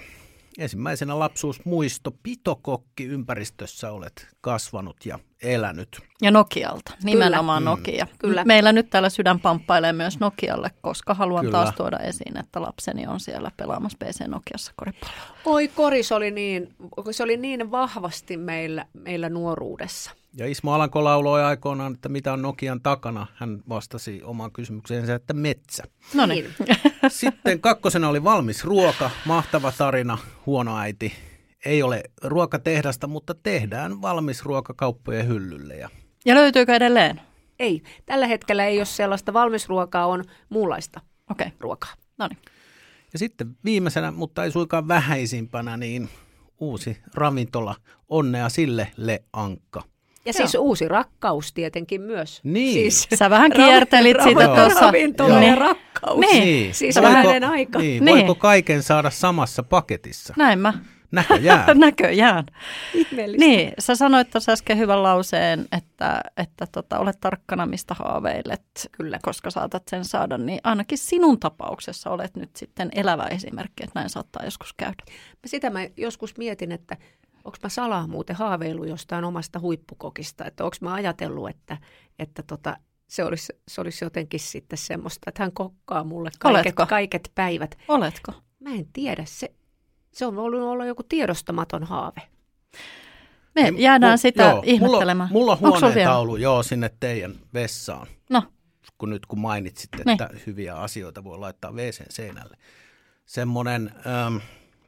Ensimmäisenä 0.57 1.19
lapsuusmuisto, 1.19 2.11
pitokokki 2.23 3.05
ympäristössä 3.05 3.91
olet 3.91 4.27
kasvanut 4.41 5.05
ja 5.05 5.19
elänyt. 5.41 5.99
Ja 6.21 6.31
Nokialta, 6.31 6.93
nimenomaan 7.03 7.63
Kyllä. 7.63 7.69
Nokia. 7.69 8.05
Mm. 8.05 8.17
Kyllä. 8.19 8.43
Meillä 8.45 8.71
nyt 8.71 8.89
täällä 8.89 9.09
sydän 9.09 9.39
pamppailee 9.39 9.93
myös 9.93 10.19
Nokialle, 10.19 10.71
koska 10.81 11.13
haluan 11.13 11.45
Kyllä. 11.45 11.57
taas 11.57 11.75
tuoda 11.75 11.97
esiin, 11.97 12.37
että 12.37 12.61
lapseni 12.61 13.07
on 13.07 13.19
siellä 13.19 13.51
pelaamassa 13.57 13.97
PC 14.05 14.27
Nokiassa 14.27 14.73
koripalloa. 14.75 15.37
Oi 15.45 15.67
koris 15.67 16.11
oli 16.11 16.31
niin, 16.31 16.73
se 17.11 17.23
oli 17.23 17.37
niin 17.37 17.71
vahvasti 17.71 18.37
meillä, 18.37 18.85
meillä 18.93 19.29
nuoruudessa. 19.29 20.11
Ja 20.37 20.47
Ismo 20.47 20.73
Alanko 20.73 21.03
lauloi 21.03 21.43
aikoinaan, 21.43 21.93
että 21.93 22.09
mitä 22.09 22.33
on 22.33 22.41
Nokian 22.41 22.81
takana. 22.81 23.27
Hän 23.35 23.61
vastasi 23.69 24.21
omaan 24.23 24.51
kysymykseensä, 24.51 25.15
että 25.15 25.33
metsä. 25.33 25.83
No 26.13 26.25
niin. 26.25 26.45
Sitten 27.07 27.61
kakkosena 27.61 28.09
oli 28.09 28.23
valmis 28.23 28.65
ruoka, 28.65 29.09
mahtava 29.25 29.71
tarina, 29.77 30.17
huono 30.45 30.77
äiti. 30.77 31.13
Ei 31.65 31.83
ole 31.83 32.03
ruokatehdasta, 32.23 33.07
mutta 33.07 33.35
tehdään 33.35 34.01
valmis 34.01 34.45
ruoka 34.45 34.73
kauppojen 34.73 35.27
hyllylle. 35.27 35.75
Ja, 35.75 35.89
ja 36.25 36.35
löytyykö 36.35 36.75
edelleen? 36.75 37.21
Ei. 37.59 37.81
Tällä 38.05 38.27
hetkellä 38.27 38.65
ei 38.65 38.79
ole 38.79 38.85
sellaista 38.85 39.33
valmisruokaa, 39.33 40.05
on 40.05 40.23
muunlaista 40.49 41.01
okay. 41.31 41.47
ruokaa. 41.59 41.93
No 42.17 42.27
niin. 42.27 42.39
Ja 43.13 43.19
sitten 43.19 43.47
viimeisenä, 43.65 44.11
mutta 44.11 44.43
ei 44.43 44.51
suinkaan 44.51 44.87
vähäisimpänä, 44.87 45.77
niin 45.77 46.09
uusi 46.59 46.97
ravintola. 47.13 47.75
Onnea 48.09 48.49
sille, 48.49 48.91
Le 48.97 49.23
Ankka. 49.33 49.83
Ja 50.25 50.33
siis 50.33 50.53
Joo. 50.53 50.63
uusi 50.63 50.87
rakkaus 50.87 51.53
tietenkin 51.53 52.01
myös. 52.01 52.39
Niin. 52.43 52.73
Siis 52.73 53.07
Sä 53.19 53.29
vähän 53.29 53.51
kiertelit 53.51 54.17
rav- 54.17 54.23
sitä 54.23 54.45
tuossa. 54.45 54.79
Ravintola 54.79 55.43
ja 55.43 55.55
rakkaus. 55.55 56.19
Niin. 56.19 56.73
Siis 56.73 56.95
voiko, 56.95 57.47
aika. 57.51 57.79
Niin. 57.79 58.05
niin. 58.05 58.17
Voiko 58.17 58.35
kaiken 58.35 58.83
saada 58.83 59.09
samassa 59.09 59.63
paketissa? 59.63 60.33
Näin 60.37 60.59
mä. 60.59 60.73
Näköjään. 61.11 61.79
Näköjään. 61.79 62.45
Ihmeellistä. 62.93 63.45
Niin, 63.45 63.73
sä 63.79 63.95
sanoit 63.95 64.29
tuossa 64.29 64.51
äsken 64.51 64.77
hyvän 64.77 65.03
lauseen, 65.03 65.67
että, 65.71 66.21
että 66.37 66.67
tota, 66.71 66.99
olet 66.99 67.19
tarkkana, 67.21 67.65
mistä 67.65 67.93
haaveilet, 67.93 68.89
Kyllä. 68.91 69.19
koska 69.21 69.49
saatat 69.49 69.87
sen 69.87 70.05
saada, 70.05 70.37
niin 70.37 70.59
ainakin 70.63 70.97
sinun 70.97 71.39
tapauksessa 71.39 72.09
olet 72.09 72.35
nyt 72.35 72.55
sitten 72.55 72.89
elävä 72.95 73.23
esimerkki, 73.23 73.83
että 73.83 73.99
näin 73.99 74.09
saattaa 74.09 74.45
joskus 74.45 74.73
käydä. 74.73 75.03
Sitä 75.45 75.69
mä 75.69 75.79
joskus 75.97 76.37
mietin, 76.37 76.71
että 76.71 76.97
onko 77.43 77.57
mä 77.63 77.69
salaa 77.69 78.07
muuten 78.07 78.35
haaveilu 78.35 78.83
jostain 78.83 79.23
omasta 79.23 79.59
huippukokista, 79.59 80.45
että 80.45 80.63
onko 80.63 80.77
mä 80.81 80.93
ajatellut, 80.93 81.49
että, 81.49 81.77
että 82.19 82.43
tota, 82.43 82.77
se, 83.07 83.23
olisi, 83.23 83.53
se 83.67 83.81
olisi 83.81 84.05
jotenkin 84.05 84.39
sitten 84.39 84.77
semmoista, 84.77 85.29
että 85.29 85.43
hän 85.43 85.51
kokkaa 85.51 86.03
mulle 86.03 86.29
kaiket, 86.39 86.65
Oletko? 86.65 86.85
kaiket 86.85 87.31
päivät. 87.35 87.77
Oletko? 87.87 88.31
Mä 88.59 88.69
en 88.69 88.85
tiedä, 88.93 89.23
se, 89.25 89.51
se 90.11 90.25
on 90.25 90.35
voinut 90.35 90.61
olla 90.61 90.85
joku 90.85 91.03
tiedostamaton 91.03 91.83
haave. 91.83 92.21
Me 93.55 93.61
Niin, 93.61 93.79
jäädään 93.79 94.17
mu- 94.17 94.21
sitä 94.21 94.43
joo, 94.43 94.63
ihmettelemään. 94.65 95.29
Mulla, 95.31 95.57
mulla 95.61 95.75
on 95.75 95.81
huoneentaulu, 95.81 96.35
joo, 96.35 96.63
sinne 96.63 96.91
teidän 96.99 97.35
vessaan. 97.53 98.07
No, 98.29 98.43
Kun 98.97 99.09
nyt 99.09 99.25
kun 99.25 99.39
mainitsit, 99.39 99.89
Niin. 99.95 100.09
että 100.09 100.29
hyviä 100.47 100.75
asioita 100.75 101.23
voi 101.23 101.37
laittaa 101.39 101.71
WCn 101.71 102.05
seinälle. 102.09 102.57
Semmoinen 103.25 103.91
ähm, 104.07 104.35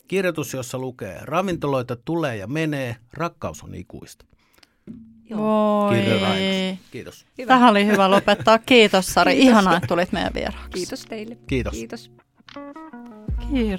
kirjoitus, 0.07 0.53
jossa 0.53 0.77
lukee, 0.77 1.19
ravintoloita 1.21 1.95
tulee 1.95 2.37
ja 2.37 2.47
menee, 2.47 2.95
rakkaus 3.13 3.63
on 3.63 3.75
ikuista. 3.75 4.25
voi. 5.37 5.95
Kiitos. 6.91 7.25
Hyvä. 7.37 7.47
Tähän 7.47 7.69
oli 7.69 7.85
hyvä 7.85 8.11
lopettaa. 8.11 8.59
Kiitos 8.59 9.07
Sari. 9.07 9.31
Kiitos. 9.35 9.49
Ihanaa, 9.49 9.75
että 9.77 9.87
tulit 9.87 10.11
meidän 10.11 10.33
vieraaksi. 10.33 10.69
Kiitos 10.73 11.05
teille. 11.05 11.37
Kiitos. 11.47 11.73
Kiitos. 11.73 12.11
Kirjo. 13.53 13.77